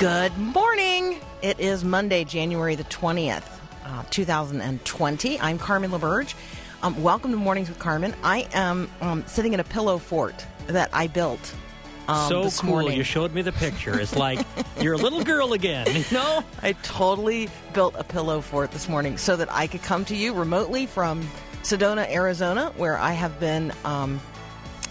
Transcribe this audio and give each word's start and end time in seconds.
Good 0.00 0.38
morning. 0.38 1.20
It 1.42 1.60
is 1.60 1.84
Monday, 1.84 2.24
January 2.24 2.74
the 2.74 2.84
20th, 2.84 3.44
uh, 3.84 4.02
2020. 4.08 5.38
I'm 5.38 5.58
Carmen 5.58 5.90
LaBerge. 5.90 6.32
Um, 6.82 7.02
welcome 7.02 7.32
to 7.32 7.36
Mornings 7.36 7.68
with 7.68 7.78
Carmen. 7.78 8.14
I 8.22 8.48
am 8.54 8.90
um, 9.02 9.26
sitting 9.26 9.52
in 9.52 9.60
a 9.60 9.64
pillow 9.64 9.98
fort 9.98 10.46
that 10.68 10.88
I 10.94 11.06
built. 11.06 11.54
Um, 12.08 12.30
so 12.30 12.44
this 12.44 12.60
cool. 12.60 12.70
morning. 12.70 12.96
You 12.96 13.02
showed 13.02 13.34
me 13.34 13.42
the 13.42 13.52
picture. 13.52 14.00
It's 14.00 14.16
like 14.16 14.40
you're 14.80 14.94
a 14.94 14.96
little 14.96 15.22
girl 15.22 15.52
again. 15.52 15.86
You 15.94 16.04
know? 16.12 16.42
I 16.62 16.72
totally 16.82 17.50
built 17.74 17.94
a 17.98 18.04
pillow 18.04 18.40
fort 18.40 18.70
this 18.70 18.88
morning 18.88 19.18
so 19.18 19.36
that 19.36 19.52
I 19.52 19.66
could 19.66 19.82
come 19.82 20.06
to 20.06 20.16
you 20.16 20.32
remotely 20.32 20.86
from 20.86 21.28
Sedona, 21.62 22.08
Arizona, 22.10 22.72
where 22.78 22.96
I 22.96 23.12
have 23.12 23.38
been 23.38 23.70
um, 23.84 24.18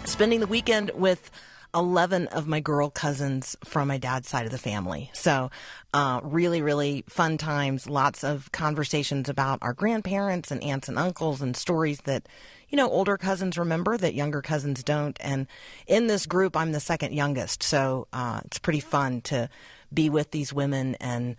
spending 0.04 0.38
the 0.38 0.46
weekend 0.46 0.92
with 0.94 1.32
11 1.74 2.26
of 2.28 2.46
my 2.46 2.60
girl 2.60 2.90
cousins 2.90 3.56
from 3.64 3.88
my 3.88 3.98
dad's 3.98 4.28
side 4.28 4.46
of 4.46 4.52
the 4.52 4.58
family. 4.58 5.10
So, 5.12 5.50
uh, 5.94 6.20
really, 6.22 6.62
really 6.62 7.04
fun 7.08 7.38
times. 7.38 7.88
Lots 7.88 8.24
of 8.24 8.50
conversations 8.52 9.28
about 9.28 9.58
our 9.62 9.72
grandparents 9.72 10.50
and 10.50 10.62
aunts 10.62 10.88
and 10.88 10.98
uncles 10.98 11.40
and 11.40 11.56
stories 11.56 12.00
that, 12.02 12.28
you 12.68 12.76
know, 12.76 12.88
older 12.88 13.16
cousins 13.16 13.58
remember 13.58 13.96
that 13.96 14.14
younger 14.14 14.42
cousins 14.42 14.82
don't. 14.82 15.16
And 15.20 15.46
in 15.86 16.06
this 16.06 16.26
group, 16.26 16.56
I'm 16.56 16.72
the 16.72 16.80
second 16.80 17.14
youngest. 17.14 17.62
So, 17.62 18.08
uh, 18.12 18.40
it's 18.44 18.58
pretty 18.58 18.80
fun 18.80 19.20
to 19.22 19.48
be 19.92 20.10
with 20.10 20.30
these 20.30 20.52
women 20.52 20.96
and, 21.00 21.36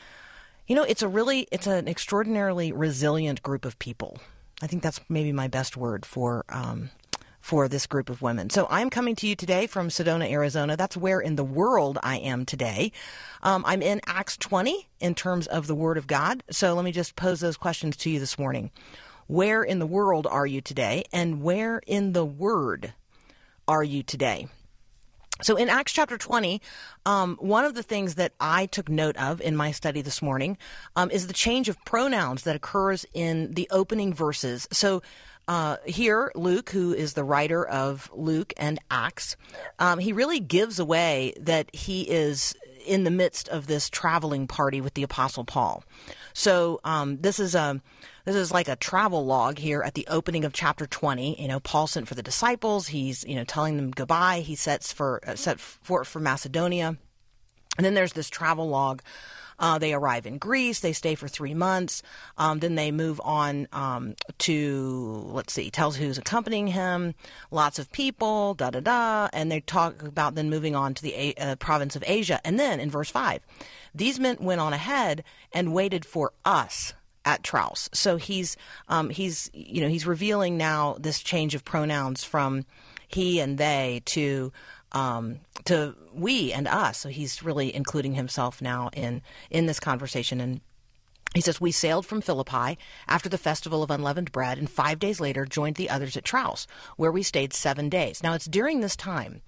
you 0.68 0.76
know, 0.76 0.84
it's 0.84 1.02
a 1.02 1.08
really, 1.08 1.48
it's 1.52 1.68
an 1.68 1.88
extraordinarily 1.88 2.72
resilient 2.72 3.44
group 3.44 3.66
of 3.66 3.80
people. 3.80 4.20
I 4.62 4.68
think 4.68 4.84
that's 4.84 5.02
maybe 5.10 5.32
my 5.32 5.48
best 5.48 5.76
word 5.76 6.06
for, 6.06 6.46
um, 6.50 6.92
for 7.42 7.68
this 7.68 7.88
group 7.88 8.10
of 8.10 8.22
women. 8.22 8.50
So 8.50 8.68
I'm 8.70 8.90
coming 8.90 9.16
to 9.18 9.28
you 9.28 9.36
today 9.36 9.68
from 9.68 9.90
Sedona, 9.90 10.30
Arizona. 10.30 10.78
That's 10.78 10.96
where 10.96 11.20
in 11.20 11.36
the 11.36 11.44
world 11.44 11.98
I 12.04 12.18
am 12.18 12.46
today. 12.46 12.92
Um, 13.44 13.64
I'm 13.68 13.82
in 13.82 14.00
Acts 14.06 14.38
20 14.38 14.88
in 15.00 15.16
terms 15.16 15.48
of 15.48 15.68
the 15.68 15.76
Word 15.76 15.98
of 15.98 16.08
God. 16.08 16.44
So 16.52 16.74
let 16.74 16.86
me 16.86 16.92
just 16.92 17.16
pose 17.16 17.40
those 17.40 17.58
questions 17.58 17.98
to 17.98 18.10
you 18.10 18.20
this 18.20 18.40
morning. 18.40 18.72
Where 19.28 19.64
in 19.64 19.80
the 19.80 19.88
world 19.88 20.28
are 20.28 20.46
you 20.46 20.62
today? 20.62 21.04
And 21.12 21.42
where 21.42 21.82
in 21.88 22.14
the 22.14 22.26
Word 22.26 22.94
are 23.68 23.84
you 23.84 24.04
today? 24.04 24.48
So 25.42 25.56
in 25.56 25.70
Acts 25.70 25.94
chapter 25.94 26.18
20, 26.18 26.62
um, 27.06 27.38
one 27.40 27.66
of 27.66 27.74
the 27.74 27.82
things 27.82 28.16
that 28.16 28.34
I 28.40 28.68
took 28.68 28.90
note 28.90 29.18
of 29.18 29.42
in 29.42 29.56
my 29.56 29.72
study 29.72 30.02
this 30.02 30.22
morning 30.22 30.58
um, 30.96 31.10
is 31.10 31.28
the 31.28 31.34
change 31.34 31.68
of 31.68 31.84
pronouns 31.84 32.44
that 32.44 32.56
occurs 32.56 33.06
in 33.14 33.54
the 33.54 33.68
opening 33.72 34.14
verses. 34.14 34.68
So 34.72 35.02
uh, 35.48 35.78
here, 35.86 36.32
Luke, 36.36 36.70
who 36.70 36.94
is 36.94 37.14
the 37.14 37.24
writer 37.24 37.68
of 37.68 38.10
Luke 38.14 38.54
and 38.58 38.80
Acts, 38.90 39.36
um, 39.80 40.00
he 40.00 40.14
really 40.14 40.40
gives 40.40 40.80
away 40.80 41.34
that 41.40 41.74
he 41.76 42.04
is 42.04 42.56
in 42.86 43.04
the 43.04 43.12
midst 43.12 43.48
of 43.50 43.68
this 43.68 43.90
traveling 43.90 44.48
party 44.48 44.82
with 44.82 44.94
the 44.94 45.04
Apostle 45.04 45.44
Paul. 45.44 45.84
So 46.34 46.80
um, 46.84 47.18
this 47.18 47.40
is 47.40 47.56
a 47.56 47.82
this 48.26 48.36
is 48.36 48.52
like 48.52 48.68
a 48.68 48.76
travel 48.76 49.26
log 49.26 49.58
here 49.58 49.82
at 49.82 49.96
the 49.96 50.06
opening 50.08 50.46
of 50.46 50.54
chapter 50.54 50.86
20. 50.86 51.42
You 51.42 51.48
know, 51.48 51.60
Paul 51.60 51.88
sent 51.88 52.08
for 52.08 52.16
the 52.16 52.24
disciples. 52.24 52.88
He's 52.88 53.24
you 53.26 53.36
know 53.36 53.44
telling 53.44 53.78
them 53.78 53.92
goodbye. 53.92 54.40
He 54.42 54.56
sets 54.56 54.94
for 54.94 55.22
uh, 55.28 55.36
set 55.36 55.60
for 55.60 56.04
for 56.04 56.20
Macedonia, 56.20 56.98
and 57.78 57.86
then 57.86 57.94
there's 57.94 58.14
this 58.14 58.30
travel 58.30 58.70
log. 58.70 59.02
Uh, 59.62 59.78
they 59.78 59.94
arrive 59.94 60.26
in 60.26 60.40
Greece. 60.40 60.82
They 60.82 60.92
stay 60.92 61.16
for 61.16 61.30
three 61.30 61.54
months. 61.54 62.04
Um, 62.38 62.60
then 62.60 62.76
they 62.76 62.92
move 62.92 63.22
on 63.24 63.68
um, 63.72 64.16
to 64.40 65.24
let's 65.32 65.54
see, 65.54 65.70
tells 65.70 65.96
who's 65.96 66.18
accompanying 66.18 66.68
him. 66.68 67.14
Lots 67.52 67.80
of 67.80 67.92
people. 67.92 68.56
Da 68.56 68.72
da 68.72 68.82
da. 68.82 69.30
And 69.32 69.52
they 69.52 69.62
talk 69.62 70.04
about 70.04 70.36
then 70.36 70.50
moving 70.50 70.76
on 70.76 70.96
to 70.96 71.04
the 71.04 71.38
uh, 71.38 71.56
province 71.58 71.96
of 71.96 72.04
Asia. 72.08 72.42
And 72.44 72.60
then 72.60 72.80
in 72.80 72.90
verse 72.90 73.10
five, 73.10 73.42
these 73.96 74.20
men 74.20 74.38
went 74.40 74.60
on 74.60 74.74
ahead 74.74 75.24
and 75.54 75.74
waited 75.74 76.04
for 76.06 76.34
us 76.44 76.94
at 77.24 77.44
Troas. 77.44 77.90
So 77.94 78.18
he's 78.18 78.58
um, 78.90 79.10
he's 79.10 79.50
you 79.54 79.82
know 79.82 79.88
he's 79.88 80.08
revealing 80.08 80.58
now 80.58 80.98
this 81.00 81.22
change 81.22 81.56
of 81.56 81.64
pronouns 81.64 82.24
from 82.24 82.66
he 83.08 83.40
and 83.40 83.58
they 83.58 84.02
to 84.06 84.52
um, 84.92 85.40
to 85.66 85.96
we 86.14 86.54
and 86.54 86.68
us. 86.68 87.00
So 87.00 87.10
he's 87.10 87.44
really 87.44 87.74
including 87.74 88.16
himself 88.16 88.62
now 88.62 88.90
in 88.94 89.22
in 89.50 89.66
this 89.66 89.80
conversation 89.80 90.42
and. 90.42 90.62
He 91.34 91.40
says, 91.40 91.62
We 91.62 91.72
sailed 91.72 92.06
from 92.06 92.20
Philippi 92.20 92.78
after 93.08 93.30
the 93.30 93.38
festival 93.38 93.84
of 93.84 93.90
unleavened 93.90 94.34
bread, 94.34 94.58
and 94.58 94.70
five 94.70 95.00
days 95.00 95.22
later 95.22 95.46
joined 95.46 95.78
the 95.78 95.90
others 95.90 96.18
at 96.18 96.26
Troas, 96.26 96.68
where 96.98 97.10
we 97.10 97.24
stayed 97.24 97.54
seven 97.54 97.88
days. 97.88 98.22
Now, 98.22 98.34
it's 98.34 98.48
during 98.48 98.82
this 98.82 98.98
time 98.98 99.42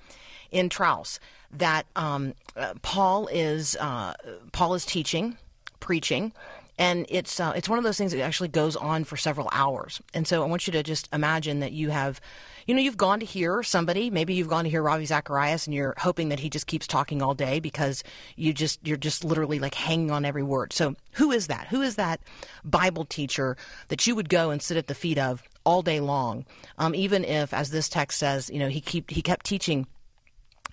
in 0.49 0.69
Troas 0.69 1.19
that 1.51 1.85
um, 1.97 2.35
uh, 2.55 2.75
Paul 2.81 3.27
is 3.27 3.75
uh, 3.81 4.13
Paul 4.53 4.75
is 4.75 4.85
teaching, 4.85 5.37
preaching, 5.81 6.31
and 6.77 7.05
it's 7.09 7.39
uh, 7.39 7.53
it's 7.55 7.69
one 7.69 7.77
of 7.77 7.83
those 7.83 7.97
things 7.97 8.11
that 8.11 8.21
actually 8.21 8.49
goes 8.49 8.75
on 8.75 9.03
for 9.03 9.17
several 9.17 9.49
hours. 9.51 10.01
And 10.13 10.27
so 10.27 10.43
I 10.43 10.47
want 10.47 10.67
you 10.67 10.73
to 10.73 10.83
just 10.83 11.09
imagine 11.13 11.59
that 11.59 11.71
you 11.71 11.89
have, 11.89 12.19
you 12.65 12.73
know, 12.75 12.81
you've 12.81 12.97
gone 12.97 13.19
to 13.19 13.25
hear 13.25 13.63
somebody. 13.63 14.09
Maybe 14.09 14.33
you've 14.33 14.49
gone 14.49 14.63
to 14.63 14.69
hear 14.69 14.81
Ravi 14.81 15.05
Zacharias, 15.05 15.67
and 15.67 15.73
you're 15.73 15.93
hoping 15.97 16.29
that 16.29 16.39
he 16.39 16.49
just 16.49 16.67
keeps 16.67 16.87
talking 16.87 17.21
all 17.21 17.33
day 17.33 17.59
because 17.59 18.03
you 18.35 18.53
just 18.53 18.79
you're 18.85 18.97
just 18.97 19.23
literally 19.23 19.59
like 19.59 19.75
hanging 19.75 20.11
on 20.11 20.25
every 20.25 20.43
word. 20.43 20.73
So 20.73 20.95
who 21.13 21.31
is 21.31 21.47
that? 21.47 21.67
Who 21.67 21.81
is 21.81 21.95
that 21.95 22.21
Bible 22.63 23.05
teacher 23.05 23.57
that 23.89 24.05
you 24.07 24.15
would 24.15 24.29
go 24.29 24.49
and 24.49 24.61
sit 24.61 24.77
at 24.77 24.87
the 24.87 24.95
feet 24.95 25.17
of 25.17 25.43
all 25.65 25.81
day 25.81 25.99
long? 25.99 26.45
Um, 26.77 26.95
even 26.95 27.23
if, 27.23 27.53
as 27.53 27.71
this 27.71 27.89
text 27.89 28.19
says, 28.19 28.49
you 28.49 28.59
know, 28.59 28.69
he 28.69 28.81
keep 28.81 29.09
he 29.09 29.21
kept 29.21 29.45
teaching 29.45 29.87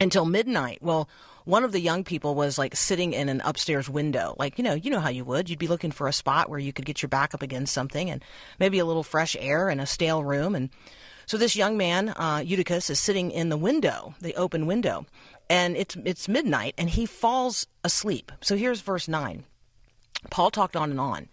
until 0.01 0.25
midnight. 0.25 0.79
Well, 0.81 1.09
one 1.45 1.65
of 1.65 1.73
the 1.73 1.81
young 1.81 2.05
people 2.05 2.35
was 2.35 2.59
like 2.59 2.77
sitting 2.77 3.13
in 3.13 3.29
an 3.29 3.41
upstairs 3.45 3.89
window. 3.89 4.35
Like, 4.39 4.59
you 4.59 4.65
know, 4.65 4.75
you 4.75 4.91
know 4.91 5.01
how 5.01 5.09
you 5.09 5.25
would. 5.25 5.49
You'd 5.49 5.59
be 5.59 5.67
looking 5.67 5.91
for 5.91 6.07
a 6.07 6.13
spot 6.13 6.49
where 6.49 6.59
you 6.59 6.73
could 6.73 6.85
get 6.85 7.03
your 7.03 7.09
back 7.09 7.35
up 7.35 7.43
against 7.43 7.73
something 7.73 8.11
and 8.11 8.25
maybe 8.59 8.79
a 8.79 8.85
little 8.85 9.03
fresh 9.03 9.37
air 9.39 9.69
in 9.69 9.81
a 9.81 9.87
stale 9.87 10.23
room. 10.23 10.55
And 10.55 10.71
so 11.31 11.37
this 11.37 11.55
young 11.55 11.77
man, 11.77 12.09
uh, 12.09 12.43
Eutychus, 12.45 12.91
is 12.91 12.99
sitting 12.99 13.31
in 13.31 13.51
the 13.51 13.57
window, 13.57 14.17
the 14.21 14.35
open 14.35 14.67
window, 14.67 15.07
and 15.49 15.77
it's, 15.77 15.97
it's 16.05 16.27
midnight 16.27 16.75
and 16.77 16.91
he 16.91 17.07
falls 17.07 17.69
asleep. 17.85 18.33
So 18.41 18.57
here's 18.57 18.81
verse 18.81 19.07
9. 19.07 19.45
Paul 20.29 20.51
talked 20.51 20.75
on 20.75 20.91
and 20.91 20.99
on. 20.99 21.29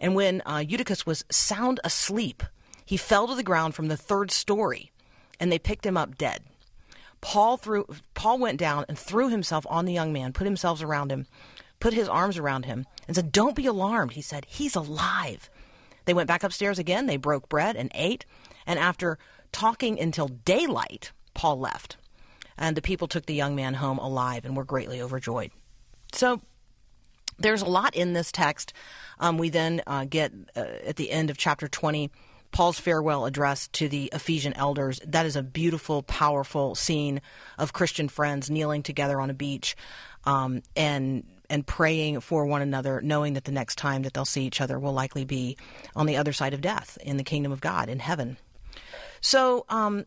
And 0.00 0.14
when 0.14 0.40
uh, 0.46 0.64
Eutychus 0.66 1.04
was 1.04 1.26
sound 1.30 1.80
asleep, 1.84 2.42
he 2.86 2.96
fell 2.96 3.28
to 3.28 3.34
the 3.34 3.42
ground 3.42 3.74
from 3.74 3.88
the 3.88 3.96
third 3.98 4.30
story 4.30 4.90
and 5.38 5.52
they 5.52 5.58
picked 5.58 5.84
him 5.84 5.98
up 5.98 6.16
dead. 6.16 6.40
Paul 7.20 7.58
threw 7.58 7.84
Paul 8.14 8.38
went 8.38 8.58
down 8.58 8.86
and 8.88 8.98
threw 8.98 9.28
himself 9.28 9.66
on 9.68 9.84
the 9.84 9.92
young 9.92 10.14
man, 10.14 10.32
put 10.32 10.46
himself 10.46 10.82
around 10.82 11.12
him, 11.12 11.26
put 11.78 11.92
his 11.92 12.08
arms 12.08 12.38
around 12.38 12.64
him, 12.64 12.86
and 13.06 13.14
said, 13.14 13.30
Don't 13.30 13.54
be 13.54 13.66
alarmed. 13.66 14.12
He 14.12 14.22
said, 14.22 14.46
He's 14.48 14.76
alive. 14.76 15.50
They 16.06 16.14
went 16.14 16.26
back 16.28 16.42
upstairs 16.42 16.78
again, 16.78 17.04
they 17.04 17.18
broke 17.18 17.50
bread 17.50 17.76
and 17.76 17.90
ate, 17.94 18.24
and 18.66 18.78
after 18.78 19.18
talking 19.52 20.00
until 20.00 20.28
daylight, 20.28 21.12
Paul 21.34 21.58
left. 21.58 21.96
And 22.58 22.76
the 22.76 22.82
people 22.82 23.08
took 23.08 23.26
the 23.26 23.34
young 23.34 23.54
man 23.54 23.74
home 23.74 23.98
alive 23.98 24.44
and 24.44 24.56
were 24.56 24.64
greatly 24.64 25.00
overjoyed. 25.00 25.50
So 26.12 26.40
there's 27.38 27.62
a 27.62 27.66
lot 27.66 27.94
in 27.94 28.12
this 28.12 28.30
text. 28.30 28.72
Um, 29.18 29.38
we 29.38 29.48
then 29.48 29.82
uh, 29.86 30.04
get 30.04 30.32
uh, 30.56 30.60
at 30.86 30.96
the 30.96 31.10
end 31.10 31.30
of 31.30 31.36
chapter 31.36 31.68
20 31.68 32.10
Paul's 32.52 32.78
farewell 32.78 33.24
address 33.24 33.68
to 33.68 33.88
the 33.88 34.10
Ephesian 34.12 34.52
elders. 34.52 35.00
That 35.06 35.24
is 35.24 35.36
a 35.36 35.42
beautiful, 35.42 36.02
powerful 36.02 36.74
scene 36.74 37.22
of 37.58 37.72
Christian 37.72 38.08
friends 38.08 38.50
kneeling 38.50 38.82
together 38.82 39.20
on 39.20 39.30
a 39.30 39.34
beach 39.34 39.74
um, 40.24 40.62
and 40.76 41.24
and 41.50 41.66
praying 41.66 42.20
for 42.20 42.46
one 42.46 42.62
another, 42.62 43.02
knowing 43.02 43.34
that 43.34 43.44
the 43.44 43.52
next 43.52 43.76
time 43.76 44.02
that 44.02 44.14
they'll 44.14 44.24
see 44.24 44.44
each 44.44 44.62
other 44.62 44.78
will 44.78 44.94
likely 44.94 45.26
be 45.26 45.58
on 45.94 46.06
the 46.06 46.16
other 46.16 46.32
side 46.32 46.54
of 46.54 46.62
death 46.62 46.96
in 47.02 47.18
the 47.18 47.24
kingdom 47.24 47.52
of 47.52 47.60
God 47.60 47.90
in 47.90 47.98
heaven. 47.98 48.38
So. 49.22 49.64
Um, 49.70 50.04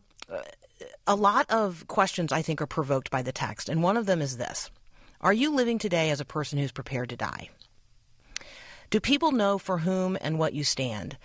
a 1.06 1.14
lot 1.14 1.46
of 1.50 1.86
questions 1.88 2.32
I 2.32 2.42
think 2.42 2.60
are 2.60 2.66
provoked 2.66 3.10
by 3.10 3.22
the 3.22 3.32
text, 3.32 3.68
and 3.68 3.82
one 3.82 3.96
of 3.96 4.06
them 4.06 4.20
is 4.20 4.36
this 4.36 4.70
Are 5.20 5.32
you 5.32 5.54
living 5.54 5.78
today 5.78 6.10
as 6.10 6.20
a 6.20 6.24
person 6.24 6.58
who's 6.58 6.72
prepared 6.72 7.08
to 7.10 7.16
die? 7.16 7.50
Do 8.90 9.00
people 9.00 9.32
know 9.32 9.58
for 9.58 9.78
whom 9.78 10.16
and 10.20 10.38
what 10.38 10.52
you 10.52 10.64
stand? 10.64 11.16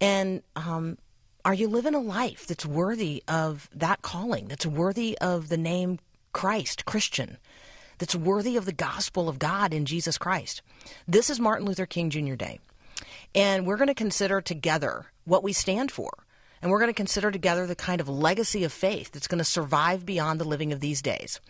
And 0.00 0.42
um, 0.54 0.98
are 1.44 1.54
you 1.54 1.68
living 1.68 1.94
a 1.94 2.00
life 2.00 2.46
that's 2.46 2.66
worthy 2.66 3.22
of 3.26 3.70
that 3.74 4.02
calling, 4.02 4.48
that's 4.48 4.66
worthy 4.66 5.16
of 5.18 5.48
the 5.48 5.56
name 5.56 5.98
Christ, 6.32 6.84
Christian, 6.84 7.38
that's 7.98 8.14
worthy 8.14 8.56
of 8.56 8.66
the 8.66 8.72
gospel 8.72 9.28
of 9.28 9.38
God 9.38 9.72
in 9.72 9.86
Jesus 9.86 10.18
Christ? 10.18 10.60
This 11.08 11.30
is 11.30 11.40
Martin 11.40 11.66
Luther 11.66 11.86
King 11.86 12.10
Jr. 12.10 12.34
Day. 12.34 12.60
And 13.34 13.66
we're 13.66 13.78
going 13.78 13.88
to 13.88 13.94
consider 13.94 14.40
together 14.40 15.06
what 15.24 15.42
we 15.42 15.52
stand 15.52 15.90
for. 15.90 16.25
And 16.66 16.72
we're 16.72 16.80
going 16.80 16.90
to 16.90 16.94
consider 16.94 17.30
together 17.30 17.64
the 17.64 17.76
kind 17.76 18.00
of 18.00 18.08
legacy 18.08 18.64
of 18.64 18.72
faith 18.72 19.12
that's 19.12 19.28
going 19.28 19.38
to 19.38 19.44
survive 19.44 20.04
beyond 20.04 20.40
the 20.40 20.44
living 20.44 20.72
of 20.72 20.80
these 20.80 21.00
days. 21.00 21.40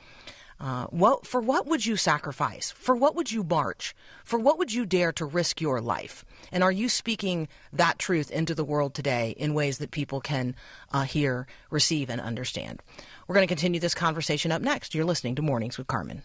Uh, 0.61 0.85
what 0.89 1.27
for 1.27 1.41
what 1.41 1.67
would 1.67 1.87
you 1.87 1.97
sacrifice? 1.97 2.71
For 2.73 2.95
what 2.95 3.15
would 3.15 3.33
you 3.33 3.43
march? 3.43 3.97
For 4.25 4.39
what 4.39 4.59
would 4.59 4.75
you 4.75 4.85
dare 4.85 5.13
to 5.13 5.25
risk 5.25 5.59
your 5.59 5.81
life? 5.81 6.23
And 6.53 6.63
are 6.63 6.71
you 6.71 6.91
speaking 6.91 7.49
that 7.73 7.99
truth 7.99 8.31
into 8.31 8.55
the 8.55 8.63
world 8.63 8.93
today 8.93 9.35
in 9.39 9.55
ways 9.55 9.79
that 9.79 9.91
people 9.91 10.21
can 10.21 10.55
uh, 10.93 11.05
hear, 11.05 11.47
receive, 11.71 12.11
and 12.11 12.21
understand? 12.21 12.83
We're 13.27 13.37
going 13.37 13.49
to 13.49 13.55
continue 13.55 13.81
this 13.81 13.95
conversation 13.95 14.53
up 14.53 14.61
next. 14.61 14.95
You're 14.95 15.07
listening 15.07 15.37
to 15.37 15.43
Mornings 15.43 15.79
with 15.79 15.87
Carmen. 15.87 16.25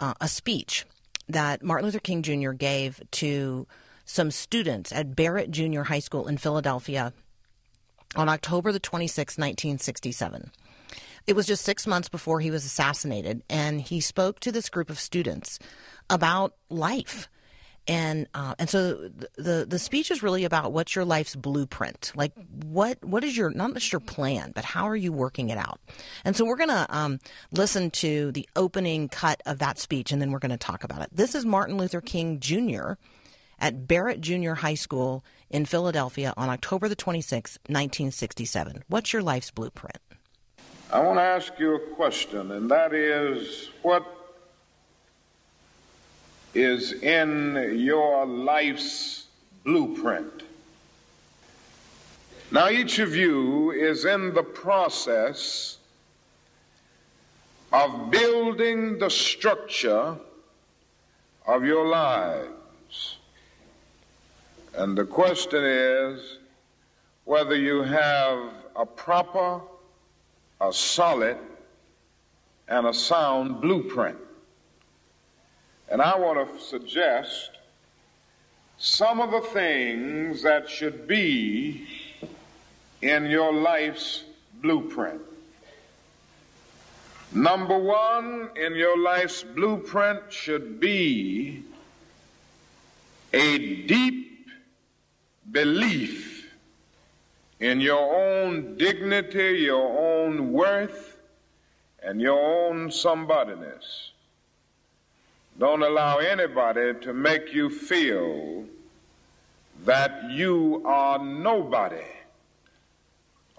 uh, 0.00 0.14
a 0.20 0.28
speech 0.28 0.84
that 1.28 1.62
Martin 1.62 1.86
Luther 1.86 2.00
King 2.00 2.22
Jr. 2.22 2.52
gave 2.52 3.00
to 3.12 3.66
some 4.04 4.30
students 4.30 4.90
at 4.90 5.14
Barratt 5.14 5.50
Junior 5.50 5.84
High 5.84 6.00
School 6.00 6.26
in 6.26 6.36
Philadelphia 6.36 7.12
on 8.16 8.28
October 8.28 8.72
the 8.72 8.80
26th, 8.80 9.38
1967. 9.38 10.50
It 11.26 11.34
was 11.34 11.46
just 11.46 11.64
six 11.64 11.86
months 11.86 12.08
before 12.08 12.40
he 12.40 12.50
was 12.50 12.64
assassinated, 12.64 13.42
and 13.48 13.80
he 13.80 14.00
spoke 14.00 14.40
to 14.40 14.50
this 14.50 14.68
group 14.68 14.90
of 14.90 14.98
students 14.98 15.58
about 16.08 16.54
life. 16.68 17.28
And 17.90 18.28
uh, 18.34 18.54
and 18.60 18.70
so 18.70 18.94
the, 18.94 19.28
the 19.36 19.66
the 19.68 19.78
speech 19.80 20.12
is 20.12 20.22
really 20.22 20.44
about 20.44 20.70
what's 20.70 20.94
your 20.94 21.04
life's 21.04 21.34
blueprint, 21.34 22.12
like 22.14 22.30
what 22.62 23.04
what 23.04 23.24
is 23.24 23.36
your 23.36 23.50
not 23.50 23.74
just 23.74 23.90
your 23.90 23.98
plan, 23.98 24.52
but 24.54 24.64
how 24.64 24.84
are 24.84 24.94
you 24.94 25.12
working 25.12 25.50
it 25.50 25.58
out? 25.58 25.80
And 26.24 26.36
so 26.36 26.44
we're 26.44 26.56
gonna 26.56 26.86
um, 26.88 27.18
listen 27.50 27.90
to 27.90 28.30
the 28.30 28.48
opening 28.54 29.08
cut 29.08 29.42
of 29.44 29.58
that 29.58 29.76
speech, 29.80 30.12
and 30.12 30.22
then 30.22 30.30
we're 30.30 30.38
gonna 30.38 30.56
talk 30.56 30.84
about 30.84 31.02
it. 31.02 31.08
This 31.10 31.34
is 31.34 31.44
Martin 31.44 31.78
Luther 31.78 32.00
King 32.00 32.38
Jr. 32.38 32.92
at 33.58 33.88
Barratt 33.88 34.20
Junior 34.20 34.54
High 34.54 34.74
School 34.74 35.24
in 35.50 35.64
Philadelphia 35.64 36.32
on 36.36 36.48
October 36.48 36.88
the 36.88 36.94
twenty 36.94 37.20
sixth, 37.20 37.58
nineteen 37.68 38.12
sixty 38.12 38.44
seven. 38.44 38.84
What's 38.86 39.12
your 39.12 39.22
life's 39.22 39.50
blueprint? 39.50 39.98
I 40.92 41.00
want 41.00 41.18
to 41.18 41.22
ask 41.22 41.58
you 41.58 41.74
a 41.74 41.80
question, 41.96 42.52
and 42.52 42.70
that 42.70 42.94
is 42.94 43.70
what 43.82 44.19
is 46.54 46.92
in 46.92 47.78
your 47.78 48.26
life's 48.26 49.26
blueprint? 49.64 50.42
Now, 52.50 52.68
each 52.68 52.98
of 52.98 53.14
you 53.14 53.70
is 53.70 54.04
in 54.04 54.34
the 54.34 54.42
process 54.42 55.78
of 57.72 58.10
building 58.10 58.98
the 58.98 59.08
structure 59.08 60.16
of 61.46 61.64
your 61.64 61.86
lives. 61.86 63.16
And 64.74 64.98
the 64.98 65.04
question 65.04 65.62
is 65.64 66.38
whether 67.24 67.54
you 67.54 67.82
have 67.82 68.52
a 68.74 68.84
proper 68.84 69.60
a 70.60 70.72
solid 70.72 71.38
and 72.68 72.86
a 72.86 72.94
sound 72.94 73.60
blueprint. 73.60 74.18
And 75.90 76.00
I 76.00 76.16
want 76.16 76.56
to 76.56 76.64
suggest 76.64 77.50
some 78.78 79.20
of 79.20 79.32
the 79.32 79.40
things 79.40 80.42
that 80.42 80.68
should 80.68 81.08
be 81.08 81.86
in 83.02 83.26
your 83.26 83.52
life's 83.52 84.24
blueprint. 84.62 85.20
Number 87.32 87.78
one 87.78 88.50
in 88.56 88.74
your 88.74 88.98
life's 88.98 89.42
blueprint 89.42 90.32
should 90.32 90.80
be 90.80 91.64
a 93.32 93.82
deep 93.86 94.48
belief 95.50 96.52
in 97.58 97.80
your 97.80 98.14
own 98.14 98.76
dignity, 98.76 99.60
your 99.60 99.98
own 99.98 100.52
worth, 100.52 101.18
and 102.02 102.20
your 102.20 102.38
own 102.40 102.88
somebodyness. 102.88 104.10
Don't 105.60 105.82
allow 105.82 106.16
anybody 106.16 106.94
to 107.02 107.12
make 107.12 107.52
you 107.52 107.68
feel 107.68 108.64
that 109.84 110.30
you 110.30 110.80
are 110.86 111.18
nobody. 111.22 112.06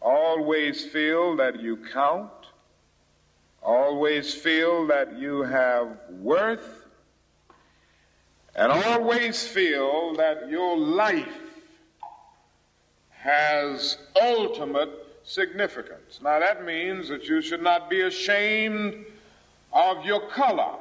Always 0.02 0.84
feel 0.84 1.36
that 1.36 1.62
you 1.62 1.78
count. 1.78 2.32
Always 3.62 4.34
feel 4.34 4.88
that 4.88 5.16
you 5.20 5.44
have 5.44 5.96
worth. 6.10 6.88
And 8.56 8.72
always 8.72 9.48
feel 9.48 10.16
that 10.16 10.50
your 10.50 10.76
life 10.76 11.62
has 13.12 14.00
ultimate 14.20 14.90
significance. 15.24 16.20
Now, 16.24 16.40
that 16.40 16.66
means 16.66 17.10
that 17.10 17.26
you 17.26 17.44
should 17.44 17.62
not 17.62 17.92
be 17.92 18.02
ashamed 18.02 19.06
of 19.72 20.04
your 20.04 20.28
color. 20.30 20.78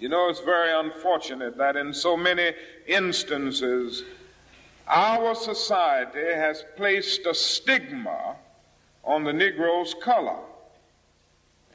You 0.00 0.08
know, 0.08 0.30
it's 0.30 0.40
very 0.40 0.72
unfortunate 0.72 1.58
that 1.58 1.76
in 1.76 1.92
so 1.92 2.16
many 2.16 2.54
instances, 2.86 4.02
our 4.88 5.34
society 5.34 6.24
has 6.34 6.64
placed 6.74 7.26
a 7.26 7.34
stigma 7.34 8.36
on 9.04 9.24
the 9.24 9.32
Negro's 9.32 9.94
color. 10.02 10.38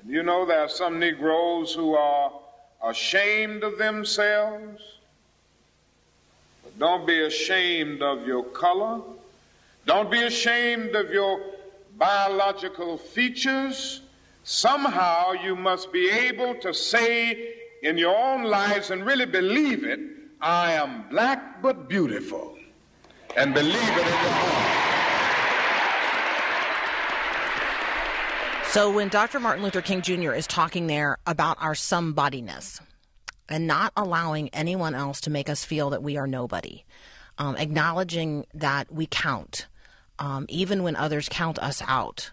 And 0.02 0.10
you 0.10 0.24
know, 0.24 0.44
there 0.44 0.62
are 0.62 0.70
some 0.70 0.98
Negroes 0.98 1.72
who 1.76 1.94
are 1.94 2.32
ashamed 2.84 3.64
of 3.64 3.78
themselves. 3.78 4.82
But 6.64 6.80
don't 6.80 7.06
be 7.06 7.26
ashamed 7.26 8.02
of 8.02 8.26
your 8.26 8.44
color. 8.44 9.02
Don't 9.86 10.10
be 10.10 10.24
ashamed 10.24 10.96
of 10.96 11.12
your 11.12 11.40
biological 11.96 12.98
features. 12.98 14.02
Somehow 14.44 15.34
you 15.34 15.56
must 15.56 15.94
be 15.94 16.10
able 16.10 16.56
to 16.56 16.74
say 16.74 17.65
in 17.84 17.98
your 17.98 18.16
own 18.16 18.44
lives 18.44 18.90
and 18.92 19.06
really 19.06 19.26
believe 19.26 19.84
it 19.84 20.00
I 20.42 20.74
am 20.74 21.08
black 21.10 21.62
but 21.62 21.88
beautiful. 21.90 22.58
And 23.36 23.54
believe 23.54 23.74
it 23.74 23.80
in 23.80 23.96
your 23.96 24.06
heart. 24.06 24.82
So 28.68 28.92
when 28.92 29.08
Dr. 29.08 29.40
Martin 29.40 29.64
Luther 29.64 29.82
King 29.82 30.02
Jr. 30.02 30.34
is 30.34 30.46
talking 30.46 30.88
there 30.88 31.18
about 31.26 31.58
our 31.62 31.74
somebodyness 31.74 32.82
and 33.50 33.66
not 33.66 33.92
allowing 33.96 34.50
anyone 34.50 34.94
else 34.94 35.22
to 35.22 35.30
make 35.30 35.50
us 35.50 35.64
feel 35.64 35.90
that 35.92 36.04
we 36.04 36.18
are 36.18 36.28
nobody, 36.28 36.84
um, 37.38 37.56
acknowledging 37.56 38.46
that 38.54 38.92
we 38.92 39.08
count, 39.08 39.68
um, 40.20 40.46
even 40.50 40.84
when 40.84 40.96
others 40.96 41.28
count 41.30 41.58
us 41.60 41.82
out, 41.88 42.32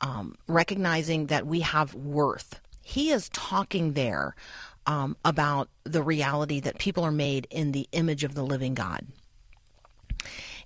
um, 0.00 0.36
recognizing 0.48 1.26
that 1.26 1.46
we 1.46 1.60
have 1.60 1.94
worth. 1.94 2.60
He 2.82 3.10
is 3.10 3.28
talking 3.30 3.94
there 3.94 4.34
um, 4.86 5.16
about 5.24 5.68
the 5.84 6.02
reality 6.02 6.60
that 6.60 6.78
people 6.78 7.04
are 7.04 7.12
made 7.12 7.46
in 7.50 7.72
the 7.72 7.88
image 7.92 8.24
of 8.24 8.34
the 8.34 8.42
living 8.44 8.74
God. 8.74 9.06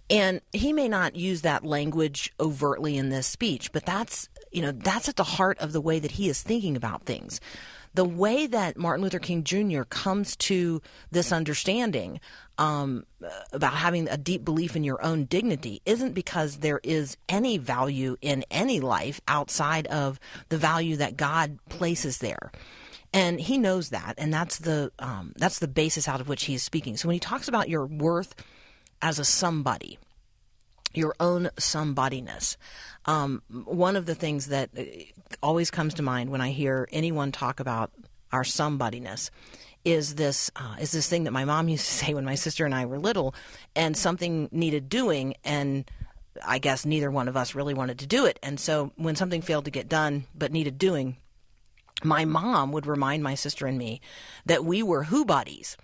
And 0.08 0.40
he 0.52 0.72
may 0.72 0.88
not 0.88 1.14
use 1.14 1.42
that 1.42 1.64
language 1.64 2.32
overtly 2.40 2.96
in 2.96 3.10
this 3.10 3.26
speech, 3.26 3.72
but 3.72 3.86
that's 3.86 4.28
you 4.50 4.60
know 4.62 4.72
that's 4.72 5.08
at 5.08 5.16
the 5.16 5.24
heart 5.24 5.58
of 5.60 5.72
the 5.72 5.80
way 5.80 6.00
that 6.00 6.12
he 6.12 6.28
is 6.28 6.42
thinking 6.42 6.76
about 6.76 7.04
things. 7.04 7.40
the 7.94 8.04
way 8.04 8.46
that 8.46 8.76
Martin 8.76 9.02
Luther 9.02 9.18
King 9.18 9.42
Jr. 9.42 9.82
comes 9.82 10.36
to 10.36 10.80
this 11.10 11.32
understanding 11.32 12.20
um, 12.58 13.04
about 13.52 13.74
having 13.74 14.08
a 14.08 14.16
deep 14.16 14.44
belief 14.44 14.76
in 14.76 14.84
your 14.84 15.02
own 15.04 15.24
dignity 15.24 15.80
isn't 15.84 16.12
because 16.12 16.58
there 16.58 16.80
is 16.84 17.16
any 17.28 17.58
value 17.58 18.16
in 18.20 18.44
any 18.50 18.80
life 18.80 19.20
outside 19.26 19.86
of 19.88 20.20
the 20.50 20.58
value 20.58 20.96
that 20.96 21.16
God 21.16 21.58
places 21.68 22.18
there. 22.18 22.52
And 23.12 23.40
he 23.40 23.58
knows 23.58 23.88
that, 23.88 24.14
and 24.18 24.32
that's 24.32 24.58
the 24.58 24.92
um, 25.00 25.32
that's 25.36 25.58
the 25.58 25.66
basis 25.66 26.06
out 26.06 26.20
of 26.20 26.28
which 26.28 26.44
he 26.44 26.54
is 26.54 26.62
speaking. 26.62 26.96
So 26.96 27.08
when 27.08 27.14
he 27.14 27.20
talks 27.20 27.48
about 27.48 27.68
your 27.68 27.84
worth 27.84 28.36
as 29.02 29.18
a 29.18 29.24
somebody, 29.24 29.98
your 30.94 31.14
own 31.20 31.50
somebodiness. 31.56 32.56
Um, 33.06 33.42
one 33.48 33.96
of 33.96 34.06
the 34.06 34.14
things 34.14 34.46
that 34.46 34.70
uh, 34.78 34.82
always 35.42 35.70
comes 35.70 35.94
to 35.94 36.02
mind 36.02 36.30
when 36.30 36.40
I 36.40 36.50
hear 36.50 36.88
anyone 36.92 37.32
talk 37.32 37.60
about 37.60 37.90
our 38.32 38.42
somebodiness 38.42 39.30
is 39.84 40.16
this 40.16 40.50
uh, 40.56 40.76
is 40.78 40.92
this 40.92 41.08
thing 41.08 41.24
that 41.24 41.30
my 41.32 41.44
mom 41.44 41.68
used 41.68 41.86
to 41.86 41.92
say 41.92 42.14
when 42.14 42.24
my 42.24 42.34
sister 42.34 42.64
and 42.64 42.74
I 42.74 42.86
were 42.86 42.98
little, 42.98 43.34
and 43.74 43.96
something 43.96 44.48
needed 44.52 44.88
doing, 44.88 45.34
and 45.44 45.90
I 46.44 46.58
guess 46.58 46.84
neither 46.84 47.10
one 47.10 47.28
of 47.28 47.36
us 47.36 47.54
really 47.54 47.74
wanted 47.74 47.98
to 48.00 48.06
do 48.06 48.26
it, 48.26 48.38
and 48.42 48.60
so 48.60 48.92
when 48.96 49.16
something 49.16 49.42
failed 49.42 49.64
to 49.64 49.70
get 49.70 49.88
done 49.88 50.26
but 50.34 50.52
needed 50.52 50.78
doing, 50.78 51.16
my 52.02 52.24
mom 52.24 52.72
would 52.72 52.86
remind 52.86 53.22
my 53.22 53.34
sister 53.34 53.66
and 53.66 53.78
me 53.78 54.00
that 54.46 54.64
we 54.64 54.82
were 54.82 55.04
who 55.04 55.24
bodies. 55.24 55.76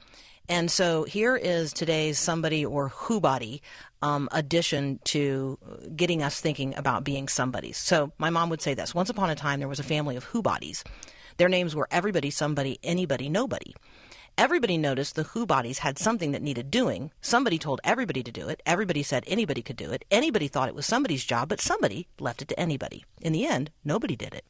And 0.49 0.71
so 0.71 1.05
here 1.05 1.37
is 1.37 1.73
today's 1.73 2.19
somebody 2.19 2.65
or 2.65 2.89
who 2.89 3.21
body 3.21 3.63
um, 4.03 4.29
addition 4.31 5.01
to 5.05 5.59
getting 5.97 6.23
us 6.23 6.41
thinking 6.41 6.77
about 6.77 7.03
being 7.03 7.27
somebodies. 7.27 7.77
So 7.77 8.13
my 8.19 8.31
mom 8.31 8.51
would 8.51 8.63
say 8.63 8.75
this 8.75 8.95
Once 8.95 9.11
upon 9.11 9.31
a 9.31 9.35
time, 9.35 9.59
there 9.59 9.69
was 9.69 9.81
a 9.81 9.85
family 9.85 10.17
of 10.17 10.25
who 10.25 10.43
bodies. 10.43 10.85
Their 11.37 11.49
names 11.49 11.75
were 11.75 11.89
everybody, 11.91 12.31
somebody, 12.31 12.79
anybody, 12.83 13.29
nobody. 13.29 13.75
Everybody 14.39 14.77
noticed 14.77 15.17
the 15.17 15.23
who 15.23 15.47
bodies 15.47 15.79
had 15.79 15.99
something 15.99 16.33
that 16.33 16.43
needed 16.43 16.71
doing. 16.71 17.11
Somebody 17.23 17.59
told 17.59 17.81
everybody 17.83 18.23
to 18.23 18.31
do 18.31 18.49
it. 18.49 18.63
Everybody 18.67 19.03
said 19.03 19.25
anybody 19.27 19.63
could 19.63 19.77
do 19.77 19.91
it. 19.91 20.05
Anybody 20.11 20.47
thought 20.47 20.69
it 20.69 20.75
was 20.75 20.85
somebody's 20.85 21.25
job, 21.25 21.49
but 21.49 21.61
somebody 21.61 22.07
left 22.21 22.43
it 22.43 22.49
to 22.49 22.61
anybody. 22.61 23.05
In 23.23 23.33
the 23.33 23.47
end, 23.47 23.71
nobody 23.83 24.15
did 24.15 24.35
it. 24.35 24.45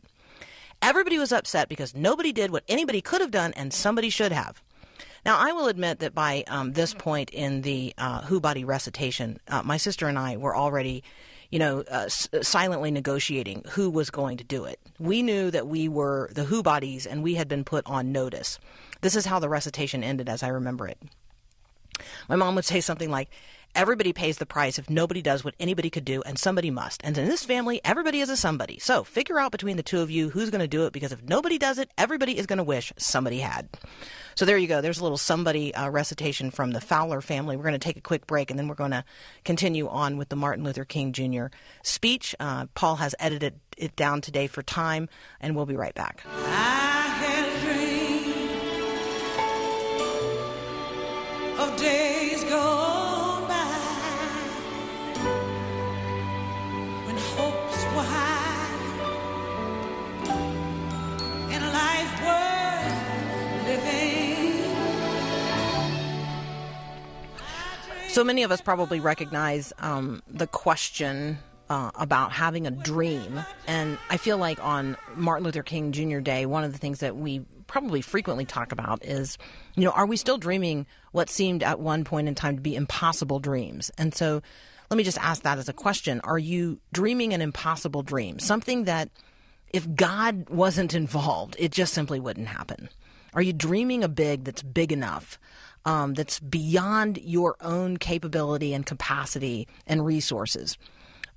Everybody 0.82 1.18
was 1.18 1.32
upset 1.32 1.68
because 1.68 1.94
nobody 1.94 2.32
did 2.32 2.50
what 2.50 2.64
anybody 2.68 3.00
could 3.00 3.20
have 3.20 3.30
done 3.30 3.52
and 3.54 3.72
somebody 3.72 4.10
should 4.10 4.32
have. 4.32 4.62
Now, 5.24 5.38
I 5.38 5.50
will 5.52 5.66
admit 5.66 5.98
that 5.98 6.14
by 6.14 6.44
um, 6.46 6.74
this 6.74 6.94
point 6.94 7.30
in 7.30 7.62
the 7.62 7.92
uh, 7.98 8.22
Who 8.22 8.38
Body 8.40 8.64
recitation, 8.64 9.40
uh, 9.48 9.62
my 9.64 9.76
sister 9.76 10.06
and 10.06 10.16
I 10.16 10.36
were 10.36 10.54
already, 10.54 11.02
you 11.50 11.58
know, 11.58 11.80
uh, 11.90 12.04
s- 12.04 12.28
silently 12.42 12.92
negotiating 12.92 13.64
who 13.70 13.90
was 13.90 14.08
going 14.10 14.36
to 14.36 14.44
do 14.44 14.64
it. 14.64 14.78
We 15.00 15.22
knew 15.22 15.50
that 15.50 15.66
we 15.66 15.88
were 15.88 16.30
the 16.32 16.44
Who 16.44 16.62
Bodies 16.62 17.06
and 17.06 17.24
we 17.24 17.34
had 17.34 17.48
been 17.48 17.64
put 17.64 17.84
on 17.86 18.12
notice. 18.12 18.60
This 19.00 19.16
is 19.16 19.26
how 19.26 19.40
the 19.40 19.48
recitation 19.48 20.04
ended 20.04 20.28
as 20.28 20.44
I 20.44 20.48
remember 20.48 20.86
it. 20.86 20.98
My 22.28 22.36
mom 22.36 22.54
would 22.54 22.64
say 22.64 22.80
something 22.80 23.10
like, 23.10 23.28
Everybody 23.76 24.14
pays 24.14 24.38
the 24.38 24.46
price 24.46 24.78
if 24.78 24.88
nobody 24.88 25.20
does 25.20 25.44
what 25.44 25.54
anybody 25.60 25.90
could 25.90 26.06
do, 26.06 26.22
and 26.22 26.38
somebody 26.38 26.70
must. 26.70 27.02
And 27.04 27.16
in 27.18 27.28
this 27.28 27.44
family, 27.44 27.78
everybody 27.84 28.20
is 28.20 28.30
a 28.30 28.36
somebody. 28.36 28.78
So 28.78 29.04
figure 29.04 29.38
out 29.38 29.52
between 29.52 29.76
the 29.76 29.82
two 29.82 30.00
of 30.00 30.10
you 30.10 30.30
who's 30.30 30.48
going 30.48 30.62
to 30.62 30.66
do 30.66 30.86
it, 30.86 30.94
because 30.94 31.12
if 31.12 31.22
nobody 31.22 31.58
does 31.58 31.78
it, 31.78 31.90
everybody 31.98 32.38
is 32.38 32.46
going 32.46 32.56
to 32.56 32.64
wish 32.64 32.90
somebody 32.96 33.38
had. 33.38 33.68
So 34.34 34.46
there 34.46 34.56
you 34.56 34.66
go. 34.66 34.80
There's 34.80 34.98
a 34.98 35.02
little 35.02 35.18
somebody 35.18 35.74
uh, 35.74 35.90
recitation 35.90 36.50
from 36.50 36.70
the 36.70 36.80
Fowler 36.80 37.20
family. 37.20 37.54
We're 37.54 37.64
going 37.64 37.74
to 37.74 37.78
take 37.78 37.98
a 37.98 38.00
quick 38.00 38.26
break, 38.26 38.50
and 38.50 38.58
then 38.58 38.66
we're 38.66 38.76
going 38.76 38.92
to 38.92 39.04
continue 39.44 39.88
on 39.88 40.16
with 40.16 40.30
the 40.30 40.36
Martin 40.36 40.64
Luther 40.64 40.86
King 40.86 41.12
Jr. 41.12 41.48
speech. 41.82 42.34
Uh, 42.40 42.68
Paul 42.74 42.96
has 42.96 43.14
edited 43.18 43.60
it 43.76 43.94
down 43.94 44.22
today 44.22 44.46
for 44.46 44.62
time, 44.62 45.10
and 45.38 45.54
we'll 45.54 45.66
be 45.66 45.76
right 45.76 45.94
back. 45.94 46.24
So 68.16 68.24
many 68.24 68.44
of 68.44 68.50
us 68.50 68.62
probably 68.62 68.98
recognize 68.98 69.74
um, 69.78 70.22
the 70.26 70.46
question 70.46 71.36
uh, 71.68 71.90
about 71.96 72.32
having 72.32 72.66
a 72.66 72.70
dream. 72.70 73.44
And 73.66 73.98
I 74.08 74.16
feel 74.16 74.38
like 74.38 74.58
on 74.64 74.96
Martin 75.16 75.44
Luther 75.44 75.62
King 75.62 75.92
Jr. 75.92 76.20
Day, 76.20 76.46
one 76.46 76.64
of 76.64 76.72
the 76.72 76.78
things 76.78 77.00
that 77.00 77.14
we 77.14 77.42
probably 77.66 78.00
frequently 78.00 78.46
talk 78.46 78.72
about 78.72 79.04
is, 79.04 79.36
you 79.74 79.84
know, 79.84 79.90
are 79.90 80.06
we 80.06 80.16
still 80.16 80.38
dreaming 80.38 80.86
what 81.12 81.28
seemed 81.28 81.62
at 81.62 81.78
one 81.78 82.04
point 82.04 82.26
in 82.26 82.34
time 82.34 82.56
to 82.56 82.62
be 82.62 82.74
impossible 82.74 83.38
dreams? 83.38 83.90
And 83.98 84.14
so 84.14 84.40
let 84.90 84.96
me 84.96 85.04
just 85.04 85.18
ask 85.18 85.42
that 85.42 85.58
as 85.58 85.68
a 85.68 85.74
question. 85.74 86.22
Are 86.24 86.38
you 86.38 86.80
dreaming 86.94 87.34
an 87.34 87.42
impossible 87.42 88.02
dream? 88.02 88.38
Something 88.38 88.84
that 88.84 89.10
if 89.74 89.94
God 89.94 90.48
wasn't 90.48 90.94
involved, 90.94 91.54
it 91.58 91.70
just 91.70 91.92
simply 91.92 92.18
wouldn't 92.18 92.48
happen. 92.48 92.88
Are 93.34 93.42
you 93.42 93.52
dreaming 93.52 94.02
a 94.02 94.08
big 94.08 94.44
that's 94.44 94.62
big 94.62 94.90
enough, 94.90 95.38
um, 95.86 96.12
that's 96.12 96.38
beyond 96.40 97.18
your 97.22 97.56
own 97.62 97.96
capability 97.96 98.74
and 98.74 98.84
capacity 98.84 99.66
and 99.86 100.04
resources? 100.04 100.76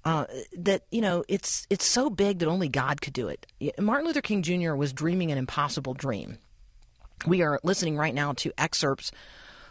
Uh, 0.03 0.25
that 0.58 0.84
you 0.91 1.01
know, 1.01 1.24
it's 1.27 1.68
it's 1.70 1.86
so 1.86 2.10
big 2.10 2.39
that 2.39 2.48
only 2.48 2.68
God 2.68 3.01
could 3.01 3.13
do 3.13 3.27
it. 3.27 3.46
Martin 3.79 4.08
Luther 4.08 4.22
King 4.22 4.41
Jr. 4.41 4.74
was 4.74 4.91
dreaming 4.91 5.32
an 5.32 5.38
impossible 5.38 5.94
dream. 5.94 6.38
We 7.27 7.41
are 7.41 7.60
listening 7.63 7.98
right 7.98 8.13
now 8.13 8.34
to 8.34 8.51
excerpts 8.58 9.12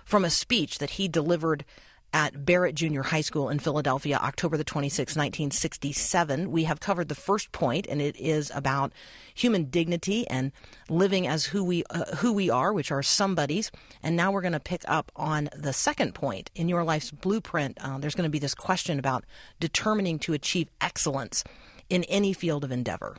from 0.05 0.25
a 0.25 0.31
speech 0.31 0.79
that 0.79 0.91
he 0.91 1.09
delivered 1.09 1.65
at 2.13 2.45
Barratt 2.45 2.75
Junior 2.75 3.03
High 3.03 3.21
School 3.21 3.49
in 3.49 3.59
Philadelphia, 3.59 4.19
October 4.23 4.57
the 4.57 4.65
26th, 4.65 5.17
1967. 5.17 6.51
We 6.51 6.65
have 6.65 6.81
covered 6.81 7.09
the 7.09 7.15
first 7.15 7.53
point, 7.53 7.87
and 7.87 8.01
it 8.01 8.17
is 8.17 8.51
about 8.55 8.93
human 9.35 9.65
dignity 9.65 10.27
and 10.29 10.53
living 10.89 11.27
as 11.27 11.47
who 11.47 11.63
we 11.63 11.85
uh, 11.91 12.17
who 12.17 12.33
we 12.33 12.49
are, 12.51 12.73
which 12.73 12.91
are 12.91 13.03
somebodies. 13.03 13.71
And 14.03 14.17
now 14.17 14.33
we're 14.33 14.41
going 14.41 14.53
to 14.53 14.61
pick 14.61 14.83
up 14.89 15.13
on 15.17 15.49
the 15.55 15.73
second 15.73 16.15
point 16.15 16.51
in 16.55 16.69
your 16.69 16.85
life's 16.85 17.11
blueprint. 17.11 17.79
Uh, 17.81 17.99
there's 17.99 18.15
going 18.15 18.29
to 18.29 18.31
be 18.31 18.39
this 18.39 18.55
question 18.55 18.99
about 18.99 19.25
determining 19.61 20.19
to 20.21 20.33
achieve 20.33 20.69
excellence 20.81 21.45
in 21.91 22.05
any 22.05 22.33
field 22.33 22.65
of 22.65 22.73
endeavor. 22.73 23.17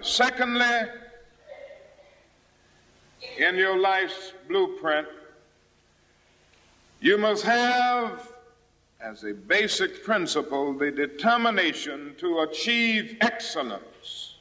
Secondly, 0.00 0.64
in 3.38 3.56
your 3.56 3.78
life's 3.78 4.32
blueprint, 4.46 5.08
you 7.00 7.18
must 7.18 7.44
have 7.44 8.32
as 9.00 9.24
a 9.24 9.32
basic 9.32 10.04
principle 10.04 10.72
the 10.72 10.90
determination 10.90 12.14
to 12.18 12.40
achieve 12.40 13.16
excellence 13.20 14.36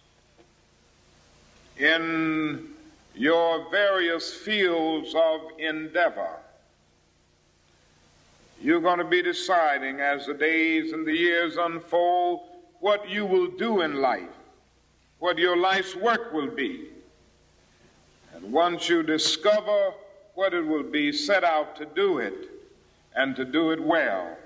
in 1.77 2.69
your 3.13 3.69
various 3.69 4.33
fields 4.33 5.13
of 5.15 5.41
endeavor. 5.59 6.31
You're 8.59 8.81
going 8.81 8.97
to 8.97 9.05
be 9.05 9.21
deciding 9.21 9.99
as 9.99 10.25
the 10.25 10.33
days 10.33 10.91
and 10.91 11.05
the 11.05 11.13
years 11.13 11.57
unfold 11.57 12.41
what 12.79 13.07
you 13.09 13.25
will 13.25 13.51
do 13.51 13.81
in 13.81 14.01
life, 14.01 14.23
what 15.19 15.37
your 15.37 15.55
life's 15.55 15.95
work 15.95 16.33
will 16.33 16.49
be. 16.49 16.89
And 18.35 18.51
once 18.51 18.89
you 18.89 19.03
discover 19.03 19.93
what 20.37 20.53
it 20.53 20.61
will 20.61 20.83
be, 20.83 21.11
set 21.11 21.43
out 21.43 21.75
to 21.75 21.83
do 21.83 22.19
it 22.19 22.51
and 23.15 23.35
to 23.35 23.43
do 23.43 23.71
it 23.71 23.83
well. 23.83 24.37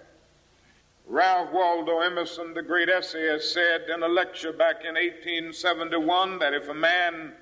Ralph 1.06 1.52
Waldo 1.52 2.00
Emerson, 2.00 2.54
the 2.54 2.62
great 2.62 2.88
essayist, 2.88 3.54
said 3.54 3.90
in 3.94 4.02
a 4.02 4.08
lecture 4.08 4.54
back 4.54 4.86
in 4.86 4.94
1871 4.94 6.40
that 6.40 6.54
if 6.54 6.70
a 6.70 6.74
man 6.74 7.34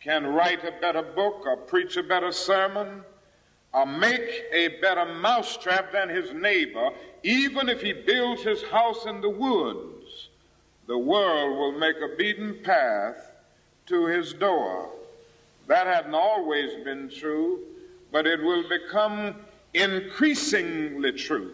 can 0.00 0.26
write 0.26 0.64
a 0.64 0.74
better 0.80 1.02
book 1.02 1.44
or 1.46 1.56
preach 1.56 1.96
a 1.96 2.02
better 2.02 2.32
sermon 2.32 3.04
or 3.72 3.86
make 3.86 4.42
a 4.52 4.80
better 4.80 5.14
mousetrap 5.14 5.92
than 5.92 6.08
his 6.08 6.32
neighbor, 6.32 6.90
even 7.22 7.68
if 7.68 7.80
he 7.80 7.92
builds 7.92 8.42
his 8.42 8.64
house 8.64 9.06
in 9.06 9.20
the 9.20 9.30
woods, 9.30 10.30
the 10.88 10.98
world 10.98 11.56
will 11.56 11.78
make 11.78 11.98
a 11.98 12.16
beaten 12.16 12.58
path 12.64 13.30
to 13.86 14.06
his 14.06 14.32
door. 14.32 14.90
That 15.68 15.86
hadn't 15.86 16.16
always 16.16 16.74
been 16.82 17.08
true, 17.08 17.60
but 18.14 18.28
it 18.28 18.40
will 18.40 18.62
become 18.68 19.34
increasingly 19.74 21.10
true. 21.10 21.50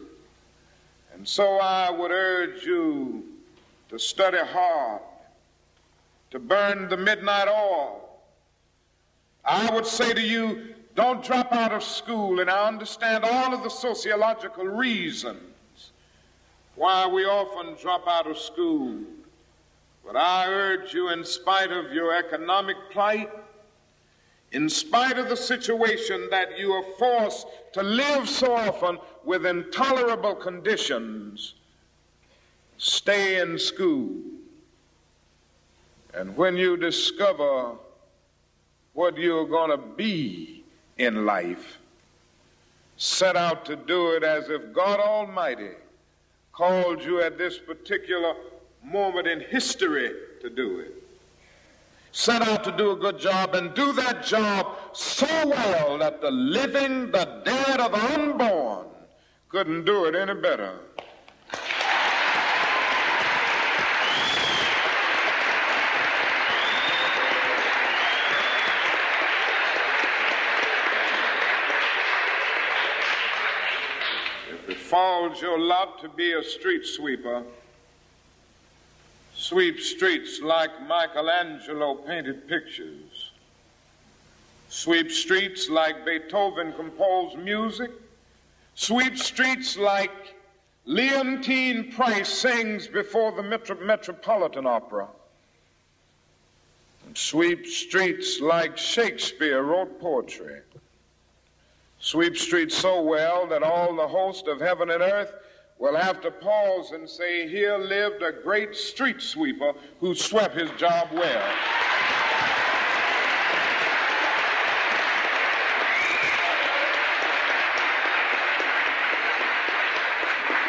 And 1.14 1.26
so 1.26 1.57
I 1.57 1.90
would 1.90 2.11
urge 2.11 2.67
you 2.67 3.25
to 3.88 3.99
study 3.99 4.37
hard, 4.37 5.00
to 6.31 6.38
burn 6.38 6.90
the 6.90 6.99
midnight 6.99 7.49
oil. 7.49 8.11
I 9.43 9.75
would 9.75 9.87
say 9.87 10.12
to 10.12 10.21
you, 10.21 10.75
don't 10.95 11.25
drop 11.25 11.50
out 11.50 11.73
of 11.73 11.83
school, 11.83 12.40
and 12.40 12.50
I 12.50 12.69
understand 12.69 13.25
all 13.25 13.55
of 13.55 13.62
the 13.62 13.71
sociological 13.71 14.67
reasons 14.67 15.93
why 16.75 17.07
we 17.07 17.25
often 17.25 17.75
drop 17.81 18.07
out 18.07 18.26
of 18.26 18.37
school. 18.37 18.99
But 20.05 20.14
I 20.14 20.47
urge 20.49 20.93
you, 20.93 21.09
in 21.09 21.25
spite 21.25 21.73
of 21.73 21.90
your 21.90 22.14
economic 22.14 22.76
plight, 22.90 23.31
in 24.52 24.69
spite 24.69 25.19
of 25.19 25.28
the 25.28 25.37
situation 25.37 26.28
that 26.30 26.59
you 26.59 26.73
are 26.73 26.85
forced 26.99 27.47
to 27.73 27.83
live 27.83 28.28
so 28.28 28.54
often 28.54 28.99
with 29.25 29.47
intolerable 29.47 30.35
conditions, 30.35 31.54
stay 32.78 33.40
in 33.40 33.59
school. 33.59 34.16
And 36.14 36.37
when 36.37 36.57
you 36.57 36.76
discover 36.76 37.76
what 38.95 39.16
you're 39.16 39.47
going 39.47 39.71
to 39.71 39.76
be 39.76 40.64
in 40.99 41.25
life, 41.25 41.78
set 42.97 43.37
out 43.37 43.64
to 43.66 43.76
do 43.76 44.11
it 44.16 44.25
as 44.25 44.50
if 44.50 44.73
God 44.73 44.99
Almighty 44.99 45.71
called 46.52 47.02
you 47.04 47.23
at 47.23 47.38
this 47.38 47.57
particular 47.59 48.35
moment 48.83 49.28
in 49.28 49.40
history 49.40 50.12
to 50.42 50.50
do 50.50 50.80
it. 50.80 51.00
Set 52.12 52.43
out 52.43 52.64
to 52.64 52.73
do 52.73 52.90
a 52.90 52.97
good 52.97 53.19
job 53.19 53.55
and 53.55 53.73
do 53.75 53.93
that 53.93 54.25
job 54.25 54.76
so 54.93 55.26
well 55.47 55.99
that 55.99 56.21
the 56.21 56.31
living, 56.31 57.11
the 57.12 57.40
dead, 57.45 57.81
or 57.81 57.88
the 57.88 58.14
unborn 58.14 58.87
couldn't 59.49 59.85
do 59.85 60.07
it 60.07 60.17
any 60.17 60.35
better. 60.35 60.75
If 74.52 74.69
it 74.69 74.76
falls 74.79 75.40
your 75.40 75.61
lot 75.61 76.00
to 76.02 76.09
be 76.09 76.33
a 76.33 76.43
street 76.43 76.85
sweeper, 76.85 77.45
sweep 79.50 79.80
streets 79.80 80.40
like 80.40 80.71
Michelangelo 80.83 81.97
painted 81.97 82.47
pictures, 82.47 83.33
sweep 84.69 85.11
streets 85.11 85.69
like 85.69 86.07
Beethoven 86.07 86.73
composed 86.75 87.37
music, 87.37 87.90
sweep 88.76 89.19
streets 89.19 89.76
like 89.76 90.37
Leontyne 90.87 91.92
Price 91.92 92.28
sings 92.28 92.87
before 92.87 93.33
the 93.33 93.42
Metro- 93.42 93.85
Metropolitan 93.85 94.69
Opera, 94.69 95.09
and 97.07 97.19
sweep 97.19 97.66
streets 97.66 98.40
like 98.40 98.78
Shakespeare 98.78 99.64
wrote 99.64 100.00
poetry. 100.00 100.61
Sweep 101.99 102.37
streets 102.37 102.78
so 102.78 103.02
well 103.02 103.49
that 103.49 103.64
all 103.64 103.97
the 103.97 104.07
host 104.07 104.47
of 104.47 104.61
heaven 104.61 104.90
and 104.90 105.02
earth 105.02 105.33
will 105.81 105.97
have 105.97 106.21
to 106.21 106.31
pause 106.31 106.93
and 106.93 107.09
say, 107.09 107.49
Here 107.49 107.79
lived 107.79 108.23
a 108.23 108.31
great 108.31 108.77
street 108.77 109.21
sweeper 109.21 109.73
who 109.99 110.15
swept 110.15 110.55
his 110.55 110.71
job 110.73 111.09
well. 111.13 111.55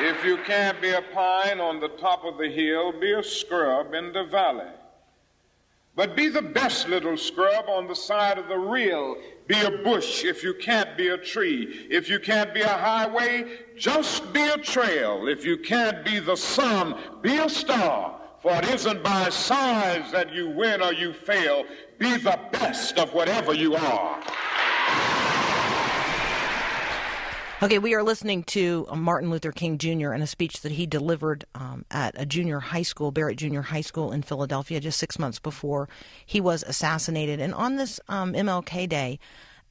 If 0.04 0.26
you 0.26 0.38
can't 0.38 0.82
be 0.82 0.90
a 0.90 1.02
pine 1.14 1.60
on 1.60 1.80
the 1.80 1.90
top 1.90 2.26
of 2.26 2.40
the 2.40 2.50
hill, 2.50 2.92
be 3.00 3.12
a 3.12 3.24
scrub 3.24 3.94
in 3.94 4.12
the 4.14 4.24
valley. 4.24 4.66
But 6.02 6.16
be 6.16 6.30
the 6.30 6.42
best 6.42 6.90
little 6.90 7.16
scrub 7.16 7.66
on 7.70 7.86
the 7.86 7.96
side 7.96 8.40
of 8.40 8.48
the 8.48 8.58
rill. 8.58 9.18
Be 9.46 9.62
a 9.62 9.70
bush 9.70 10.26
if 10.26 10.44
you 10.44 10.56
can't 10.56 10.98
be 10.98 11.10
a 11.10 11.18
tree. 11.20 11.86
If 11.92 12.10
you 12.10 12.20
can't 12.20 12.56
be 12.56 12.62
a 12.62 12.68
highway, 12.68 13.60
just 13.78 14.34
be 14.34 14.42
a 14.42 14.58
trail. 14.58 15.28
If 15.28 15.46
you 15.46 15.58
can't 15.58 16.04
be 16.04 16.18
the 16.18 16.36
sun, 16.36 16.96
be 17.22 17.38
a 17.38 17.48
star. 17.48 18.20
For 18.42 18.52
it 18.54 18.66
isn't 18.70 19.04
by 19.04 19.30
size 19.30 20.12
that 20.12 20.34
you 20.34 20.50
win 20.50 20.82
or 20.82 20.92
you 20.92 21.14
fail. 21.14 21.66
Be 22.00 22.18
the 22.18 22.40
best 22.52 22.98
of 22.98 23.14
whatever 23.14 23.54
you 23.54 23.76
are. 23.76 24.24
Okay, 27.64 27.78
we 27.78 27.94
are 27.94 28.02
listening 28.02 28.42
to 28.46 28.88
Martin 28.92 29.30
Luther 29.30 29.52
King 29.52 29.78
Jr. 29.78 30.14
in 30.14 30.24
a 30.24 30.28
speech 30.28 30.62
that 30.62 30.72
he 30.72 30.88
delivered 30.88 31.46
um, 31.54 31.86
at 31.92 32.20
a 32.20 32.26
junior 32.26 32.60
high 32.60 32.82
school, 32.82 33.12
Barratt 33.12 33.36
Junior 33.36 33.62
High 33.62 33.82
School 33.82 34.12
in 34.12 34.24
Philadelphia, 34.24 34.80
just 34.80 34.98
six 34.98 35.20
months 35.20 35.38
before 35.38 35.88
he 36.26 36.42
was 36.42 36.64
assassinated. 36.64 37.40
And 37.40 37.54
on 37.54 37.76
this 37.76 38.00
um, 38.10 38.34
MLK 38.34 38.90
Day, 38.90 39.20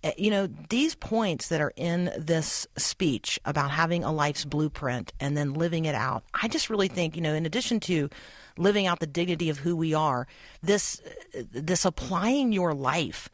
uh, 0.04 0.12
you 0.16 0.30
know, 0.30 0.48
these 0.68 0.94
points 0.94 1.48
that 1.48 1.60
are 1.60 1.72
in 1.74 2.12
this 2.16 2.64
speech 2.76 3.40
about 3.44 3.72
having 3.72 4.04
a 4.04 4.12
life's 4.12 4.44
blueprint 4.44 5.12
and 5.18 5.36
then 5.36 5.52
living 5.54 5.84
it 5.84 5.96
out, 5.96 6.22
I 6.32 6.46
just 6.46 6.70
really 6.70 6.86
think, 6.86 7.16
you 7.16 7.22
know, 7.22 7.34
in 7.34 7.44
addition 7.44 7.80
to 7.80 8.08
living 8.56 8.86
out 8.86 9.00
the 9.00 9.06
dignity 9.08 9.50
of 9.50 9.58
who 9.58 9.74
we 9.74 9.94
are, 9.94 10.28
this 10.62 11.02
uh, 11.36 11.42
this 11.50 11.84
applying 11.84 12.52
your 12.52 12.72
life 12.72 13.28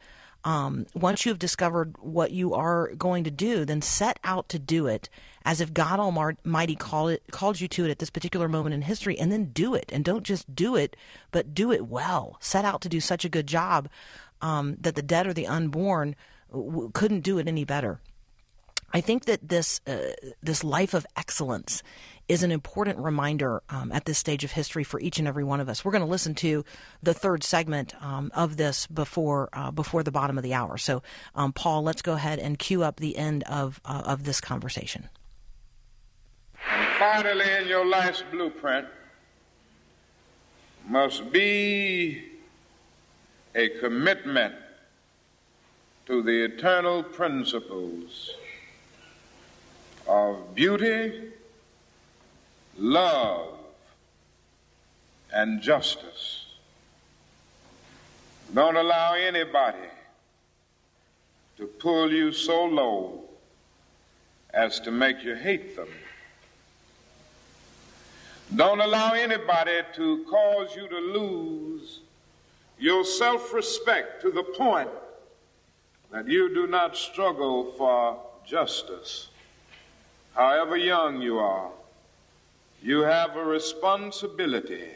um, 0.47 0.85
once 0.95 1.25
you 1.25 1.31
have 1.31 1.39
discovered 1.39 1.97
what 1.99 2.31
you 2.31 2.53
are 2.53 2.95
going 2.95 3.25
to 3.25 3.31
do, 3.31 3.65
then 3.65 3.81
set 3.81 4.17
out 4.23 4.47
to 4.47 4.57
do 4.57 4.87
it 4.87 5.09
as 5.43 5.59
if 5.59 5.73
God 5.73 5.99
Almighty 5.99 6.73
called 6.73 7.11
it 7.11 7.23
called 7.31 7.59
you 7.59 7.67
to 7.67 7.83
it 7.83 7.91
at 7.91 7.99
this 7.99 8.09
particular 8.09 8.47
moment 8.47 8.73
in 8.73 8.81
history, 8.81 9.19
and 9.19 9.29
then 9.29 9.51
do 9.51 9.75
it. 9.75 9.91
And 9.91 10.05
don't 10.05 10.23
just 10.23 10.55
do 10.55 10.77
it, 10.77 10.95
but 11.31 11.53
do 11.53 11.73
it 11.73 11.87
well. 11.87 12.37
Set 12.39 12.63
out 12.63 12.79
to 12.81 12.89
do 12.89 13.01
such 13.01 13.25
a 13.25 13.29
good 13.29 13.45
job 13.45 13.89
um, 14.41 14.77
that 14.79 14.95
the 14.95 15.01
dead 15.01 15.27
or 15.27 15.33
the 15.33 15.47
unborn 15.47 16.15
w- 16.49 16.91
couldn't 16.93 17.21
do 17.21 17.39
it 17.39 17.47
any 17.49 17.65
better. 17.65 17.99
I 18.93 19.01
think 19.01 19.25
that 19.25 19.49
this 19.49 19.81
uh, 19.85 20.13
this 20.41 20.63
life 20.63 20.93
of 20.93 21.05
excellence 21.17 21.83
is 22.27 22.43
an 22.43 22.51
important 22.51 22.99
reminder 22.99 23.63
um, 23.69 23.91
at 23.91 24.05
this 24.05 24.17
stage 24.17 24.43
of 24.43 24.51
history 24.51 24.83
for 24.83 24.99
each 24.99 25.19
and 25.19 25.27
every 25.27 25.43
one 25.43 25.59
of 25.59 25.69
us. 25.69 25.85
We're 25.85 25.91
going 25.91 26.03
to 26.03 26.09
listen 26.09 26.35
to 26.35 26.65
the 27.01 27.13
third 27.13 27.43
segment 27.43 27.93
um, 28.03 28.31
of 28.35 28.57
this 28.57 28.87
before 28.87 29.49
uh, 29.53 29.71
before 29.71 30.03
the 30.03 30.11
bottom 30.11 30.37
of 30.37 30.43
the 30.43 30.53
hour. 30.53 30.77
So, 30.77 31.03
um, 31.35 31.53
Paul, 31.53 31.83
let's 31.83 32.01
go 32.01 32.13
ahead 32.13 32.39
and 32.39 32.59
cue 32.59 32.83
up 32.83 32.97
the 32.97 33.17
end 33.17 33.43
of 33.43 33.79
uh, 33.85 34.03
of 34.05 34.23
this 34.23 34.41
conversation. 34.41 35.09
And 36.69 36.87
finally, 36.97 37.49
in 37.61 37.67
your 37.67 37.85
life's 37.85 38.23
blueprint 38.31 38.87
must 40.87 41.31
be 41.31 42.23
a 43.55 43.69
commitment 43.79 44.55
to 46.05 46.21
the 46.21 46.45
eternal 46.45 47.03
principles 47.03 48.35
of 50.07 50.55
beauty, 50.55 51.33
love, 52.77 53.57
and 55.33 55.61
justice. 55.61 56.45
Don't 58.53 58.77
allow 58.77 59.13
anybody 59.13 59.89
to 61.57 61.65
pull 61.65 62.11
you 62.11 62.31
so 62.31 62.65
low 62.65 63.23
as 64.53 64.79
to 64.81 64.91
make 64.91 65.23
you 65.23 65.35
hate 65.35 65.75
them. 65.75 65.89
Don't 68.55 68.79
allow 68.79 69.11
anybody 69.11 69.81
to 69.95 70.23
cause 70.29 70.75
you 70.75 70.87
to 70.87 70.97
lose 70.97 71.99
your 72.79 73.03
self 73.03 73.53
respect 73.53 74.21
to 74.21 74.31
the 74.31 74.43
point 74.43 74.89
that 76.11 76.27
you 76.27 76.53
do 76.53 76.67
not 76.67 76.95
struggle 76.95 77.73
for 77.73 78.17
justice. 78.45 79.27
However 80.33 80.77
young 80.77 81.21
you 81.21 81.39
are, 81.39 81.71
you 82.81 83.01
have 83.01 83.35
a 83.35 83.43
responsibility 83.43 84.87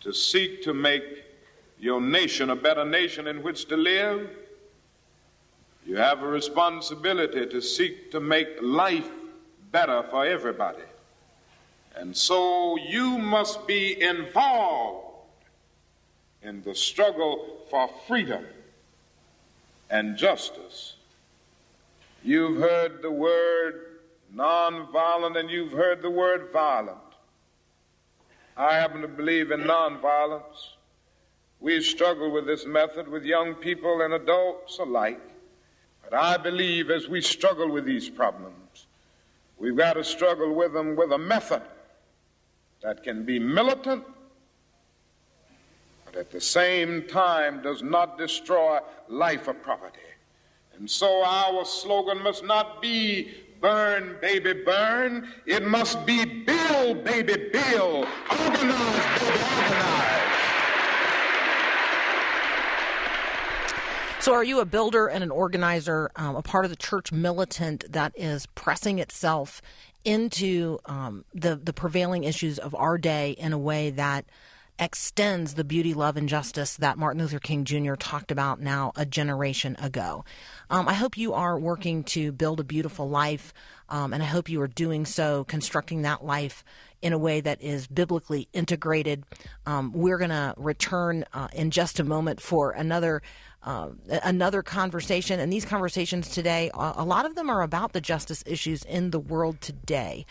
to 0.00 0.12
seek 0.12 0.62
to 0.64 0.74
make 0.74 1.02
your 1.78 2.00
nation 2.00 2.50
a 2.50 2.56
better 2.56 2.84
nation 2.84 3.26
in 3.26 3.42
which 3.42 3.66
to 3.66 3.76
live. 3.76 4.30
You 5.86 5.96
have 5.96 6.22
a 6.22 6.26
responsibility 6.26 7.46
to 7.46 7.60
seek 7.60 8.10
to 8.10 8.20
make 8.20 8.48
life 8.60 9.08
better 9.72 10.02
for 10.10 10.26
everybody. 10.26 10.82
And 11.96 12.16
so 12.16 12.76
you 12.76 13.18
must 13.18 13.66
be 13.66 14.00
involved 14.00 15.06
in 16.42 16.62
the 16.62 16.74
struggle 16.74 17.58
for 17.70 17.88
freedom 18.06 18.44
and 19.90 20.16
justice. 20.16 20.94
You've 22.22 22.58
heard 22.58 23.02
the 23.02 23.10
word 23.10 23.89
nonviolent 24.34 25.38
and 25.38 25.50
you've 25.50 25.72
heard 25.72 26.02
the 26.02 26.10
word 26.10 26.50
violent. 26.52 26.98
I 28.56 28.74
happen 28.74 29.00
to 29.02 29.08
believe 29.08 29.50
in 29.50 29.60
nonviolence. 29.60 30.74
We've 31.60 31.84
struggled 31.84 32.32
with 32.32 32.46
this 32.46 32.66
method 32.66 33.08
with 33.08 33.24
young 33.24 33.54
people 33.54 34.02
and 34.02 34.14
adults 34.14 34.78
alike. 34.78 35.20
But 36.02 36.14
I 36.14 36.36
believe 36.36 36.90
as 36.90 37.08
we 37.08 37.20
struggle 37.20 37.70
with 37.70 37.84
these 37.84 38.08
problems, 38.08 38.86
we've 39.58 39.76
got 39.76 39.94
to 39.94 40.04
struggle 40.04 40.54
with 40.54 40.72
them 40.72 40.96
with 40.96 41.12
a 41.12 41.18
method 41.18 41.62
that 42.82 43.02
can 43.02 43.24
be 43.24 43.38
militant, 43.38 44.04
but 46.06 46.16
at 46.16 46.30
the 46.30 46.40
same 46.40 47.06
time 47.06 47.62
does 47.62 47.82
not 47.82 48.18
destroy 48.18 48.78
life 49.08 49.46
or 49.48 49.54
property. 49.54 49.98
And 50.76 50.90
so 50.90 51.22
our 51.22 51.64
slogan 51.64 52.22
must 52.22 52.42
not 52.42 52.80
be 52.80 53.32
burn, 53.60 54.16
baby, 54.20 54.52
burn. 54.52 55.28
It 55.46 55.66
must 55.66 56.04
be 56.06 56.24
build, 56.24 57.04
baby, 57.04 57.50
build. 57.52 58.06
Organize, 58.30 59.20
baby, 59.20 59.32
organize. 59.32 60.20
So, 64.20 64.34
are 64.34 64.44
you 64.44 64.60
a 64.60 64.66
builder 64.66 65.06
and 65.06 65.24
an 65.24 65.30
organizer, 65.30 66.10
um, 66.16 66.36
a 66.36 66.42
part 66.42 66.66
of 66.66 66.70
the 66.70 66.76
church 66.76 67.10
militant 67.10 67.90
that 67.90 68.12
is 68.16 68.44
pressing 68.54 68.98
itself 68.98 69.62
into 70.04 70.78
um, 70.86 71.24
the 71.34 71.56
the 71.56 71.72
prevailing 71.72 72.24
issues 72.24 72.58
of 72.58 72.74
our 72.74 72.98
day 72.98 73.30
in 73.32 73.52
a 73.52 73.58
way 73.58 73.90
that 73.90 74.26
extends 74.80 75.54
the 75.54 75.62
beauty, 75.62 75.92
love, 75.92 76.16
and 76.16 76.28
justice 76.28 76.76
that 76.78 76.96
Martin 76.96 77.20
Luther 77.20 77.38
King 77.38 77.64
Jr. 77.64 77.94
talked 77.94 78.32
about 78.32 78.60
now 78.60 78.92
a 78.96 79.04
generation 79.04 79.76
ago? 79.78 80.24
Um, 80.70 80.88
I 80.88 80.94
hope 80.94 81.18
you 81.18 81.34
are 81.34 81.58
working 81.58 82.02
to 82.04 82.32
build 82.32 82.60
a 82.60 82.64
beautiful 82.64 83.08
life, 83.08 83.52
um, 83.90 84.14
and 84.14 84.22
I 84.22 84.26
hope 84.26 84.48
you 84.48 84.60
are 84.62 84.68
doing 84.68 85.04
so, 85.04 85.44
constructing 85.44 86.02
that 86.02 86.24
life 86.24 86.64
in 87.02 87.12
a 87.12 87.18
way 87.18 87.40
that 87.42 87.62
is 87.62 87.86
biblically 87.86 88.48
integrated. 88.54 89.24
Um, 89.66 89.92
we're 89.92 90.18
going 90.18 90.30
to 90.30 90.54
return 90.56 91.24
uh, 91.34 91.48
in 91.52 91.70
just 91.70 92.00
a 92.00 92.04
moment 92.04 92.40
for 92.40 92.72
another. 92.72 93.22
Uh, 93.62 93.90
another 94.24 94.62
conversation, 94.62 95.38
and 95.38 95.52
these 95.52 95.66
conversations 95.66 96.30
today, 96.30 96.70
a 96.72 96.94
a 96.96 97.04
lot 97.04 97.26
of 97.26 97.34
them 97.34 97.50
are 97.50 97.60
about 97.60 97.92
the 97.92 98.00
justice 98.00 98.42
issues 98.46 98.84
in 98.84 99.10
the 99.10 99.18
world 99.18 99.60
today. 99.60 100.24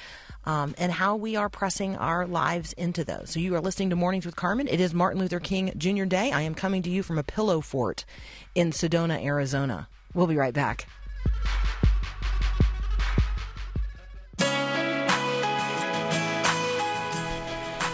Um, 0.46 0.74
and 0.78 0.92
how 0.92 1.16
we 1.16 1.36
are 1.36 1.50
pressing 1.50 1.96
our 1.98 2.26
lives 2.26 2.74
into 2.74 3.04
those. 3.04 3.32
So, 3.32 3.40
you 3.40 3.56
are 3.56 3.62
listening 3.62 3.90
to 3.92 3.96
Mornings 3.96 4.26
with 4.26 4.36
Carmen. 4.36 4.68
It 4.68 4.80
is 4.80 4.94
Martin 4.94 5.20
Luther 5.20 5.40
King 5.40 5.74
Jr. 5.78 6.06
Day. 6.06 6.32
I 6.32 6.42
am 6.42 6.56
coming 6.56 6.82
to 6.84 6.90
you 6.90 7.04
from 7.04 7.18
a 7.18 7.24
pillow 7.24 7.62
fort 7.62 8.06
in 8.56 8.72
Sedona, 8.72 9.24
Arizona. 9.24 9.88
We'll 10.14 10.28
be 10.28 10.38
right 10.38 10.54
back. 10.54 10.88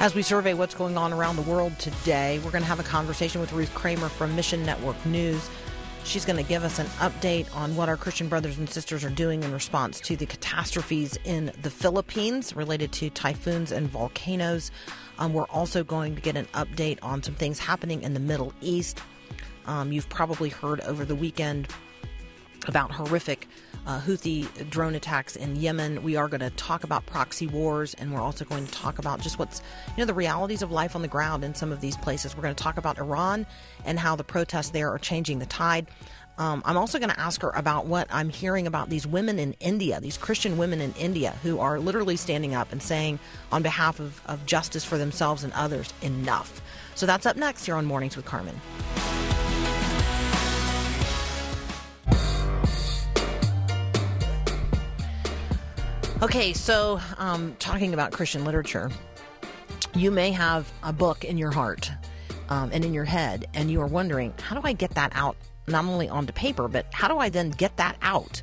As 0.05 0.13
we 0.13 0.21
survey 0.21 0.53
what's 0.53 0.75
going 0.75 0.97
on 0.97 1.13
around 1.13 1.35
the 1.35 1.41
world 1.41 1.79
today, 1.79 2.39
we're 2.45 2.51
going 2.51 2.61
to 2.61 2.67
have 2.67 2.79
a 2.79 2.83
conversation 2.83 3.41
with 3.41 3.51
Ruth 3.53 3.73
Kramer 3.73 4.07
from 4.07 4.35
Mission 4.35 4.63
Network 4.63 5.03
News. 5.03 5.49
She's 6.05 6.23
going 6.23 6.37
to 6.37 6.47
give 6.47 6.63
us 6.63 6.77
an 6.77 6.85
update 6.99 7.53
on 7.55 7.75
what 7.75 7.89
our 7.89 7.97
Christian 7.97 8.29
brothers 8.29 8.59
and 8.59 8.69
sisters 8.69 9.03
are 9.03 9.09
doing 9.09 9.43
in 9.43 9.51
response 9.51 9.99
to 10.01 10.15
the 10.15 10.27
catastrophes 10.27 11.17
in 11.25 11.51
the 11.63 11.71
Philippines 11.71 12.55
related 12.55 12.91
to 12.93 13.09
typhoons 13.09 13.71
and 13.71 13.89
volcanoes. 13.89 14.69
Um, 15.17 15.33
we're 15.33 15.45
also 15.45 15.83
going 15.83 16.13
to 16.15 16.21
get 16.21 16.37
an 16.37 16.45
update 16.53 16.99
on 17.01 17.23
some 17.23 17.33
things 17.33 17.57
happening 17.57 18.03
in 18.03 18.13
the 18.13 18.19
Middle 18.19 18.53
East. 18.61 19.01
Um, 19.65 19.91
you've 19.91 20.07
probably 20.07 20.49
heard 20.49 20.79
over 20.81 21.05
the 21.05 21.15
weekend 21.15 21.69
about 22.67 22.91
horrific 22.91 23.47
uh, 23.85 23.99
Houthi 23.99 24.69
drone 24.69 24.95
attacks 24.95 25.35
in 25.35 25.55
Yemen. 25.55 26.03
We 26.03 26.15
are 26.15 26.27
going 26.27 26.41
to 26.41 26.49
talk 26.51 26.83
about 26.83 27.05
proxy 27.05 27.47
wars, 27.47 27.93
and 27.95 28.13
we're 28.13 28.21
also 28.21 28.45
going 28.45 28.65
to 28.65 28.71
talk 28.71 28.99
about 28.99 29.21
just 29.21 29.39
what's, 29.39 29.61
you 29.89 30.01
know, 30.01 30.05
the 30.05 30.13
realities 30.13 30.61
of 30.61 30.71
life 30.71 30.95
on 30.95 31.01
the 31.01 31.07
ground 31.07 31.43
in 31.43 31.53
some 31.53 31.71
of 31.71 31.81
these 31.81 31.97
places. 31.97 32.35
We're 32.35 32.43
going 32.43 32.55
to 32.55 32.63
talk 32.63 32.77
about 32.77 32.97
Iran 32.97 33.45
and 33.85 33.99
how 33.99 34.15
the 34.15 34.23
protests 34.23 34.69
there 34.69 34.89
are 34.91 34.99
changing 34.99 35.39
the 35.39 35.45
tide. 35.45 35.87
Um, 36.37 36.61
I'm 36.65 36.75
also 36.75 36.99
going 36.99 37.11
to 37.11 37.19
ask 37.19 37.41
her 37.43 37.51
about 37.51 37.85
what 37.85 38.07
I'm 38.11 38.29
hearing 38.29 38.67
about 38.67 38.89
these 38.89 39.07
women 39.07 39.39
in 39.39 39.53
India, 39.61 40.01
these 40.01 40.17
Christian 40.17 40.57
women 40.57 40.81
in 40.81 40.93
India 40.93 41.31
who 41.43 41.59
are 41.59 41.79
literally 41.79 42.17
standing 42.17 42.53
up 42.53 42.73
and 42.73 42.83
saying, 42.83 43.19
on 43.53 43.63
behalf 43.63 44.01
of, 44.01 44.21
of 44.25 44.45
justice 44.45 44.83
for 44.83 44.97
themselves 44.97 45.45
and 45.45 45.53
others, 45.53 45.93
enough. 46.01 46.61
So 46.95 47.05
that's 47.05 47.25
up 47.25 47.37
next 47.37 47.65
here 47.65 47.75
on 47.75 47.85
Mornings 47.85 48.17
with 48.17 48.25
Carmen. 48.25 48.59
Okay, 56.21 56.53
so 56.53 57.01
um, 57.17 57.57
talking 57.59 57.93
about 57.93 58.13
Christian 58.13 58.45
literature, 58.45 58.89
you 59.93 60.11
may 60.11 60.31
have 60.31 60.71
a 60.81 60.93
book 60.93 61.25
in 61.25 61.37
your 61.37 61.51
heart 61.51 61.91
um, 62.47 62.69
and 62.71 62.85
in 62.85 62.93
your 62.93 63.03
head, 63.03 63.47
and 63.53 63.69
you 63.69 63.81
are 63.81 63.85
wondering, 63.85 64.33
how 64.41 64.57
do 64.57 64.65
I 64.65 64.71
get 64.71 64.91
that 64.91 65.11
out, 65.13 65.35
not 65.67 65.83
only 65.83 66.07
onto 66.07 66.31
paper, 66.31 66.69
but 66.69 66.85
how 66.93 67.09
do 67.09 67.17
I 67.17 67.27
then 67.27 67.49
get 67.49 67.75
that 67.77 67.97
out? 68.01 68.41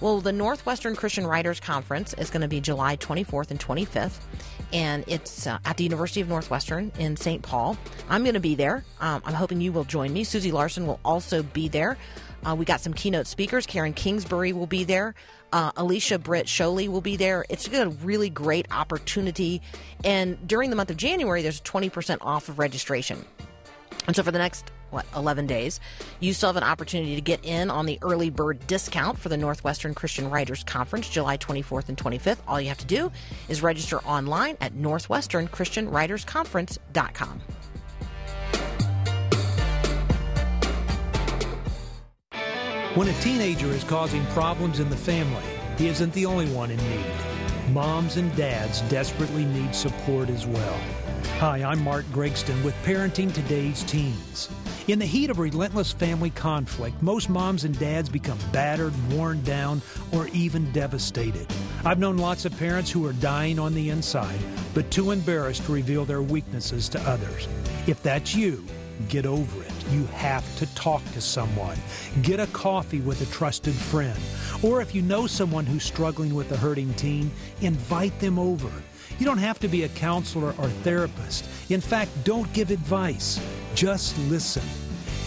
Well, 0.00 0.20
the 0.20 0.32
Northwestern 0.32 0.96
Christian 0.96 1.24
Writers 1.24 1.60
Conference 1.60 2.12
is 2.14 2.28
going 2.28 2.42
to 2.42 2.48
be 2.48 2.60
July 2.60 2.96
24th 2.96 3.52
and 3.52 3.60
25th, 3.60 4.18
and 4.72 5.04
it's 5.06 5.46
uh, 5.46 5.60
at 5.64 5.76
the 5.76 5.84
University 5.84 6.20
of 6.22 6.28
Northwestern 6.28 6.90
in 6.98 7.16
St. 7.16 7.40
Paul. 7.40 7.76
I'm 8.08 8.24
going 8.24 8.34
to 8.34 8.40
be 8.40 8.56
there. 8.56 8.84
Um, 9.00 9.22
I'm 9.24 9.34
hoping 9.34 9.60
you 9.60 9.70
will 9.70 9.84
join 9.84 10.12
me. 10.12 10.24
Susie 10.24 10.50
Larson 10.50 10.88
will 10.88 10.98
also 11.04 11.44
be 11.44 11.68
there. 11.68 11.96
Uh, 12.46 12.54
we 12.54 12.64
got 12.64 12.80
some 12.80 12.92
keynote 12.92 13.26
speakers. 13.26 13.66
Karen 13.66 13.92
Kingsbury 13.92 14.52
will 14.52 14.66
be 14.66 14.84
there. 14.84 15.14
Uh, 15.52 15.72
Alicia 15.76 16.18
Britt 16.18 16.46
Chole 16.46 16.88
will 16.88 17.00
be 17.00 17.16
there. 17.16 17.44
It's 17.48 17.68
a 17.68 17.88
really 17.88 18.30
great 18.30 18.66
opportunity. 18.70 19.60
And 20.04 20.46
during 20.46 20.70
the 20.70 20.76
month 20.76 20.90
of 20.90 20.96
January, 20.96 21.42
there's 21.42 21.60
20% 21.60 22.18
off 22.20 22.48
of 22.48 22.58
registration. 22.58 23.24
And 24.06 24.16
so 24.16 24.22
for 24.22 24.30
the 24.30 24.38
next, 24.38 24.70
what, 24.90 25.04
11 25.14 25.46
days, 25.46 25.78
you 26.20 26.32
still 26.32 26.48
have 26.48 26.56
an 26.56 26.64
opportunity 26.64 27.14
to 27.14 27.20
get 27.20 27.44
in 27.44 27.70
on 27.70 27.86
the 27.86 27.98
early 28.02 28.30
bird 28.30 28.66
discount 28.66 29.18
for 29.18 29.28
the 29.28 29.36
Northwestern 29.36 29.94
Christian 29.94 30.30
Writers 30.30 30.64
Conference, 30.64 31.08
July 31.08 31.38
24th 31.38 31.88
and 31.88 31.96
25th. 31.96 32.38
All 32.48 32.60
you 32.60 32.68
have 32.68 32.78
to 32.78 32.86
do 32.86 33.12
is 33.48 33.62
register 33.62 34.00
online 34.00 34.56
at 34.60 34.74
northwesternchristianwritersconference.com. 34.74 37.40
When 42.94 43.08
a 43.08 43.20
teenager 43.22 43.68
is 43.68 43.84
causing 43.84 44.22
problems 44.26 44.78
in 44.78 44.90
the 44.90 44.96
family, 44.98 45.42
he 45.78 45.88
isn't 45.88 46.12
the 46.12 46.26
only 46.26 46.46
one 46.52 46.70
in 46.70 46.76
need. 46.76 47.06
Moms 47.72 48.18
and 48.18 48.36
dads 48.36 48.82
desperately 48.82 49.46
need 49.46 49.74
support 49.74 50.28
as 50.28 50.46
well. 50.46 50.78
Hi, 51.38 51.62
I'm 51.64 51.82
Mark 51.82 52.04
Gregston 52.12 52.62
with 52.62 52.74
Parenting 52.84 53.32
Today's 53.32 53.82
Teens. 53.84 54.50
In 54.88 54.98
the 54.98 55.06
heat 55.06 55.30
of 55.30 55.38
relentless 55.38 55.90
family 55.90 56.28
conflict, 56.28 57.02
most 57.02 57.30
moms 57.30 57.64
and 57.64 57.78
dads 57.78 58.10
become 58.10 58.38
battered, 58.52 58.92
worn 59.10 59.42
down, 59.42 59.80
or 60.12 60.28
even 60.28 60.70
devastated. 60.72 61.46
I've 61.86 61.98
known 61.98 62.18
lots 62.18 62.44
of 62.44 62.54
parents 62.58 62.90
who 62.90 63.06
are 63.06 63.14
dying 63.14 63.58
on 63.58 63.72
the 63.72 63.88
inside, 63.88 64.38
but 64.74 64.90
too 64.90 65.12
embarrassed 65.12 65.64
to 65.64 65.72
reveal 65.72 66.04
their 66.04 66.20
weaknesses 66.20 66.90
to 66.90 67.00
others. 67.08 67.48
If 67.86 68.02
that's 68.02 68.34
you, 68.34 68.62
get 69.08 69.24
over 69.24 69.62
it. 69.62 69.71
You 69.90 70.04
have 70.06 70.44
to 70.58 70.74
talk 70.74 71.02
to 71.12 71.20
someone. 71.20 71.76
Get 72.22 72.40
a 72.40 72.46
coffee 72.48 73.00
with 73.00 73.20
a 73.20 73.34
trusted 73.34 73.74
friend. 73.74 74.18
Or 74.62 74.80
if 74.80 74.94
you 74.94 75.02
know 75.02 75.26
someone 75.26 75.66
who's 75.66 75.84
struggling 75.84 76.34
with 76.34 76.52
a 76.52 76.56
hurting 76.56 76.94
teen, 76.94 77.30
invite 77.60 78.18
them 78.20 78.38
over. 78.38 78.70
You 79.18 79.26
don't 79.26 79.38
have 79.38 79.58
to 79.60 79.68
be 79.68 79.84
a 79.84 79.88
counselor 79.90 80.54
or 80.58 80.68
therapist. 80.82 81.46
In 81.70 81.80
fact, 81.80 82.10
don't 82.24 82.52
give 82.52 82.70
advice. 82.70 83.40
Just 83.74 84.18
listen. 84.30 84.62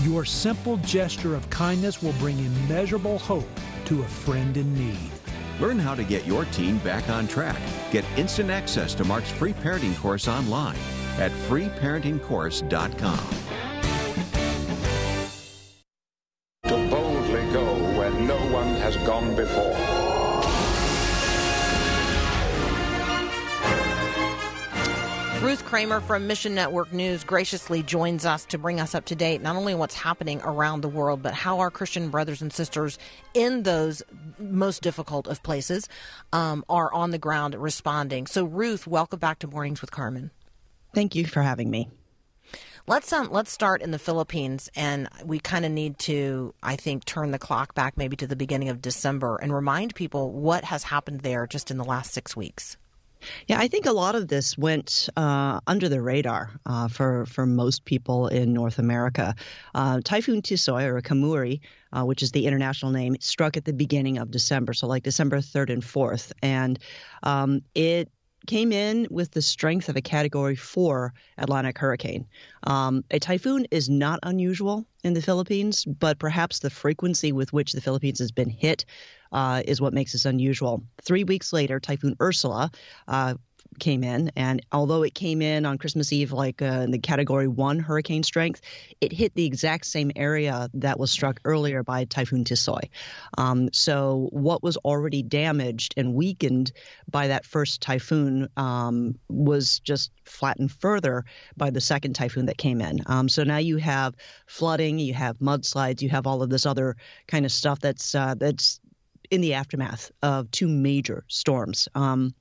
Your 0.04 0.26
simple 0.26 0.78
gesture 0.78 1.36
of 1.36 1.50
kindness 1.50 2.04
will 2.04 2.14
bring 2.14 2.38
immeasurable 2.40 3.20
hope 3.20 3.48
to 3.86 4.02
a 4.02 4.08
friend 4.08 4.58
in 4.58 4.74
need. 4.74 5.12
Learn 5.60 5.80
how 5.80 5.96
to 5.96 6.04
get 6.04 6.28
your 6.28 6.44
teen 6.46 6.78
back 6.80 7.10
on 7.10 7.28
track. 7.28 7.62
Get 7.92 8.04
instant 8.18 8.50
access 8.50 8.94
to 8.96 9.06
Mark's 9.06 9.32
free 9.32 9.54
parenting 9.54 9.96
course 9.98 10.28
online 10.28 10.78
at 11.18 11.32
freeparentingcourse.com. 11.32 13.45
Kramer 25.76 26.00
from 26.00 26.26
Mission 26.26 26.56
Network 26.56 26.94
News 26.94 27.26
graciously 27.26 27.84
joins 27.84 28.26
us 28.26 28.46
to 28.46 28.58
bring 28.58 28.80
us 28.80 28.96
up 28.96 29.04
to 29.08 29.14
date, 29.14 29.42
not 29.42 29.58
only 29.58 29.76
what's 29.76 29.94
happening 29.94 30.40
around 30.42 30.80
the 30.80 30.88
world, 30.88 31.22
but 31.22 31.34
how 31.34 31.60
our 31.60 31.70
Christian 31.70 32.08
brothers 32.08 32.42
and 32.42 32.54
sisters 32.54 32.98
in 33.34 33.64
those 33.64 34.02
most 34.40 34.82
difficult 34.82 35.28
of 35.28 35.44
places 35.44 35.90
um, 36.32 36.64
are 36.70 36.94
on 36.94 37.12
the 37.12 37.18
ground 37.18 37.56
responding. 37.56 38.26
So, 38.26 38.46
Ruth, 38.46 38.88
welcome 38.88 39.20
back 39.20 39.40
to 39.40 39.48
Mornings 39.48 39.82
with 39.82 39.92
Carmen. 39.92 40.32
Thank 40.94 41.14
you 41.14 41.26
for 41.26 41.42
having 41.42 41.70
me. 41.70 41.90
Let's 42.88 43.12
um 43.12 43.28
let's 43.30 43.52
start 43.52 43.82
in 43.82 43.92
the 43.92 44.00
Philippines, 44.00 44.70
and 44.78 45.10
we 45.26 45.40
kind 45.40 45.66
of 45.66 45.74
need 45.74 46.00
to, 46.00 46.54
I 46.64 46.78
think, 46.78 47.04
turn 47.04 47.32
the 47.32 47.38
clock 47.38 47.76
back 47.76 47.98
maybe 47.98 48.16
to 48.16 48.28
the 48.28 48.38
beginning 48.38 48.70
of 48.70 48.82
December 48.82 49.36
and 49.42 49.54
remind 49.54 49.94
people 49.94 50.32
what 50.32 50.64
has 50.64 50.84
happened 50.84 51.20
there 51.20 51.46
just 51.46 51.70
in 51.70 51.78
the 51.78 51.84
last 51.84 52.14
six 52.14 52.34
weeks. 52.34 52.78
Yeah, 53.48 53.60
I 53.60 53.68
think 53.68 53.86
a 53.86 53.92
lot 53.92 54.16
of 54.16 54.28
this 54.28 54.58
went 54.58 55.10
uh, 55.16 55.60
under 55.66 55.90
the 55.90 56.02
radar 56.02 56.52
uh, 56.66 56.88
for 56.88 57.26
for 57.26 57.46
most 57.46 57.86
people 57.86 58.28
in 58.28 58.54
North 58.54 58.80
America. 58.80 59.36
Uh, 59.74 60.02
Typhoon 60.04 60.42
Tisoy 60.42 60.86
or 60.86 61.02
Kammuri, 61.02 61.62
uh, 61.92 62.04
which 62.04 62.22
is 62.22 62.32
the 62.32 62.46
international 62.46 62.92
name, 62.92 63.16
struck 63.20 63.58
at 63.58 63.66
the 63.66 63.74
beginning 63.74 64.18
of 64.18 64.32
December, 64.32 64.74
so 64.74 64.88
like 64.88 65.04
December 65.04 65.42
third 65.42 65.70
and 65.70 65.84
fourth, 65.84 66.34
and 66.42 66.80
um, 67.24 67.62
it 67.74 68.10
came 68.46 68.72
in 68.72 69.08
with 69.10 69.32
the 69.32 69.42
strength 69.42 69.90
of 69.90 69.96
a 69.96 70.02
Category 70.02 70.56
Four 70.56 71.14
Atlantic 71.38 71.78
hurricane. 71.78 72.28
Um, 72.64 73.04
a 73.12 73.20
typhoon 73.20 73.66
is 73.72 73.90
not 73.90 74.20
unusual 74.24 74.86
in 75.04 75.14
the 75.14 75.22
Philippines, 75.22 75.84
but 75.86 76.20
perhaps 76.20 76.60
the 76.60 76.70
frequency 76.70 77.32
with 77.32 77.54
which 77.54 77.74
the 77.74 77.82
Philippines 77.82 78.20
has 78.20 78.32
been 78.32 78.50
hit 78.50 78.86
uh, 79.36 79.62
is 79.66 79.82
what 79.82 79.94
makes 79.94 80.14
this 80.14 80.24
unusual. 80.24 80.82
Three 81.04 81.26
weeks 81.26 81.52
later, 81.52 81.78
Typhoon 81.82 82.16
Ursula 82.22 82.72
uh, 83.10 83.34
came 83.80 84.02
in, 84.02 84.32
and 84.38 84.66
although 84.72 85.04
it 85.04 85.14
came 85.14 85.42
in 85.42 85.66
on 85.66 85.78
Christmas 85.78 86.14
Eve 86.14 86.32
like 86.32 86.62
uh, 86.62 86.84
in 86.86 86.92
the 86.92 87.00
Category 87.00 87.50
One 87.50 87.78
hurricane 87.80 88.24
strength, 88.24 88.62
it 89.02 89.12
hit 89.12 89.36
the 89.36 89.46
exact 89.46 89.88
same 89.88 90.10
area 90.16 90.70
that 90.76 90.98
was 90.98 91.12
struck 91.12 91.42
earlier 91.44 91.84
by 91.84 92.06
Typhoon 92.06 92.46
Tisoy. 92.46 92.90
Um, 93.38 93.68
so 93.74 94.30
what 94.32 94.64
was 94.64 94.78
already 94.78 95.22
damaged 95.22 95.96
and 95.98 96.14
weakened 96.14 96.72
by 97.10 97.28
that 97.28 97.46
first 97.46 97.82
typhoon 97.82 98.48
um, 98.56 99.20
was 99.28 99.80
just 99.82 100.12
flattened 100.24 100.72
further 100.72 101.26
by 101.58 101.72
the 101.72 101.82
second 101.82 102.14
typhoon 102.14 102.46
that 102.46 102.58
came 102.58 102.80
in. 102.80 103.02
Um, 103.08 103.28
so 103.28 103.44
now 103.44 103.58
you 103.58 103.76
have 103.78 104.16
flooding, 104.48 104.98
you 104.98 105.14
have 105.14 105.40
mudslides, 105.40 106.02
you 106.02 106.08
have 106.08 106.26
all 106.26 106.42
of 106.42 106.50
this 106.50 106.66
other 106.66 106.96
kind 107.28 107.46
of 107.46 107.52
stuff 107.52 107.82
that's 107.82 108.16
uh, 108.16 108.36
that's 108.36 108.80
in 109.32 109.42
the 109.42 109.54
aftermath 109.54 110.12
of 110.22 110.50
two 110.52 110.68
major 110.68 111.24
storms. 111.28 111.88
Um, 111.96 112.34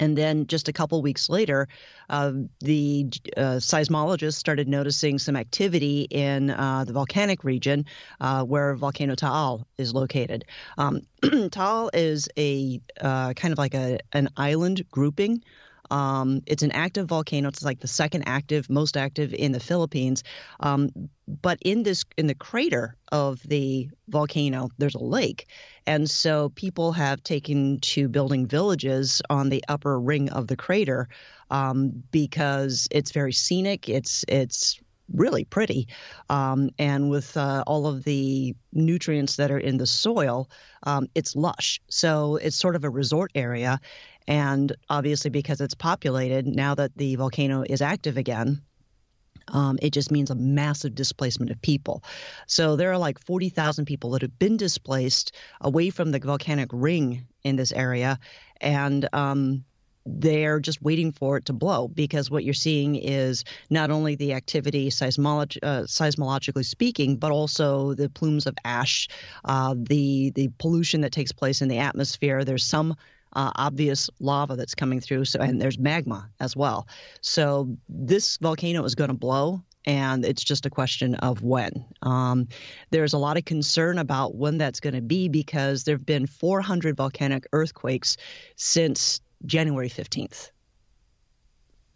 and 0.00 0.18
then 0.18 0.46
just 0.48 0.68
a 0.68 0.72
couple 0.72 1.00
weeks 1.00 1.28
later, 1.28 1.68
uh, 2.10 2.32
the 2.60 3.08
uh, 3.36 3.60
seismologists 3.60 4.34
started 4.34 4.66
noticing 4.66 5.18
some 5.18 5.36
activity 5.36 6.08
in 6.10 6.50
uh, 6.50 6.84
the 6.84 6.92
volcanic 6.92 7.44
region 7.44 7.84
uh, 8.20 8.42
where 8.42 8.74
volcano 8.74 9.14
Taal 9.14 9.64
is 9.78 9.94
located. 9.94 10.44
Um, 10.76 11.02
Taal 11.50 11.90
is 11.94 12.28
a 12.36 12.80
uh, 13.00 13.34
kind 13.34 13.52
of 13.52 13.58
like 13.58 13.74
a 13.74 14.00
an 14.12 14.28
island 14.36 14.84
grouping. 14.90 15.44
Um, 15.90 16.42
it's 16.46 16.62
an 16.62 16.72
active 16.72 17.08
volcano. 17.08 17.48
It's 17.48 17.62
like 17.62 17.80
the 17.80 17.88
second 17.88 18.24
active, 18.26 18.70
most 18.70 18.96
active 18.96 19.34
in 19.34 19.52
the 19.52 19.60
Philippines. 19.60 20.22
Um, 20.60 20.90
but 21.26 21.58
in 21.62 21.82
this, 21.82 22.04
in 22.16 22.26
the 22.26 22.34
crater 22.34 22.96
of 23.10 23.42
the 23.42 23.90
volcano, 24.08 24.70
there's 24.78 24.94
a 24.94 25.02
lake, 25.02 25.46
and 25.86 26.08
so 26.08 26.50
people 26.50 26.92
have 26.92 27.22
taken 27.22 27.80
to 27.80 28.08
building 28.08 28.46
villages 28.46 29.22
on 29.30 29.48
the 29.48 29.64
upper 29.68 29.98
ring 29.98 30.30
of 30.30 30.46
the 30.46 30.56
crater 30.56 31.08
um, 31.50 32.02
because 32.10 32.88
it's 32.90 33.12
very 33.12 33.32
scenic. 33.32 33.88
It's 33.88 34.24
it's 34.28 34.80
really 35.12 35.44
pretty. 35.44 35.88
Um, 36.30 36.70
and 36.78 37.10
with 37.10 37.36
uh, 37.36 37.64
all 37.66 37.86
of 37.86 38.04
the 38.04 38.54
nutrients 38.72 39.36
that 39.36 39.50
are 39.50 39.58
in 39.58 39.76
the 39.76 39.86
soil, 39.86 40.48
um, 40.84 41.08
it's 41.14 41.36
lush. 41.36 41.80
So 41.88 42.36
it's 42.36 42.56
sort 42.56 42.76
of 42.76 42.84
a 42.84 42.90
resort 42.90 43.30
area. 43.34 43.80
And 44.26 44.74
obviously, 44.88 45.30
because 45.30 45.60
it's 45.60 45.74
populated, 45.74 46.46
now 46.46 46.74
that 46.74 46.96
the 46.96 47.16
volcano 47.16 47.62
is 47.62 47.82
active 47.82 48.16
again, 48.16 48.62
um, 49.48 49.78
it 49.82 49.92
just 49.92 50.10
means 50.10 50.30
a 50.30 50.34
massive 50.34 50.94
displacement 50.94 51.50
of 51.50 51.60
people. 51.60 52.04
So 52.46 52.76
there 52.76 52.92
are 52.92 52.98
like 52.98 53.18
40,000 53.24 53.84
people 53.84 54.10
that 54.10 54.22
have 54.22 54.38
been 54.38 54.56
displaced 54.56 55.34
away 55.60 55.90
from 55.90 56.12
the 56.12 56.20
volcanic 56.20 56.70
ring 56.72 57.26
in 57.42 57.56
this 57.56 57.72
area. 57.72 58.18
And 58.60 59.08
um, 59.12 59.64
they're 60.04 60.60
just 60.60 60.82
waiting 60.82 61.12
for 61.12 61.36
it 61.36 61.46
to 61.46 61.52
blow 61.52 61.88
because 61.88 62.30
what 62.30 62.44
you're 62.44 62.54
seeing 62.54 62.96
is 62.96 63.44
not 63.70 63.90
only 63.90 64.14
the 64.16 64.32
activity 64.32 64.90
seismolog- 64.90 65.58
uh, 65.62 65.82
seismologically 65.82 66.64
speaking, 66.64 67.16
but 67.16 67.30
also 67.30 67.94
the 67.94 68.08
plumes 68.08 68.46
of 68.46 68.56
ash, 68.64 69.08
uh, 69.44 69.74
the 69.76 70.30
the 70.30 70.48
pollution 70.58 71.02
that 71.02 71.12
takes 71.12 71.32
place 71.32 71.62
in 71.62 71.68
the 71.68 71.78
atmosphere. 71.78 72.44
There's 72.44 72.64
some 72.64 72.96
uh, 73.34 73.52
obvious 73.56 74.10
lava 74.20 74.56
that's 74.56 74.74
coming 74.74 75.00
through, 75.00 75.24
so 75.24 75.40
and 75.40 75.60
there's 75.60 75.78
magma 75.78 76.28
as 76.40 76.56
well. 76.56 76.86
So 77.20 77.76
this 77.88 78.36
volcano 78.38 78.84
is 78.84 78.94
going 78.94 79.08
to 79.08 79.14
blow. 79.14 79.62
And 79.84 80.24
it's 80.24 80.44
just 80.44 80.64
a 80.64 80.70
question 80.70 81.16
of 81.16 81.42
when. 81.42 81.84
Um, 82.02 82.46
there's 82.90 83.14
a 83.14 83.18
lot 83.18 83.36
of 83.36 83.44
concern 83.44 83.98
about 83.98 84.36
when 84.36 84.56
that's 84.56 84.78
going 84.78 84.94
to 84.94 85.00
be 85.00 85.28
because 85.28 85.82
there 85.82 85.96
have 85.96 86.06
been 86.06 86.28
400 86.28 86.96
volcanic 86.96 87.48
earthquakes 87.52 88.16
since 88.54 89.20
January 89.44 89.88
15th. 89.88 90.50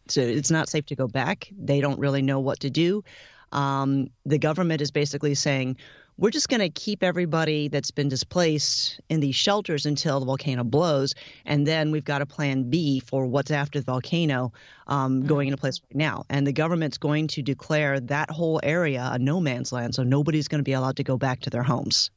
So 0.09 0.21
it's 0.21 0.51
not 0.51 0.69
safe 0.69 0.87
to 0.87 0.97
go 0.97 1.07
back. 1.07 1.49
They 1.57 1.81
don't 1.81 1.99
really 1.99 2.23
know 2.23 2.41
what 2.41 2.61
to 2.61 2.71
do. 2.71 3.05
Um, 3.53 4.09
the 4.25 4.39
government 4.39 4.81
is 4.81 4.91
basically 4.91 5.35
saying, 5.35 5.77
we're 6.19 6.31
just 6.31 6.49
going 6.49 6.61
to 6.61 6.71
keep 6.71 7.03
everybody 7.03 7.69
that's 7.69 7.91
been 7.91 8.09
displaced 8.09 9.01
in 9.09 9.21
these 9.21 9.37
shelters 9.37 9.85
until 9.85 10.19
the 10.21 10.27
volcano 10.27 10.65
blows. 10.65 11.15
And 11.45 11.67
then 11.67 11.91
we've 11.91 12.05
got 12.05 12.23
a 12.23 12.27
plan 12.27 12.71
B 12.71 13.01
for 13.01 13.27
what's 13.27 13.51
after 13.51 13.81
the 13.81 13.85
volcano 13.85 14.53
um, 14.87 15.27
going 15.27 15.49
into 15.49 15.59
place 15.59 15.81
right 15.91 15.97
now. 15.97 16.25
And 16.31 16.47
the 16.47 16.53
government's 16.53 16.97
going 16.97 17.29
to 17.29 17.43
declare 17.43 18.01
that 18.01 18.31
whole 18.31 18.61
area 18.63 19.09
a 19.13 19.19
no 19.19 19.41
man's 19.41 19.73
land. 19.73 19.95
So 19.95 20.03
nobody's 20.05 20.49
going 20.49 20.61
to 20.61 20.65
be 20.65 20.73
allowed 20.73 20.97
to 20.97 21.05
go 21.05 21.19
back 21.19 21.41
to 21.41 21.51
their 21.51 21.63
homes. 21.63 22.11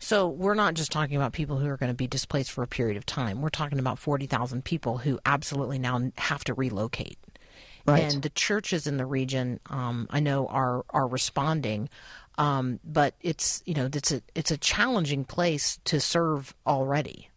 So 0.00 0.26
we're 0.26 0.54
not 0.54 0.74
just 0.74 0.90
talking 0.90 1.14
about 1.14 1.32
people 1.32 1.58
who 1.58 1.68
are 1.68 1.76
going 1.76 1.90
to 1.92 1.94
be 1.94 2.08
displaced 2.08 2.50
for 2.50 2.64
a 2.64 2.66
period 2.66 2.96
of 2.96 3.06
time. 3.06 3.40
We're 3.40 3.50
talking 3.50 3.78
about 3.78 4.00
40,000 4.00 4.64
people 4.64 4.98
who 4.98 5.20
absolutely 5.24 5.78
now 5.78 6.10
have 6.18 6.42
to 6.44 6.54
relocate. 6.54 7.18
Right. 7.86 8.12
And 8.12 8.22
the 8.22 8.30
churches 8.30 8.86
in 8.86 8.96
the 8.96 9.06
region, 9.06 9.60
um, 9.68 10.06
I 10.10 10.20
know, 10.20 10.46
are 10.46 10.84
are 10.90 11.06
responding, 11.06 11.88
um, 12.38 12.78
but 12.84 13.14
it's 13.20 13.62
you 13.66 13.74
know 13.74 13.88
it's 13.92 14.12
a 14.12 14.22
it's 14.34 14.50
a 14.50 14.56
challenging 14.56 15.24
place 15.24 15.78
to 15.84 16.00
serve 16.00 16.54
already. 16.66 17.28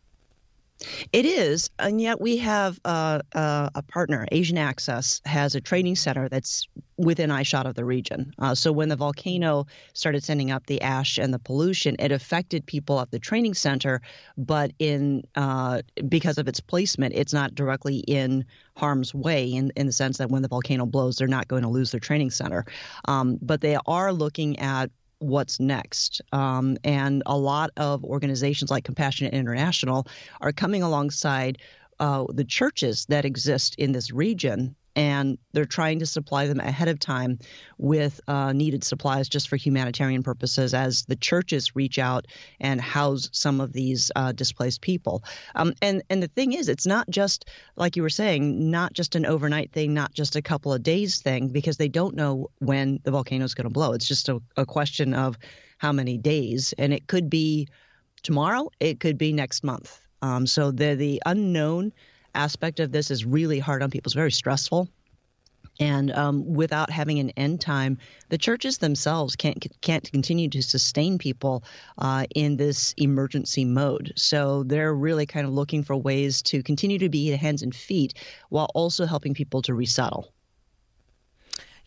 It 1.14 1.26
is, 1.26 1.70
and 1.80 2.02
yet 2.02 2.20
we 2.20 2.38
have 2.38 2.80
uh, 2.84 3.22
uh, 3.34 3.70
a 3.74 3.82
partner. 3.82 4.28
Asian 4.32 4.58
Access 4.58 5.22
has 5.26 5.56
a 5.56 5.62
training 5.62 5.96
center 5.96 6.28
that's 6.28 6.68
within 6.98 7.30
eyeshot 7.30 7.66
of 7.66 7.76
the 7.76 7.86
region. 7.86 8.34
Uh, 8.38 8.56
so 8.56 8.72
when 8.72 8.90
the 8.90 8.96
volcano 8.98 9.68
started 9.94 10.24
sending 10.24 10.52
up 10.52 10.66
the 10.66 10.82
ash 10.82 11.18
and 11.18 11.34
the 11.34 11.40
pollution, 11.40 11.96
it 12.00 12.12
affected 12.12 12.66
people 12.66 13.00
at 13.00 13.10
the 13.10 13.20
training 13.20 13.54
center, 13.54 14.02
but 14.38 14.72
in 14.78 15.24
uh, 15.36 15.82
because 16.10 16.38
of 16.38 16.48
its 16.48 16.60
placement, 16.60 17.14
it's 17.16 17.34
not 17.34 17.56
directly 17.56 17.98
in 18.00 18.46
harm's 18.76 19.14
way 19.14 19.54
in, 19.54 19.72
in 19.78 19.86
the 19.86 19.94
sense 19.94 20.18
that 20.18 20.30
when 20.30 20.42
the 20.42 20.50
volcano 20.50 20.86
blows, 20.86 21.16
they're 21.16 21.28
not 21.28 21.48
going 21.48 21.64
to 21.64 21.70
lose 21.70 21.92
their 21.92 22.02
training 22.02 22.32
center. 22.32 22.66
Um, 23.06 23.40
but 23.42 23.62
they 23.62 23.78
are 23.86 24.12
looking 24.12 24.60
at 24.60 24.92
what's 25.20 25.60
next. 25.60 26.22
Um, 26.32 26.78
and 26.84 27.24
a 27.26 27.38
lot 27.38 27.72
of 27.78 28.04
organizations 28.04 28.72
like 28.72 28.84
Compassionate 28.84 29.34
International 29.34 30.08
are 30.42 30.52
coming 30.52 30.84
alongside 30.84 31.60
uh, 32.00 32.26
the 32.30 32.44
churches 32.44 33.06
that 33.08 33.26
exist 33.26 33.76
in 33.76 33.92
this 33.92 34.12
region. 34.12 34.76
And 34.96 35.38
they're 35.52 35.66
trying 35.66 36.00
to 36.00 36.06
supply 36.06 36.48
them 36.48 36.60
ahead 36.60 36.88
of 36.88 37.00
time 37.00 37.40
with 37.78 38.22
uh, 38.28 38.54
needed 38.54 38.84
supplies 38.84 39.28
just 39.28 39.50
for 39.50 39.58
humanitarian 39.58 40.24
purposes 40.24 40.74
as 40.74 41.04
the 41.04 41.18
churches 41.18 41.76
reach 41.76 42.00
out 42.00 42.28
and 42.60 42.80
house 42.80 43.30
some 43.34 43.60
of 43.60 43.74
these 43.74 44.12
uh, 44.16 44.32
displaced 44.32 44.82
people. 44.82 45.24
Um, 45.54 45.74
and, 45.82 46.02
and 46.10 46.24
the 46.24 46.30
thing 46.30 46.54
is, 46.54 46.70
it's 46.70 46.88
not 46.88 47.10
just, 47.10 47.50
like 47.76 47.98
you 47.98 48.04
were 48.04 48.10
saying, 48.10 48.72
not 48.72 48.94
just 48.94 49.16
an 49.16 49.26
overnight 49.26 49.72
thing, 49.74 49.94
not 49.94 50.14
just 50.14 50.36
a 50.36 50.42
couple 50.42 50.72
of 50.72 50.82
days 50.82 51.22
thing, 51.22 51.50
because 51.50 51.78
they 51.78 51.90
don't 51.90 52.16
know 52.16 52.50
when 52.60 53.00
the 53.04 53.12
volcano 53.12 53.44
is 53.44 53.54
going 53.54 53.66
to 53.66 53.70
blow. 53.70 53.94
It's 53.94 54.08
just 54.08 54.30
a, 54.30 54.42
a 54.56 54.66
question 54.66 55.14
of 55.14 55.38
how 55.78 55.92
many 55.92 56.18
days. 56.18 56.74
And 56.78 56.94
it 56.94 57.08
could 57.08 57.30
be 57.30 57.68
tomorrow, 58.24 58.70
it 58.80 59.00
could 59.00 59.18
be 59.18 59.34
next 59.34 59.64
month. 59.64 60.00
Um, 60.22 60.48
so 60.48 60.72
the, 60.72 60.96
the 60.96 61.22
unknown 61.26 61.92
aspect 62.36 62.80
of 62.80 62.92
this 62.92 63.12
is 63.12 63.26
really 63.26 63.60
hard 63.60 63.82
on 63.82 63.90
people. 63.90 64.10
It's 64.10 64.16
very 64.16 64.32
stressful. 64.32 64.88
And 65.78 66.12
um, 66.12 66.54
without 66.54 66.90
having 66.90 67.20
an 67.20 67.32
end 67.32 67.60
time, 67.60 67.98
the 68.30 68.38
churches 68.38 68.78
themselves 68.78 69.36
can't 69.36 69.68
can't 69.82 70.10
continue 70.10 70.48
to 70.50 70.62
sustain 70.62 71.18
people 71.18 71.66
uh, 71.98 72.28
in 72.34 72.56
this 72.56 72.94
emergency 72.98 73.66
mode. 73.66 74.14
So 74.16 74.64
they're 74.64 74.94
really 74.94 75.26
kind 75.26 75.46
of 75.46 75.54
looking 75.54 75.84
for 75.84 75.98
ways 75.98 76.42
to 76.44 76.64
continue 76.64 77.00
to 77.00 77.10
be 77.10 77.30
the 77.30 77.38
hands 77.38 77.62
and 77.62 77.76
feet 77.76 78.14
while 78.48 78.70
also 78.74 79.06
helping 79.06 79.34
people 79.34 79.62
to 79.64 79.74
resettle. 79.74 80.32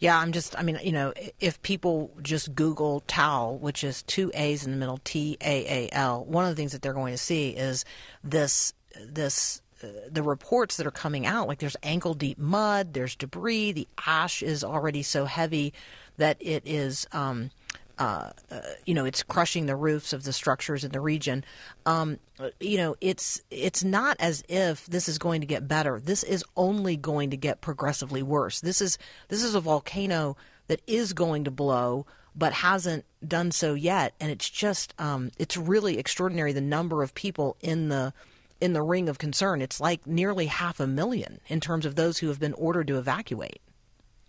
Yeah, 0.01 0.19
I'm 0.19 0.33
just, 0.33 0.57
I 0.57 0.63
mean, 0.63 0.79
you 0.83 0.93
know, 0.93 1.13
if 1.41 1.61
people 1.63 2.13
just 2.23 2.55
Google 2.55 3.01
Taal, 3.07 3.59
which 3.59 3.83
is 3.83 4.03
two 4.03 4.31
A's 4.35 4.67
in 4.67 4.71
the 4.71 4.77
middle, 4.77 5.01
T 5.03 5.39
A 5.41 5.87
A 5.87 5.89
L, 5.93 6.25
one 6.27 6.45
of 6.45 6.51
the 6.51 6.57
things 6.57 6.73
that 6.73 6.83
they're 6.83 6.93
going 6.93 7.15
to 7.15 7.19
see 7.19 7.51
is 7.51 7.87
this, 8.23 8.75
this, 9.01 9.63
the 10.11 10.23
reports 10.23 10.77
that 10.77 10.87
are 10.87 10.93
coming 10.93 11.27
out. 11.27 11.49
Like 11.49 11.59
there's 11.59 11.77
ankle 11.83 12.14
deep 12.14 12.38
mud, 12.38 12.95
there's 12.95 13.17
debris, 13.17 13.73
the 13.73 13.88
ash 14.07 14.43
is 14.43 14.64
already 14.64 15.03
so 15.03 15.25
heavy 15.25 15.73
that 16.17 16.37
it 16.41 16.62
is, 16.67 17.07
um, 17.12 17.51
uh, 17.99 18.31
uh, 18.51 18.61
you 18.87 18.95
know, 18.95 19.05
it's 19.05 19.23
crushing 19.23 19.67
the 19.67 19.77
roofs 19.77 20.12
of 20.12 20.25
the 20.25 20.33
structures 20.33 20.85
in 20.85 20.93
the 20.93 21.01
region. 21.01 21.45
Um, 21.87 22.19
you 22.61 22.77
know, 22.77 22.97
it's 23.01 23.41
it's 23.51 23.83
not 23.83 24.17
as 24.21 24.45
if 24.49 24.87
this 24.87 25.09
is 25.09 25.19
going 25.19 25.41
to 25.41 25.47
get 25.47 25.67
better. 25.67 26.01
This 26.01 26.23
is 26.23 26.45
only 26.57 26.97
going 26.97 27.31
to 27.31 27.37
get 27.37 27.61
progressively 27.61 28.23
worse. 28.23 28.61
This 28.61 28.81
is 28.81 28.99
this 29.29 29.43
is 29.43 29.55
a 29.55 29.61
volcano 29.61 30.37
that 30.69 30.81
is 30.87 31.12
going 31.12 31.45
to 31.45 31.51
blow, 31.51 32.07
but 32.37 32.53
hasn't 32.53 33.05
done 33.27 33.51
so 33.51 33.75
yet, 33.75 34.14
and 34.21 34.31
it's 34.31 34.49
just 34.49 34.95
um, 35.01 35.31
it's 35.38 35.57
really 35.57 35.99
extraordinary 35.99 36.53
the 36.53 36.61
number 36.61 37.03
of 37.03 37.14
people 37.14 37.57
in 37.61 37.88
the 37.88 38.12
in 38.61 38.73
the 38.73 38.83
ring 38.83 39.09
of 39.09 39.18
concern. 39.18 39.62
It's 39.62 39.81
like 39.81 40.07
nearly 40.07 40.47
half 40.47 40.81
a 40.81 40.87
million 40.87 41.40
in 41.49 41.61
terms 41.61 41.87
of 41.87 41.94
those 41.94 42.18
who 42.18 42.29
have 42.29 42.40
been 42.40 42.55
ordered 42.55 42.87
to 42.88 42.99
evacuate. 42.99 43.61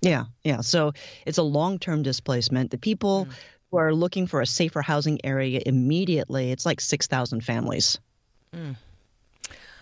Yeah, 0.02 0.26
yeah. 0.44 0.62
So 0.62 0.94
it's 1.26 1.38
a 1.38 1.44
long 1.44 1.80
term 1.80 2.04
displacement. 2.04 2.72
The 2.72 2.78
people 2.78 3.26
Mm. 3.26 3.34
who 3.72 3.78
are 3.78 3.94
looking 3.94 4.28
for 4.28 4.42
a 4.42 4.46
safer 4.46 4.82
housing 4.82 5.20
area 5.26 5.62
immediately, 5.66 6.52
it's 6.52 6.66
like 6.66 6.80
6,000 6.82 7.42
families. 7.44 8.00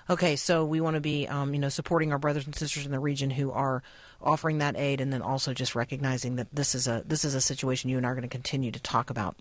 Okay, 0.10 0.38
so 0.38 0.64
we 0.64 0.80
want 0.80 0.96
to 0.96 1.02
be, 1.02 1.28
um, 1.28 1.54
you 1.54 1.60
know, 1.60 1.68
supporting 1.70 2.14
our 2.14 2.18
brothers 2.20 2.46
and 2.46 2.56
sisters 2.56 2.86
in 2.86 2.92
the 2.94 3.00
region 3.00 3.30
who 3.30 3.52
are 3.52 3.84
offering 4.22 4.60
that 4.60 4.78
aid, 4.78 5.02
and 5.02 5.12
then 5.12 5.22
also 5.22 5.54
just 5.54 5.76
recognizing 5.76 6.38
that 6.38 6.48
this 6.54 6.74
is 6.76 6.88
a 6.88 7.04
this 7.06 7.26
is 7.26 7.36
a 7.36 7.42
situation 7.42 7.90
you 7.90 7.98
and 7.98 8.06
I 8.06 8.10
are 8.10 8.16
going 8.16 8.22
to 8.22 8.30
continue 8.30 8.72
to 8.72 8.80
talk 8.80 9.10
about. 9.10 9.36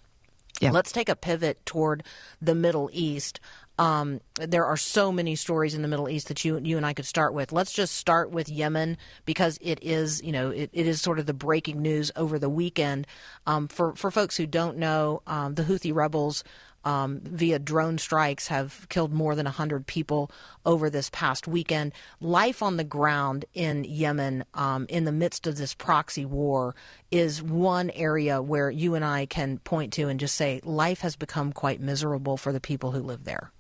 Yeah. 0.61 0.71
Let's 0.71 0.93
take 0.93 1.09
a 1.09 1.17
pivot 1.17 1.65
toward 1.67 2.03
the 2.41 2.55
Middle 2.55 2.89
East. 2.93 3.41
Um, 3.79 4.21
there 4.37 4.65
are 4.65 4.77
so 4.77 5.13
many 5.13 5.37
stories 5.37 5.75
in 5.75 5.83
the 5.83 5.89
Middle 5.89 6.09
East 6.09 6.29
that 6.29 6.45
you 6.45 6.59
you 6.63 6.79
and 6.79 6.87
I 6.87 6.95
could 6.95 7.05
start 7.05 7.35
with. 7.35 7.53
Let's 7.53 7.73
just 7.73 7.97
start 7.97 8.31
with 8.31 8.49
Yemen 8.49 8.97
because 9.27 9.59
it 9.61 9.79
is 9.83 10.23
you 10.23 10.33
know 10.33 10.51
it, 10.51 10.71
it 10.73 10.87
is 10.87 11.03
sort 11.03 11.19
of 11.19 11.27
the 11.27 11.35
breaking 11.35 11.83
news 11.83 12.11
over 12.17 12.39
the 12.39 12.49
weekend. 12.49 13.07
Um, 13.47 13.69
for 13.69 13.95
for 13.95 14.11
folks 14.11 14.37
who 14.37 14.47
don't 14.47 14.79
know, 14.79 15.23
um, 15.27 15.55
the 15.55 15.65
Houthi 15.65 15.95
rebels. 15.95 16.43
Um, 16.87 17.19
via 17.25 17.59
drone 17.59 17.99
strikes 17.99 18.47
have 18.47 18.87
killed 18.89 19.13
more 19.13 19.35
than 19.35 19.45
100 19.45 19.89
people 19.89 20.31
over 20.65 20.89
this 20.89 21.11
past 21.13 21.49
weekend. 21.49 21.93
Life 22.21 22.63
on 22.63 22.77
the 22.77 22.85
ground 22.85 23.45
in 23.55 23.83
Yemen, 23.83 24.45
um, 24.55 24.87
in 24.89 25.05
the 25.05 25.11
midst 25.11 25.49
of 25.49 25.57
this 25.57 25.75
proxy 25.75 26.25
war, 26.25 26.77
is 27.11 27.43
one 27.43 27.91
area 27.91 28.41
where 28.41 28.71
you 28.71 28.95
and 28.95 29.05
I 29.05 29.27
can 29.27 29.59
point 29.59 29.93
to 29.95 30.07
and 30.07 30.21
just 30.21 30.37
say 30.37 30.61
life 30.63 31.01
has 31.01 31.17
become 31.17 31.53
quite 31.53 31.81
miserable 31.81 32.37
for 32.37 32.53
the 32.53 32.61
people 32.61 32.93
who 32.93 33.03
live 33.03 33.25
there. 33.25 33.51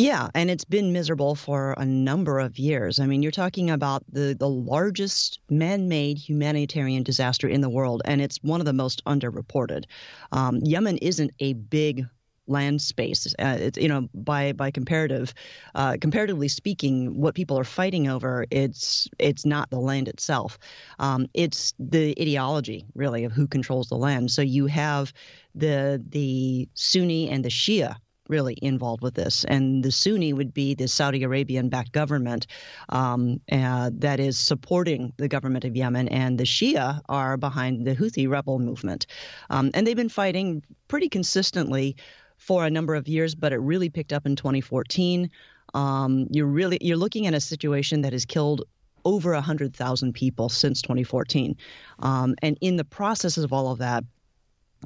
Yeah, 0.00 0.30
and 0.34 0.50
it's 0.50 0.64
been 0.64 0.94
miserable 0.94 1.34
for 1.34 1.74
a 1.76 1.84
number 1.84 2.38
of 2.38 2.58
years. 2.58 2.98
I 2.98 3.04
mean, 3.04 3.22
you're 3.22 3.30
talking 3.30 3.68
about 3.68 4.02
the, 4.10 4.34
the 4.34 4.48
largest 4.48 5.40
man 5.50 5.88
made 5.88 6.16
humanitarian 6.16 7.02
disaster 7.02 7.46
in 7.46 7.60
the 7.60 7.68
world, 7.68 8.00
and 8.06 8.22
it's 8.22 8.38
one 8.38 8.62
of 8.62 8.64
the 8.64 8.72
most 8.72 9.04
underreported. 9.04 9.84
Um, 10.32 10.60
Yemen 10.62 10.96
isn't 10.96 11.32
a 11.40 11.52
big 11.52 12.06
land 12.46 12.80
space. 12.80 13.34
Uh, 13.38 13.70
you 13.76 13.88
know 13.88 14.08
by 14.14 14.52
by 14.52 14.70
comparative, 14.70 15.34
uh, 15.74 15.98
comparatively 16.00 16.48
speaking, 16.48 17.20
what 17.20 17.34
people 17.34 17.58
are 17.58 17.64
fighting 17.64 18.08
over 18.08 18.46
it's 18.50 19.06
it's 19.18 19.44
not 19.44 19.68
the 19.68 19.80
land 19.80 20.08
itself. 20.08 20.58
Um, 20.98 21.26
it's 21.34 21.74
the 21.78 22.16
ideology 22.18 22.86
really 22.94 23.24
of 23.24 23.32
who 23.32 23.46
controls 23.46 23.90
the 23.90 23.96
land. 23.98 24.30
So 24.30 24.40
you 24.40 24.64
have 24.64 25.12
the 25.54 26.02
the 26.08 26.70
Sunni 26.72 27.28
and 27.28 27.44
the 27.44 27.50
Shia 27.50 27.96
really 28.30 28.56
involved 28.62 29.02
with 29.02 29.14
this. 29.14 29.44
And 29.44 29.82
the 29.82 29.90
Sunni 29.90 30.32
would 30.32 30.54
be 30.54 30.74
the 30.74 30.88
Saudi 30.88 31.22
Arabian 31.24 31.68
backed 31.68 31.92
government 31.92 32.46
um, 32.88 33.40
uh, 33.50 33.90
that 33.94 34.20
is 34.20 34.38
supporting 34.38 35.12
the 35.18 35.28
government 35.28 35.64
of 35.64 35.76
Yemen, 35.76 36.08
and 36.08 36.38
the 36.38 36.44
Shia 36.44 37.00
are 37.08 37.36
behind 37.36 37.86
the 37.86 37.94
Houthi 37.94 38.28
rebel 38.28 38.58
movement. 38.58 39.06
Um, 39.50 39.70
and 39.74 39.86
they've 39.86 39.96
been 39.96 40.08
fighting 40.08 40.62
pretty 40.88 41.08
consistently 41.08 41.96
for 42.38 42.64
a 42.64 42.70
number 42.70 42.94
of 42.94 43.06
years, 43.06 43.34
but 43.34 43.52
it 43.52 43.58
really 43.58 43.90
picked 43.90 44.12
up 44.12 44.24
in 44.24 44.36
2014. 44.36 45.30
Um, 45.74 46.26
you're 46.30 46.46
really 46.46 46.78
you're 46.80 46.96
looking 46.96 47.26
at 47.26 47.34
a 47.34 47.40
situation 47.40 48.02
that 48.02 48.12
has 48.12 48.24
killed 48.24 48.64
over 49.04 49.32
100,000 49.32 50.12
people 50.12 50.48
since 50.48 50.82
2014. 50.82 51.56
Um, 52.00 52.34
and 52.42 52.58
in 52.60 52.76
the 52.76 52.84
process 52.84 53.38
of 53.38 53.52
all 53.52 53.70
of 53.72 53.78
that, 53.78 54.04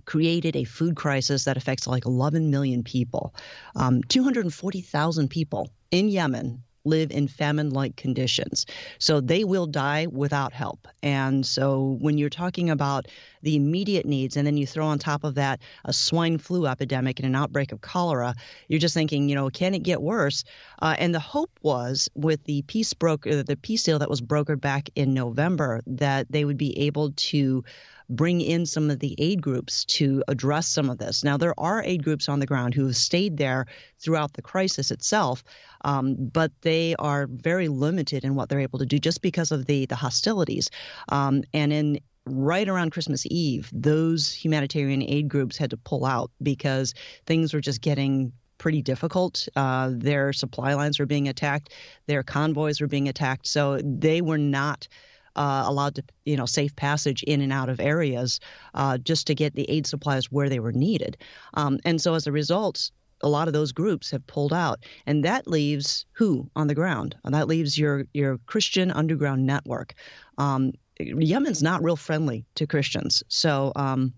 created 0.04 0.57
a 0.57 0.64
food 0.64 0.96
crisis 0.96 1.44
that 1.44 1.57
affects 1.57 1.87
like 1.87 2.07
11 2.07 2.50
million 2.50 2.83
people. 2.83 3.35
Um, 3.76 4.02
240,000 4.02 5.28
people 5.28 5.70
in 5.90 6.09
Yemen 6.09 6.62
live 6.85 7.11
in 7.11 7.28
famine 7.28 7.70
like 7.70 7.96
conditions. 7.96 8.66
So 8.98 9.20
they 9.20 9.44
will 9.44 9.66
die 9.66 10.07
without 10.07 10.52
help. 10.52 10.87
And 11.02 11.44
so 11.44 11.96
when 12.00 12.18
you're 12.18 12.30
talking 12.30 12.70
about 12.70 13.07
the 13.42 13.57
immediate 13.57 14.07
needs, 14.07 14.37
and 14.37 14.46
then 14.46 14.57
you 14.57 14.66
throw 14.66 14.87
on 14.87 14.98
top 14.98 15.24
of 15.24 15.35
that 15.37 15.61
a 15.85 15.92
swine 15.92 16.38
flu 16.38 16.66
epidemic 16.66 17.18
and 17.18 17.26
an 17.26 17.35
outbreak 17.35 17.72
of 17.72 17.80
cholera, 17.80 18.35
you're 18.68 18.80
just 18.80 18.94
thinking, 18.94 19.28
you 19.28 19.35
know, 19.35 19.50
can 19.50 19.74
it 19.74 19.83
get 19.83 20.02
worse? 20.02 20.44
Uh, 20.80 20.94
and 20.98 21.14
the 21.14 21.20
hope 21.20 21.50
was 21.62 22.09
with 22.14 22.44
the 22.44 22.62
peace 22.62 22.92
broker, 22.92 23.42
the 23.42 23.57
peace 23.57 23.83
deal 23.83 23.98
that 23.98 24.11
was 24.11 24.20
brokered 24.20 24.61
back 24.61 24.88
in 24.94 25.14
November, 25.14 25.80
that 25.87 26.30
they 26.30 26.44
would 26.44 26.59
be 26.59 26.78
able 26.80 27.12
to 27.12 27.64
bring 28.09 28.40
in 28.40 28.67
some 28.67 28.90
of 28.90 28.99
the 28.99 29.14
aid 29.19 29.43
groups 29.43 29.85
to 29.85 30.23
address 30.29 30.69
some 30.69 30.90
of 30.90 30.99
this. 30.99 31.25
Now, 31.25 31.37
there 31.37 31.59
are 31.59 31.83
aid 31.83 32.05
groups 32.05 32.29
on 32.29 32.40
the 32.40 32.47
ground 32.47 32.75
who 32.75 32.87
have 32.87 32.97
stayed 32.97 33.37
there 33.37 33.67
throughout 33.99 34.33
the 34.35 34.43
crisis 34.43 34.90
itself, 34.90 35.43
um, 35.85 36.17
but 36.19 36.53
they 36.62 36.95
are 36.99 37.27
very 37.27 37.69
limited 37.69 38.25
in 38.25 38.35
what 38.35 38.49
they're 38.49 38.61
able 38.61 38.79
to 38.79 38.87
do 38.87 38.99
just 38.99 39.23
because 39.23 39.53
of 39.53 39.67
the 39.67 39.87
the 39.87 39.97
hostilities. 39.97 40.71
Um, 41.09 41.45
and 41.53 41.73
in 41.73 42.01
right 42.27 42.69
around 42.69 42.90
Christmas 42.90 43.27
Eve, 43.27 43.71
those 43.73 44.33
humanitarian 44.33 45.03
aid 45.03 45.29
groups 45.29 45.57
had 45.57 45.71
to 45.71 45.77
pull 45.77 46.05
out 46.05 46.31
because 46.43 46.95
things 47.27 47.53
were 47.53 47.61
just 47.61 47.81
getting 47.81 48.33
pretty 48.59 48.83
difficult. 48.83 49.47
Uh, 49.57 49.90
their 49.93 50.33
supply 50.33 50.75
lines 50.75 50.99
were 50.99 51.07
being 51.07 51.29
attacked, 51.29 51.73
their 52.07 52.23
convoys 52.23 52.81
were 52.81 52.87
being 52.87 53.09
attacked, 53.09 53.47
so 53.47 53.79
they 53.83 54.23
were 54.23 54.38
not 54.38 54.88
uh, 55.37 55.64
allowed 55.66 55.97
to, 55.97 56.05
you 56.25 56.37
know, 56.37 56.47
safe 56.47 56.75
passage 56.77 57.23
in 57.23 57.40
and 57.40 57.53
out 57.53 57.68
of 57.68 57.81
areas 57.81 58.40
uh, 58.75 58.99
just 58.99 59.27
to 59.27 59.35
get 59.35 59.55
the 59.55 59.68
aid 59.70 59.87
supplies 59.87 60.31
where 60.31 60.49
they 60.49 60.61
were 60.61 60.73
needed. 60.73 61.16
Um, 61.55 61.79
and 61.85 62.01
so 62.01 62.14
as 62.14 62.27
a 62.27 62.33
result, 62.33 62.90
a 63.23 63.29
lot 63.29 63.49
of 63.49 63.55
those 63.55 63.73
groups 63.73 64.11
have 64.11 64.27
pulled 64.27 64.53
out, 64.53 64.85
and 65.07 65.25
that 65.25 65.47
leaves 65.47 66.05
who 66.12 66.51
on 66.55 66.66
the 66.66 66.75
ground? 66.75 67.16
That 67.25 67.49
leaves 67.49 67.79
your 67.79 68.05
your 68.12 68.38
Christian 68.47 68.90
underground 68.90 69.47
network. 69.47 69.94
Um, 70.37 70.73
Yemen's 71.01 71.62
not 71.62 71.83
real 71.83 71.97
friendly 71.97 72.44
to 72.57 72.66
Christians, 72.66 73.23
so. 73.29 73.73
Um, 73.77 74.12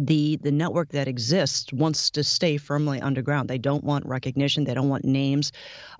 the 0.00 0.36
the 0.36 0.52
network 0.52 0.90
that 0.90 1.08
exists 1.08 1.72
wants 1.72 2.10
to 2.10 2.22
stay 2.22 2.56
firmly 2.56 3.00
underground. 3.00 3.48
They 3.48 3.58
don't 3.58 3.82
want 3.82 4.06
recognition. 4.06 4.62
They 4.62 4.74
don't 4.74 4.88
want 4.88 5.04
names. 5.04 5.50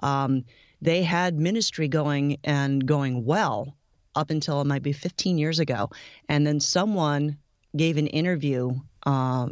Um, 0.01 0.45
they 0.81 1.03
had 1.03 1.37
ministry 1.37 1.89
going 1.89 2.37
and 2.45 2.87
going 2.87 3.25
well 3.25 3.75
up 4.19 4.31
until 4.31 4.61
it 4.61 4.67
might 4.67 4.83
be 4.83 4.93
15 4.93 5.39
years 5.39 5.59
ago, 5.59 5.91
and 6.29 6.47
then 6.47 6.61
someone 6.61 7.39
gave 7.77 7.97
an 7.97 8.07
interview 8.07 8.73
uh, 9.07 9.49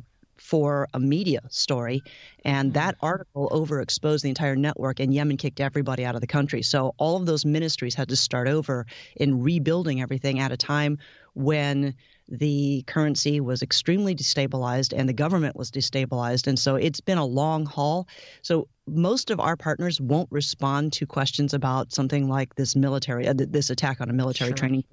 for 0.46 0.86
a 0.94 1.00
media 1.00 1.40
story, 1.50 2.04
and 2.44 2.74
that 2.74 2.94
article 3.00 3.48
overexposed 3.50 4.22
the 4.22 4.28
entire 4.28 4.54
network, 4.54 5.00
and 5.00 5.12
Yemen 5.12 5.36
kicked 5.38 5.60
everybody 5.60 6.04
out 6.04 6.14
of 6.14 6.20
the 6.20 6.26
country. 6.28 6.62
So 6.62 6.94
all 6.98 7.16
of 7.16 7.26
those 7.26 7.44
ministries 7.44 7.96
had 7.96 8.08
to 8.10 8.16
start 8.16 8.46
over 8.46 8.86
in 9.16 9.42
rebuilding 9.42 10.00
everything 10.00 10.38
at 10.38 10.52
a 10.52 10.56
time 10.56 10.98
when 11.34 11.94
the 12.28 12.84
currency 12.86 13.40
was 13.40 13.62
extremely 13.62 14.14
destabilized 14.14 14.92
and 14.96 15.08
the 15.08 15.12
government 15.12 15.56
was 15.56 15.70
destabilized. 15.72 16.46
And 16.46 16.58
so 16.58 16.76
it's 16.76 17.00
been 17.00 17.18
a 17.18 17.24
long 17.24 17.66
haul. 17.66 18.06
So 18.42 18.68
most 18.86 19.30
of 19.30 19.40
our 19.40 19.56
partners 19.56 20.00
won't 20.00 20.30
respond 20.30 20.92
to 20.94 21.06
questions 21.06 21.54
about 21.54 21.92
something 21.92 22.28
like 22.28 22.54
this 22.54 22.76
military, 22.76 23.26
uh, 23.26 23.34
this 23.36 23.70
attack 23.70 24.00
on 24.00 24.10
a 24.10 24.12
military 24.12 24.50
Sure. 24.50 24.56
training. 24.56 24.84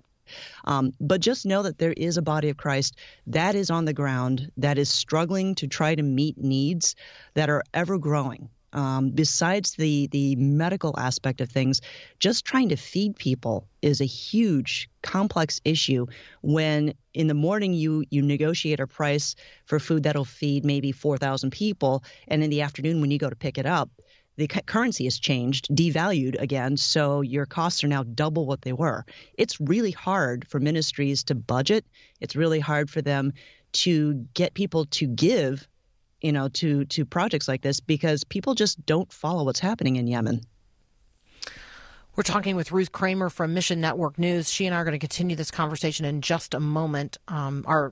Um, 0.66 0.94
but 1.00 1.22
just 1.22 1.46
know 1.46 1.64
that 1.64 1.78
there 1.78 1.94
is 1.94 2.18
a 2.18 2.22
body 2.22 2.50
of 2.50 2.58
Christ 2.58 2.98
that 3.28 3.56
is 3.56 3.70
on 3.70 3.86
the 3.86 3.94
ground 3.94 4.52
that 4.58 4.78
is 4.78 4.90
struggling 4.90 5.56
to 5.56 5.68
try 5.68 5.96
to 5.96 6.04
meet 6.04 6.38
needs 6.38 6.96
that 7.34 7.50
are 7.50 7.64
ever 7.74 7.98
growing. 7.98 8.50
Um, 8.74 9.12
besides 9.12 9.74
the 9.74 10.08
the 10.08 10.36
medical 10.36 10.98
aspect 10.98 11.42
of 11.42 11.50
things, 11.50 11.82
just 12.18 12.44
trying 12.44 12.70
to 12.70 12.76
feed 12.76 13.16
people 13.16 13.68
is 13.84 14.02
a 14.02 14.06
huge, 14.06 14.90
complex 15.04 15.62
issue. 15.64 16.08
When 16.42 16.96
in 17.14 17.28
the 17.28 17.36
morning 17.36 17.74
you 17.74 18.04
you 18.10 18.24
negotiate 18.24 18.80
a 18.80 18.88
price 18.88 19.36
for 19.66 19.80
food 19.80 20.04
that'll 20.04 20.26
feed 20.26 20.66
maybe 20.66 20.92
four 20.92 21.20
thousand 21.20 21.52
people, 21.52 22.04
and 22.28 22.44
in 22.44 22.50
the 22.50 22.62
afternoon 22.62 23.00
when 23.00 23.12
you 23.12 23.20
go 23.20 23.30
to 23.30 23.36
pick 23.36 23.60
it 23.60 23.68
up, 23.68 23.92
the 24.36 24.48
cu- 24.48 24.62
currency 24.62 25.04
has 25.06 25.20
changed, 25.20 25.68
devalued 25.70 26.40
again, 26.42 26.78
so 26.78 27.22
your 27.22 27.46
costs 27.46 27.84
are 27.84 27.88
now 27.88 28.04
double 28.04 28.46
what 28.46 28.62
they 28.62 28.74
were. 28.74 29.06
It's 29.38 29.60
really 29.60 29.92
hard 29.92 30.48
for 30.48 30.60
ministries 30.60 31.24
to 31.26 31.36
budget. 31.36 31.86
It's 32.20 32.36
really 32.36 32.60
hard 32.60 32.90
for 32.90 33.02
them 33.02 33.34
to 33.74 34.14
get 34.34 34.54
people 34.54 34.86
to 34.86 35.08
give, 35.08 35.68
you 36.22 36.32
know, 36.32 36.48
to 36.50 36.86
to 36.86 37.06
projects 37.06 37.48
like 37.48 37.62
this 37.62 37.80
because 37.80 38.24
people 38.24 38.56
just 38.56 38.84
don't 38.86 39.12
follow 39.12 39.44
what's 39.44 39.60
happening 39.60 39.98
in 39.98 40.08
Yemen. 40.08 40.42
We're 42.16 42.24
talking 42.24 42.56
with 42.56 42.72
Ruth 42.72 42.92
Kramer 42.92 43.32
from 43.32 43.56
Mission 43.56 43.82
Network 43.82 44.20
News. 44.20 44.52
She 44.52 44.68
and 44.68 44.76
I 44.76 44.78
are 44.78 44.84
going 44.84 44.94
to 44.94 45.00
continue 45.00 45.36
this 45.36 45.50
conversation 45.50 46.06
in 46.06 46.22
just 46.22 46.54
a 46.54 46.60
moment. 46.60 47.18
Um, 47.28 47.66
our 47.68 47.92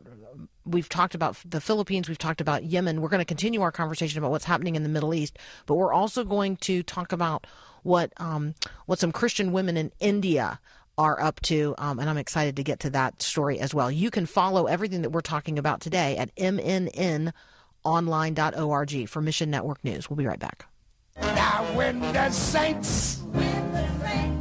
we've 0.66 0.90
talked 0.90 1.16
about 1.16 1.38
the 1.46 1.62
Philippines, 1.62 2.08
we've 2.08 2.18
talked 2.18 2.42
about 2.42 2.64
Yemen. 2.64 3.02
We're 3.02 3.10
going 3.10 3.20
to 3.20 3.26
continue 3.26 3.62
our 3.62 3.72
conversation 3.72 4.20
about 4.20 4.32
what's 4.32 4.46
happening 4.46 4.76
in 4.76 4.84
the 4.84 4.90
Middle 4.90 5.14
East, 5.14 5.38
but 5.66 5.76
we're 5.76 5.94
also 5.94 6.24
going 6.24 6.58
to 6.58 6.84
talk 6.84 7.12
about 7.12 7.48
what 7.84 8.14
um, 8.18 8.56
what 8.86 9.00
some 9.00 9.12
Christian 9.12 9.52
women 9.52 9.78
in 9.78 9.92
India 10.00 10.60
are 10.98 11.22
up 11.22 11.40
to, 11.42 11.74
um, 11.78 12.00
and 12.00 12.10
I'm 12.10 12.18
excited 12.18 12.56
to 12.58 12.64
get 12.64 12.80
to 12.82 12.90
that 12.92 13.22
story 13.22 13.60
as 13.60 13.74
well. 13.74 13.90
You 13.90 14.12
can 14.12 14.26
follow 14.26 14.66
everything 14.68 15.02
that 15.02 15.10
we're 15.12 15.22
talking 15.22 15.58
about 15.58 15.82
today 15.82 16.18
at 16.18 16.36
mnnonline.org 16.36 17.34
for 19.10 19.22
Mission 19.22 19.50
Network 19.50 19.84
News. 19.84 20.10
We'll 20.10 20.18
be 20.18 20.26
right 20.28 20.40
back. 20.40 20.66
Now 21.20 21.66
when 21.74 22.00
the 22.00 22.30
saints 22.30 23.24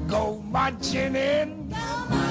go 0.07 0.41
marching 0.47 1.14
in, 1.14 1.68
now 1.68 2.07
when 2.09 2.18
the 2.18 2.27
saints 2.27 2.30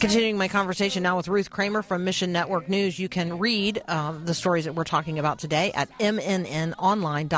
Continuing 0.00 0.38
my 0.38 0.48
conversation 0.48 1.02
now 1.02 1.16
with 1.16 1.28
Ruth 1.28 1.50
Kramer 1.50 1.82
from 1.82 2.04
Mission 2.04 2.32
Network 2.32 2.68
News. 2.68 2.98
You 2.98 3.08
can 3.08 3.38
read 3.38 3.82
uh, 3.86 4.12
the 4.12 4.34
stories 4.34 4.64
that 4.64 4.74
we're 4.74 4.84
talking 4.84 5.18
about 5.18 5.38
today 5.38 5.72
at 5.74 5.90
mnnonline.org. 5.98 7.34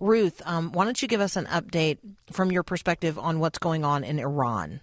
Ruth, 0.00 0.42
um, 0.44 0.72
why 0.72 0.84
don't 0.84 1.00
you 1.00 1.08
give 1.08 1.20
us 1.20 1.36
an 1.36 1.46
update 1.46 1.98
from 2.30 2.50
your 2.50 2.62
perspective 2.62 3.18
on 3.18 3.38
what's 3.38 3.58
going 3.58 3.84
on 3.84 4.04
in 4.04 4.18
Iran? 4.18 4.80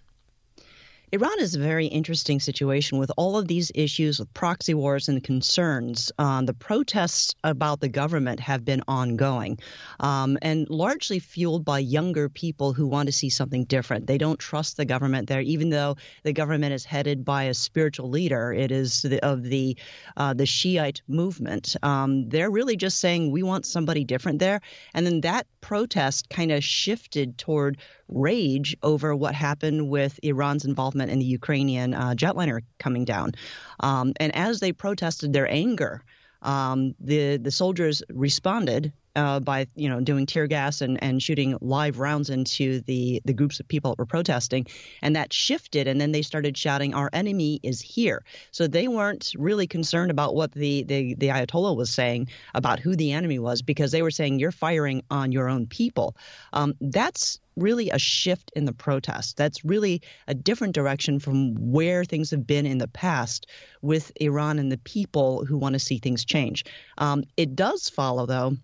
Iran 1.12 1.39
is 1.39 1.55
a 1.55 1.60
very 1.60 1.88
interesting 1.88 2.39
situation 2.39 2.99
with 2.99 3.12
all 3.18 3.36
of 3.36 3.47
these 3.47 3.72
issues 3.74 4.20
with 4.20 4.32
proxy 4.36 4.76
wars 4.76 5.10
and 5.10 5.24
concerns. 5.24 6.12
Um, 6.20 6.45
the 6.45 6.53
protests 6.53 7.34
about 7.43 7.80
the 7.80 7.89
government 7.89 8.39
have 8.41 8.64
been 8.64 8.84
ongoing 8.88 9.57
um, 9.99 10.38
and 10.43 10.70
largely 10.70 11.18
fueled 11.18 11.66
by 11.66 11.80
younger 11.80 12.30
people 12.30 12.74
who 12.74 12.86
want 12.86 13.07
to 13.07 13.12
see 13.12 13.32
something 13.32 13.64
different. 13.64 14.05
They 14.05 14.20
don't 14.20 14.39
trust 14.39 14.78
the 14.78 14.86
government 14.86 15.28
there, 15.28 15.41
even 15.41 15.72
though 15.72 15.95
the 16.22 16.34
government 16.34 16.74
is 16.74 16.86
headed 16.86 17.26
by 17.26 17.45
a 17.45 17.55
spiritual 17.55 18.10
leader. 18.10 18.53
It 18.53 18.72
is 18.72 19.01
the, 19.01 19.20
of 19.26 19.41
the 19.41 19.78
uh, 20.16 20.36
the 20.36 20.45
Shiite 20.45 21.01
movement. 21.07 21.76
Um, 21.82 22.30
they're 22.30 22.51
really 22.51 22.76
just 22.76 22.99
saying 22.99 23.32
we 23.32 23.41
want 23.41 23.66
somebody 23.66 24.03
different 24.03 24.38
there, 24.38 24.62
and 24.93 25.07
then 25.07 25.22
that 25.22 25.47
protest 25.60 26.30
kind 26.30 26.51
of 26.51 26.64
shifted 26.64 27.39
toward 27.39 27.80
rage 28.07 28.76
over 28.82 29.16
what 29.16 29.36
happened 29.36 29.89
with 29.89 30.20
Iran's 30.24 30.66
involvement 30.66 30.99
in 31.08 31.20
the 31.20 31.26
Ukrainian 31.26 31.93
uh, 31.93 32.14
jetliner 32.16 32.62
coming 32.80 33.06
down. 33.06 33.32
Um, 33.80 34.14
and 34.20 34.36
as 34.36 34.60
they 34.60 34.72
protested 34.72 35.32
their 35.34 35.50
anger, 35.50 36.04
um, 36.41 36.95
the 37.00 37.38
the 37.38 37.52
soldiers 37.52 38.02
responded 38.10 38.91
uh, 39.16 39.39
by 39.39 39.68
you 39.76 39.89
know 39.89 39.99
doing 39.99 40.26
tear 40.26 40.47
gas 40.47 40.82
and, 40.82 41.01
and 41.03 41.22
shooting 41.22 41.57
live 41.62 41.99
rounds 41.99 42.30
into 42.30 42.82
the 42.82 43.22
the 43.26 43.34
groups 43.34 43.60
of 43.60 43.68
people 43.68 43.91
that 43.91 43.99
were 43.99 44.05
protesting, 44.05 44.68
and 45.01 45.16
that 45.16 45.34
shifted, 45.34 45.88
and 45.88 45.99
then 45.99 46.12
they 46.12 46.22
started 46.22 46.57
shouting, 46.57 46.93
"Our 46.93 47.10
enemy 47.14 47.60
is 47.64 47.82
here." 47.82 48.24
So 48.51 48.68
they 48.68 48.88
weren't 48.88 49.34
really 49.38 49.68
concerned 49.68 50.12
about 50.12 50.36
what 50.36 50.51
the 50.51 50.84
the, 50.84 51.16
the 51.16 51.28
Ayatollah 51.28 51.76
was 51.76 51.89
saying 51.89 52.30
about 52.53 52.80
who 52.80 52.95
the 52.95 53.12
enemy 53.12 53.39
was, 53.39 53.62
because 53.62 53.91
they 53.91 54.01
were 54.01 54.12
saying, 54.12 54.39
"You're 54.39 54.51
firing 54.51 55.03
on 55.10 55.32
your 55.32 55.49
own 55.49 55.68
people." 55.68 56.16
Um, 56.53 56.74
that's 56.80 57.39
really 57.55 57.89
a 57.89 57.99
shift 57.99 58.51
in 58.55 58.66
the 58.66 58.74
protest. 58.74 59.38
That's 59.38 59.64
really 59.66 60.01
a 60.28 60.34
different 60.34 60.74
direction 60.74 61.20
from 61.20 61.55
where 61.55 62.05
things 62.05 62.32
have 62.32 62.47
been 62.47 62.66
in 62.66 62.78
the 62.78 62.88
past 62.88 63.47
with 63.82 64.12
Iran 64.22 64.60
and 64.60 64.72
the 64.72 64.78
people 64.78 65.45
who 65.45 65.57
want 65.57 65.74
to 65.74 65.80
see 65.80 65.97
things 65.97 66.26
change. 66.26 66.66
Um, 66.97 67.24
it 67.38 67.55
does 67.55 67.89
follow, 67.89 68.26
though, 68.26 68.55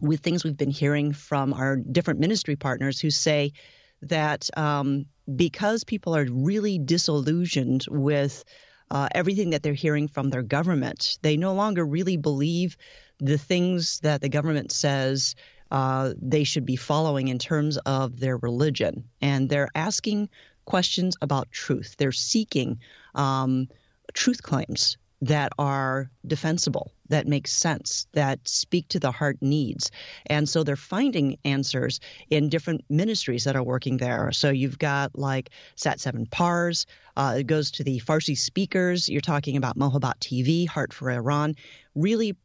with 0.00 0.20
things 0.20 0.44
we've 0.44 0.56
been 0.56 0.70
hearing 0.70 1.12
from 1.12 1.52
our 1.52 1.76
different 1.76 2.20
ministry 2.20 2.56
partners 2.56 3.00
who 3.00 3.10
say 3.10 3.52
that 4.02 4.48
um, 4.56 5.06
because 5.34 5.84
people 5.84 6.16
are 6.16 6.26
really 6.30 6.78
disillusioned 6.78 7.84
with 7.88 8.44
uh, 8.90 9.08
everything 9.14 9.50
that 9.50 9.62
they're 9.62 9.74
hearing 9.74 10.08
from 10.08 10.30
their 10.30 10.42
government, 10.42 11.18
they 11.22 11.36
no 11.36 11.54
longer 11.54 11.84
really 11.84 12.16
believe 12.16 12.76
the 13.18 13.38
things 13.38 14.00
that 14.00 14.20
the 14.20 14.28
government 14.28 14.70
says 14.70 15.34
uh, 15.70 16.12
they 16.20 16.44
should 16.44 16.64
be 16.64 16.76
following 16.76 17.28
in 17.28 17.38
terms 17.38 17.76
of 17.78 18.20
their 18.20 18.36
religion. 18.36 19.04
And 19.20 19.48
they're 19.48 19.70
asking 19.74 20.28
questions 20.64 21.16
about 21.20 21.50
truth. 21.50 21.96
They're 21.98 22.12
seeking 22.12 22.78
um, 23.14 23.68
truth 24.12 24.42
claims 24.42 24.96
that 25.22 25.52
are 25.58 26.10
defensible, 26.26 26.92
that 27.08 27.26
make 27.26 27.48
sense, 27.48 28.06
that 28.12 28.46
speak 28.46 28.88
to 28.88 29.00
the 29.00 29.12
heart 29.12 29.38
needs. 29.40 29.90
And 30.26 30.48
so 30.48 30.62
they're 30.62 30.76
finding 30.76 31.38
answers 31.44 32.00
in 32.30 32.48
different 32.48 32.84
ministries 32.88 33.44
that 33.44 33.56
are 33.56 33.62
working 33.62 33.96
there. 33.96 34.32
So 34.32 34.50
you've 34.50 34.78
got 34.78 35.18
like 35.18 35.50
Sat 35.76 36.00
7 36.00 36.26
Pars, 36.26 36.86
uh, 37.16 37.36
it 37.38 37.46
goes 37.46 37.70
to 37.72 37.84
the 37.84 38.00
Farsi 38.00 38.36
speakers. 38.36 39.08
You're 39.08 39.20
talking 39.20 39.56
about 39.56 39.78
Mohabbat 39.78 40.18
TV, 40.20 40.68
Heart 40.68 40.92
for 40.92 41.10
Iran, 41.10 41.54
really 41.94 42.36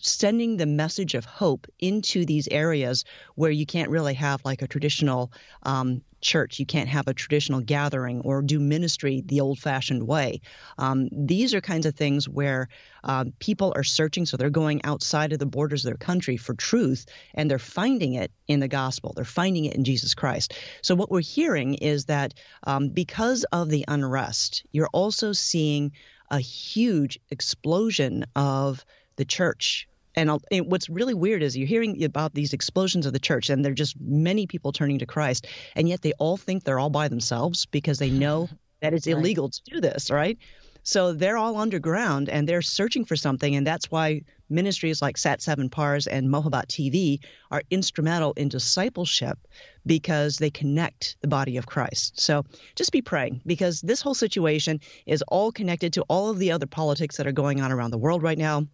sending 0.00 0.56
the 0.56 0.66
message 0.66 1.14
of 1.14 1.24
hope 1.24 1.66
into 1.78 2.24
these 2.24 2.48
areas 2.48 3.04
where 3.34 3.50
you 3.50 3.66
can't 3.66 3.90
really 3.90 4.14
have 4.14 4.44
like 4.44 4.62
a 4.62 4.68
traditional 4.68 5.32
um, 5.64 6.02
church. 6.22 6.58
You 6.58 6.66
can't 6.66 6.88
have 6.88 7.08
a 7.08 7.14
traditional 7.14 7.60
gathering 7.60 8.22
or 8.22 8.40
do 8.40 8.58
ministry 8.58 9.22
the 9.26 9.40
old 9.40 9.58
fashioned 9.58 10.06
way. 10.06 10.40
Um, 10.78 11.08
these 11.12 11.52
are 11.52 11.60
kinds 11.60 11.84
of 11.84 11.94
things 11.94 12.28
where 12.28 12.68
um, 13.04 13.32
people 13.40 13.72
are 13.76 13.82
searching, 13.82 14.24
so 14.24 14.36
they're 14.36 14.48
going 14.48 14.84
outside 14.84 15.32
of 15.32 15.38
the 15.38 15.46
borders 15.46 15.84
of 15.84 15.90
their 15.90 15.96
country 15.98 16.36
for 16.36 16.54
truth, 16.54 17.06
and 17.34 17.50
they're 17.50 17.58
finding 17.58 18.14
it 18.14 18.30
in 18.46 18.60
the 18.60 18.68
gospel. 18.68 19.12
They're 19.14 19.24
finding 19.24 19.64
it 19.66 19.74
in 19.74 19.84
Jesus 19.84 20.14
Christ. 20.14 20.54
So, 20.82 20.94
what 20.94 21.10
we're 21.10 21.20
hearing 21.20 21.74
is 21.74 22.06
that 22.06 22.34
um, 22.62 22.88
because 22.88 23.44
of 23.52 23.68
the 23.68 23.84
unrest, 23.88 24.64
you're 24.72 24.90
also 24.92 25.32
seeing 25.32 25.92
a 26.30 26.38
huge 26.38 27.20
explosion 27.30 28.24
of 28.34 28.84
the 29.22 29.26
church. 29.26 29.86
And, 30.16 30.28
and 30.50 30.66
what's 30.66 30.88
really 30.90 31.14
weird 31.14 31.44
is 31.44 31.56
you're 31.56 31.68
hearing 31.68 32.02
about 32.02 32.34
these 32.34 32.52
explosions 32.52 33.06
of 33.06 33.12
the 33.12 33.20
church, 33.20 33.50
and 33.50 33.64
they're 33.64 33.72
just 33.72 33.94
many 34.00 34.48
people 34.48 34.72
turning 34.72 34.98
to 34.98 35.06
Christ, 35.06 35.46
and 35.76 35.88
yet 35.88 36.02
they 36.02 36.12
all 36.18 36.36
think 36.36 36.64
they're 36.64 36.80
all 36.80 36.90
by 36.90 37.06
themselves 37.06 37.66
because 37.66 38.00
they 38.00 38.10
know 38.10 38.48
that 38.80 38.94
it's 38.94 39.06
illegal 39.06 39.48
to 39.48 39.60
do 39.64 39.80
this, 39.80 40.10
right? 40.10 40.36
So 40.82 41.12
they're 41.12 41.36
all 41.36 41.56
underground 41.56 42.28
and 42.28 42.48
they're 42.48 42.62
searching 42.62 43.04
for 43.04 43.14
something, 43.14 43.54
and 43.54 43.64
that's 43.64 43.92
why 43.92 44.22
ministries 44.50 45.00
like 45.00 45.16
Sat 45.16 45.40
7 45.40 45.70
Pars 45.70 46.08
and 46.08 46.28
Mohabbat 46.28 46.66
TV 46.66 47.20
are 47.52 47.62
instrumental 47.70 48.32
in 48.32 48.48
discipleship 48.48 49.38
because 49.86 50.38
they 50.38 50.50
connect 50.50 51.16
the 51.20 51.28
body 51.28 51.56
of 51.56 51.66
Christ. 51.66 52.18
So 52.18 52.44
just 52.74 52.90
be 52.90 53.02
praying 53.02 53.40
because 53.46 53.80
this 53.82 54.02
whole 54.02 54.14
situation 54.14 54.80
is 55.06 55.22
all 55.28 55.52
connected 55.52 55.92
to 55.92 56.02
all 56.08 56.28
of 56.28 56.40
the 56.40 56.50
other 56.50 56.66
politics 56.66 57.16
that 57.18 57.28
are 57.28 57.32
going 57.32 57.60
on 57.60 57.70
around 57.70 57.92
the 57.92 57.98
world 57.98 58.24
right 58.24 58.38
now. 58.38 58.66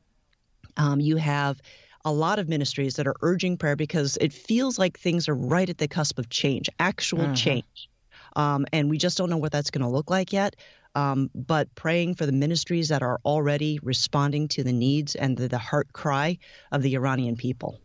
Um, 0.79 1.01
you 1.01 1.17
have 1.17 1.61
a 2.05 2.13
lot 2.13 2.39
of 2.39 2.49
ministries 2.49 2.97
that 2.97 3.07
are 3.07 3.17
urging 3.23 3.57
prayer 3.59 3.77
because 3.77 4.17
it 4.21 4.33
feels 4.33 4.79
like 4.79 4.99
things 4.99 5.29
are 5.29 5.35
right 5.35 5.69
at 5.69 5.79
the 5.79 5.89
cusp 5.89 6.19
of 6.19 6.31
change, 6.31 6.69
actual 6.79 7.29
Mhm. 7.29 7.31
change. 7.31 7.91
Um, 8.37 8.67
and 8.73 8.89
we 8.91 8.99
just 8.99 9.19
don't 9.19 9.31
know 9.31 9.37
what 9.39 9.53
that's 9.53 9.71
going 9.71 9.83
to 9.83 9.89
look 9.91 10.11
like 10.11 10.33
yet. 10.33 10.57
Um, 10.95 11.31
but 11.35 11.75
praying 11.75 12.15
for 12.15 12.27
the 12.27 12.33
ministries 12.33 12.89
that 12.89 13.03
are 13.03 13.21
already 13.25 13.79
responding 13.83 14.49
to 14.49 14.65
the 14.65 14.73
needs 14.73 15.15
and 15.15 15.37
the, 15.37 15.49
the 15.49 15.59
heart 15.59 15.93
cry 15.93 16.39
of 16.73 16.83
the 16.83 16.95
Iranian 16.95 17.37
people. 17.37 17.81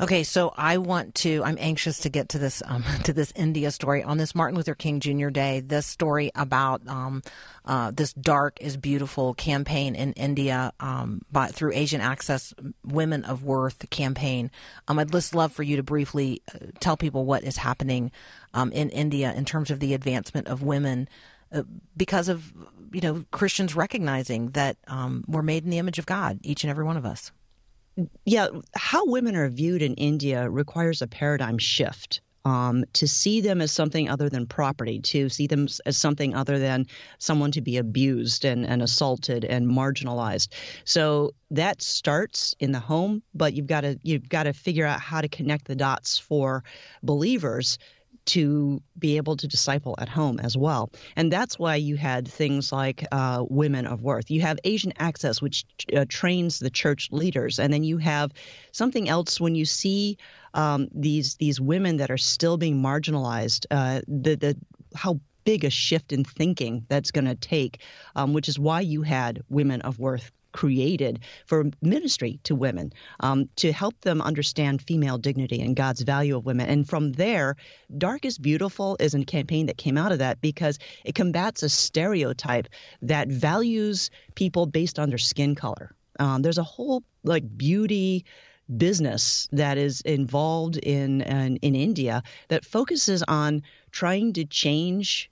Okay, 0.00 0.22
so 0.22 0.54
I 0.56 0.78
want 0.78 1.16
to. 1.16 1.42
I'm 1.44 1.56
anxious 1.58 1.98
to 2.00 2.08
get 2.08 2.28
to 2.30 2.38
this 2.38 2.62
um, 2.64 2.84
to 3.04 3.12
this 3.12 3.32
India 3.34 3.72
story 3.72 4.04
on 4.04 4.16
this 4.16 4.32
Martin 4.32 4.56
Luther 4.56 4.76
King 4.76 5.00
Jr. 5.00 5.28
Day. 5.28 5.58
This 5.58 5.86
story 5.86 6.30
about 6.36 6.86
um, 6.86 7.22
uh, 7.64 7.90
this 7.90 8.12
"Dark 8.12 8.58
is 8.60 8.76
Beautiful" 8.76 9.34
campaign 9.34 9.96
in 9.96 10.12
India 10.12 10.72
um, 10.78 11.22
by 11.32 11.48
through 11.48 11.72
Asian 11.72 12.00
Access 12.00 12.54
Women 12.84 13.24
of 13.24 13.42
Worth 13.42 13.90
campaign. 13.90 14.52
Um, 14.86 15.00
I'd 15.00 15.10
just 15.10 15.34
love 15.34 15.52
for 15.52 15.64
you 15.64 15.76
to 15.76 15.82
briefly 15.82 16.42
uh, 16.54 16.66
tell 16.78 16.96
people 16.96 17.24
what 17.24 17.42
is 17.42 17.56
happening 17.56 18.12
um, 18.54 18.70
in 18.70 18.90
India 18.90 19.34
in 19.34 19.44
terms 19.44 19.70
of 19.72 19.80
the 19.80 19.94
advancement 19.94 20.46
of 20.46 20.62
women. 20.62 21.08
Uh, 21.50 21.62
because 21.96 22.28
of 22.28 22.52
you 22.92 23.00
know 23.00 23.24
Christians 23.32 23.74
recognizing 23.74 24.50
that 24.50 24.76
um, 24.86 25.24
we're 25.26 25.42
made 25.42 25.64
in 25.64 25.70
the 25.70 25.78
image 25.78 25.98
of 25.98 26.06
God, 26.06 26.38
each 26.44 26.62
and 26.62 26.70
every 26.70 26.84
one 26.84 26.96
of 26.96 27.04
us. 27.04 27.32
Yeah, 28.24 28.48
how 28.74 29.06
women 29.06 29.36
are 29.36 29.48
viewed 29.48 29.82
in 29.82 29.94
India 29.94 30.48
requires 30.48 31.02
a 31.02 31.06
paradigm 31.06 31.58
shift. 31.58 32.20
Um, 32.44 32.86
to 32.94 33.06
see 33.06 33.42
them 33.42 33.60
as 33.60 33.72
something 33.72 34.08
other 34.08 34.30
than 34.30 34.46
property, 34.46 35.00
to 35.00 35.28
see 35.28 35.48
them 35.48 35.68
as 35.84 35.98
something 35.98 36.34
other 36.34 36.58
than 36.58 36.86
someone 37.18 37.50
to 37.50 37.60
be 37.60 37.76
abused 37.76 38.46
and, 38.46 38.64
and 38.64 38.80
assaulted 38.80 39.44
and 39.44 39.66
marginalized. 39.66 40.48
So 40.84 41.34
that 41.50 41.82
starts 41.82 42.54
in 42.58 42.72
the 42.72 42.80
home, 42.80 43.22
but 43.34 43.52
you've 43.52 43.66
got 43.66 43.82
to 43.82 43.98
you've 44.02 44.30
got 44.30 44.44
to 44.44 44.54
figure 44.54 44.86
out 44.86 45.00
how 45.00 45.20
to 45.20 45.28
connect 45.28 45.66
the 45.66 45.76
dots 45.76 46.16
for 46.16 46.64
believers 47.02 47.78
to 48.28 48.82
be 48.98 49.16
able 49.16 49.36
to 49.36 49.48
disciple 49.48 49.94
at 49.98 50.08
home 50.08 50.38
as 50.40 50.56
well. 50.56 50.90
And 51.16 51.32
that's 51.32 51.58
why 51.58 51.76
you 51.76 51.96
had 51.96 52.28
things 52.28 52.72
like 52.72 53.06
uh, 53.10 53.44
Women 53.48 53.86
of 53.86 54.02
Worth. 54.02 54.30
You 54.30 54.42
have 54.42 54.58
Asian 54.64 54.92
Access, 54.98 55.40
which 55.42 55.64
uh, 55.96 56.04
trains 56.08 56.58
the 56.58 56.70
church 56.70 57.08
leaders. 57.10 57.58
And 57.58 57.72
then 57.72 57.84
you 57.84 57.98
have 57.98 58.32
something 58.72 59.08
else 59.08 59.40
when 59.40 59.54
you 59.54 59.64
see 59.64 60.18
um, 60.54 60.88
these 60.94 61.36
these 61.36 61.60
women 61.60 61.98
that 61.98 62.10
are 62.10 62.18
still 62.18 62.56
being 62.56 62.82
marginalized, 62.82 63.66
uh, 63.70 64.00
the, 64.06 64.36
the 64.36 64.56
how 64.94 65.20
big 65.44 65.64
a 65.64 65.70
shift 65.70 66.12
in 66.12 66.24
thinking 66.24 66.84
that's 66.88 67.10
going 67.10 67.24
to 67.24 67.34
take, 67.34 67.80
um, 68.14 68.34
which 68.34 68.48
is 68.48 68.58
why 68.58 68.80
you 68.80 69.02
had 69.02 69.42
Women 69.48 69.80
of 69.80 69.98
Worth 69.98 70.30
created 70.52 71.20
for 71.46 71.70
ministry 71.82 72.40
to 72.44 72.54
women 72.54 72.92
um, 73.20 73.48
to 73.56 73.72
help 73.72 74.00
them 74.00 74.20
understand 74.20 74.82
female 74.82 75.18
dignity 75.18 75.60
and 75.60 75.76
God's 75.76 76.02
value 76.02 76.36
of 76.36 76.46
women. 76.46 76.68
And 76.68 76.88
from 76.88 77.12
there, 77.12 77.56
Dark 77.96 78.24
is 78.24 78.38
Beautiful 78.38 78.96
is 79.00 79.14
a 79.14 79.24
campaign 79.24 79.66
that 79.66 79.76
came 79.76 79.98
out 79.98 80.12
of 80.12 80.18
that 80.18 80.40
because 80.40 80.78
it 81.04 81.14
combats 81.14 81.62
a 81.62 81.68
stereotype 81.68 82.68
that 83.02 83.28
values 83.28 84.10
people 84.34 84.66
based 84.66 84.98
on 84.98 85.08
their 85.08 85.18
skin 85.18 85.54
color. 85.54 85.94
Um, 86.18 86.42
there's 86.42 86.58
a 86.58 86.62
whole 86.62 87.02
like 87.24 87.44
beauty 87.56 88.24
business 88.76 89.48
that 89.52 89.78
is 89.78 90.02
involved 90.02 90.76
in, 90.76 91.22
in 91.22 91.56
in 91.58 91.74
India 91.74 92.22
that 92.48 92.64
focuses 92.64 93.22
on 93.26 93.62
trying 93.90 94.34
to 94.34 94.44
change 94.44 95.30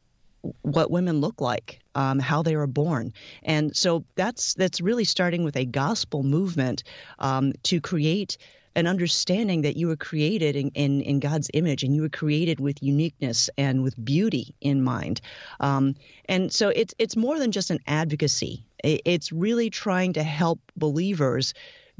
what 0.62 0.90
women 0.90 1.20
look 1.20 1.40
like, 1.40 1.80
um, 1.97 2.20
how 2.20 2.42
they 2.42 2.55
were 2.55 2.68
born, 2.68 3.12
and 3.42 3.76
so 3.76 4.05
that's 4.14 4.55
that's 4.55 4.80
really 4.80 5.05
starting 5.05 5.42
with 5.42 5.57
a 5.57 5.64
gospel 5.64 6.22
movement 6.22 6.84
um, 7.18 7.53
to 7.64 7.80
create 7.80 8.38
an 8.76 8.86
understanding 8.86 9.62
that 9.62 9.76
you 9.76 9.88
were 9.88 9.97
created 9.97 10.55
in, 10.55 10.68
in, 10.74 11.01
in 11.01 11.18
God's 11.18 11.51
image 11.55 11.82
and 11.82 11.97
you 11.97 12.03
were 12.03 12.11
created 12.11 12.61
with 12.61 12.82
uniqueness 12.82 13.49
and 13.57 13.82
with 13.82 14.05
beauty 14.05 14.55
in 14.61 14.82
mind. 14.82 15.22
Um, 15.61 15.94
and 16.28 16.53
so 16.53 16.68
it's 16.68 16.94
it's 16.99 17.16
more 17.16 17.38
than 17.38 17.53
just 17.53 17.70
an 17.70 17.78
advocacy. 17.86 18.66
It's 18.84 19.32
really 19.32 19.70
trying 19.70 20.12
to 20.12 20.22
help 20.22 20.61
believers 20.76 21.55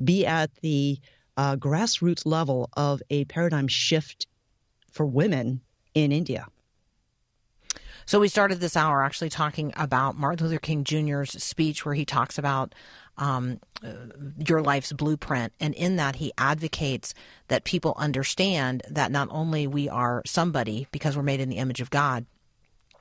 be 0.05 0.27
at 0.27 0.55
the 0.57 1.01
uh, 1.39 1.57
grassroots 1.57 2.27
level 2.27 2.69
of 2.77 3.03
a 3.09 3.25
paradigm 3.25 3.69
shift 3.69 4.27
for 4.93 5.07
women 5.07 5.63
in 5.95 6.13
India. 6.13 6.47
So 8.07 8.21
we 8.21 8.29
started 8.29 8.61
this 8.61 8.77
hour 8.77 9.03
actually 9.03 9.31
talking 9.31 9.73
about 9.77 10.17
Martin 10.17 10.47
Luther 10.47 10.61
King 10.61 10.85
Jr.'s 10.85 11.43
speech 11.43 11.85
where 11.85 11.95
he 11.97 12.05
talks 12.05 12.39
about 12.39 12.73
um, 13.19 13.59
uh, 13.83 13.95
your 14.47 14.63
life's 14.63 14.93
blueprint, 14.93 15.53
and 15.59 15.75
in 15.75 15.97
that 15.97 16.17
he 16.17 16.33
advocates 16.39 17.15
that 17.49 17.65
people 17.65 17.95
understand 17.97 18.83
that 18.89 19.11
not 19.11 19.27
only 19.31 19.67
we 19.67 19.89
are 19.89 20.23
somebody 20.25 20.87
because 20.93 21.17
we're 21.17 21.23
made 21.25 21.41
in 21.41 21.49
the 21.49 21.57
image 21.57 21.81
of 21.81 21.91
God, 21.91 22.27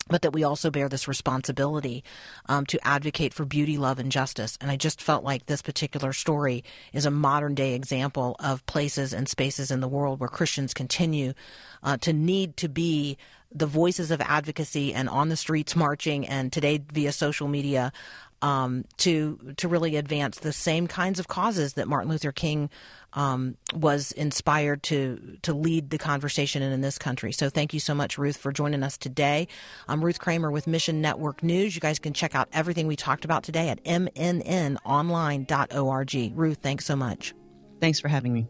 but 0.08 0.22
that 0.22 0.32
we 0.32 0.43
also 0.43 0.72
bear 0.72 0.88
this 0.88 1.08
responsibility 1.08 2.03
um, 2.47 2.66
to 2.68 2.88
advocate 2.88 3.34
for 3.34 3.45
beauty, 3.45 3.78
love, 3.78 3.99
and 3.99 4.12
justice. 4.12 4.58
And 4.62 4.72
I 4.72 4.76
just 4.76 5.01
felt 5.01 5.24
like 5.24 5.45
this 5.45 5.62
particular 5.62 6.14
story 6.14 6.64
is 6.93 7.06
a 7.06 7.12
modern 7.12 7.56
day 7.56 7.74
example 7.74 8.36
of 8.39 8.66
places 8.68 9.14
and 9.14 9.28
spaces 9.28 9.70
in 9.70 9.82
the 9.82 9.88
world 9.88 10.20
where 10.20 10.30
Christians 10.30 10.74
continue 10.74 11.34
uh, 11.84 11.97
to 11.97 12.14
need 12.14 12.56
to 12.58 12.70
be 12.70 13.18
the 13.56 13.66
voices 13.66 14.12
of 14.12 14.22
advocacy 14.22 14.93
and 14.93 15.10
on 15.10 15.30
the 15.30 15.38
streets 15.38 15.76
marching, 15.76 16.28
and 16.28 16.53
today 16.53 16.84
via 16.91 17.12
social 17.12 17.47
media. 17.47 17.91
Um, 18.41 18.84
to 18.97 19.53
to 19.58 19.70
really 19.70 19.95
advance 19.95 20.39
the 20.39 20.51
same 20.51 20.88
kinds 20.88 21.20
of 21.20 21.28
causes 21.30 21.76
that 21.76 21.88
Martin 21.88 22.12
Luther 22.12 22.34
King 22.34 22.70
um, 23.14 23.56
was 23.74 24.12
inspired 24.12 24.84
to 24.84 25.38
to 25.43 25.53
lead 25.53 25.89
the 25.89 25.97
conversation 25.97 26.62
in, 26.62 26.74
in 26.74 26.82
this 26.82 26.97
country. 26.97 27.32
So 27.32 27.49
thank 27.49 27.74
you 27.74 27.80
so 27.80 27.95
much, 27.95 28.18
Ruth, 28.18 28.36
for 28.36 28.51
joining 28.51 28.84
us 28.84 28.97
today. 28.97 29.47
I'm 29.88 30.03
Ruth 30.03 30.20
Kramer 30.20 30.51
with 30.51 30.68
Mission 30.68 30.99
Network 31.01 31.43
News. 31.43 31.76
You 31.76 31.82
guys 31.82 31.97
can 31.97 32.12
check 32.14 32.36
out 32.36 32.49
everything 32.51 32.88
we 32.88 32.97
talked 32.97 33.24
about 33.24 33.43
today 33.43 33.70
at 33.70 33.82
mnnonline.org. 33.86 34.84
Ruth, 36.36 36.58
thanks 36.62 36.86
so 36.86 36.97
much. 36.97 37.34
Thanks 37.80 38.01
for 38.01 38.10
having 38.10 38.34
me. 38.34 38.47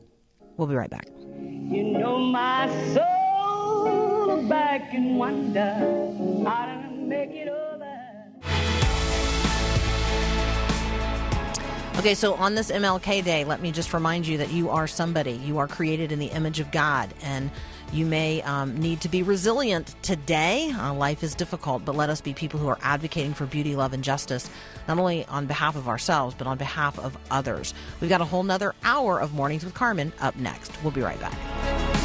We'll 0.57 0.67
be 0.67 0.75
right 0.75 0.89
back. 0.89 1.07
You 1.07 1.83
know 1.83 2.17
my 2.17 2.67
soul 2.93 3.24
back 4.43 4.93
and 4.93 5.17
wonder 5.17 5.73
how 6.45 6.85
make 7.05 7.31
it 7.31 7.47
over. 7.47 7.65
Okay, 11.97 12.13
so 12.13 12.33
on 12.35 12.55
this 12.55 12.71
MLK 12.71 13.23
Day, 13.23 13.45
let 13.45 13.61
me 13.61 13.71
just 13.71 13.93
remind 13.93 14.27
you 14.27 14.37
that 14.37 14.51
you 14.51 14.69
are 14.69 14.85
somebody. 14.85 15.31
You 15.31 15.59
are 15.59 15.67
created 15.67 16.11
in 16.11 16.19
the 16.19 16.27
image 16.27 16.59
of 16.59 16.69
God, 16.71 17.13
and 17.23 17.49
you 17.93 18.05
may 18.05 18.41
um, 18.41 18.77
need 18.77 18.99
to 19.01 19.09
be 19.09 19.23
resilient 19.23 19.95
today. 20.01 20.71
Uh, 20.71 20.93
life 20.93 21.23
is 21.23 21.33
difficult, 21.33 21.85
but 21.85 21.95
let 21.95 22.09
us 22.09 22.19
be 22.19 22.33
people 22.33 22.59
who 22.59 22.67
are 22.67 22.77
advocating 22.81 23.33
for 23.33 23.45
beauty, 23.45 23.75
love, 23.75 23.93
and 23.93 24.03
justice, 24.03 24.49
not 24.87 24.99
only 24.99 25.25
on 25.27 25.45
behalf 25.45 25.75
of 25.75 25.87
ourselves, 25.87 26.35
but 26.37 26.47
on 26.47 26.57
behalf 26.57 26.99
of 26.99 27.17
others. 27.31 27.73
We've 28.01 28.09
got 28.09 28.21
a 28.21 28.25
whole 28.25 28.43
nother 28.43 28.75
hour 28.83 29.19
of 29.19 29.33
Mornings 29.33 29.63
with 29.63 29.73
Carmen 29.73 30.11
up 30.19 30.35
next. 30.35 30.71
We'll 30.83 30.91
be 30.91 31.01
right 31.01 31.19
back. 31.19 32.04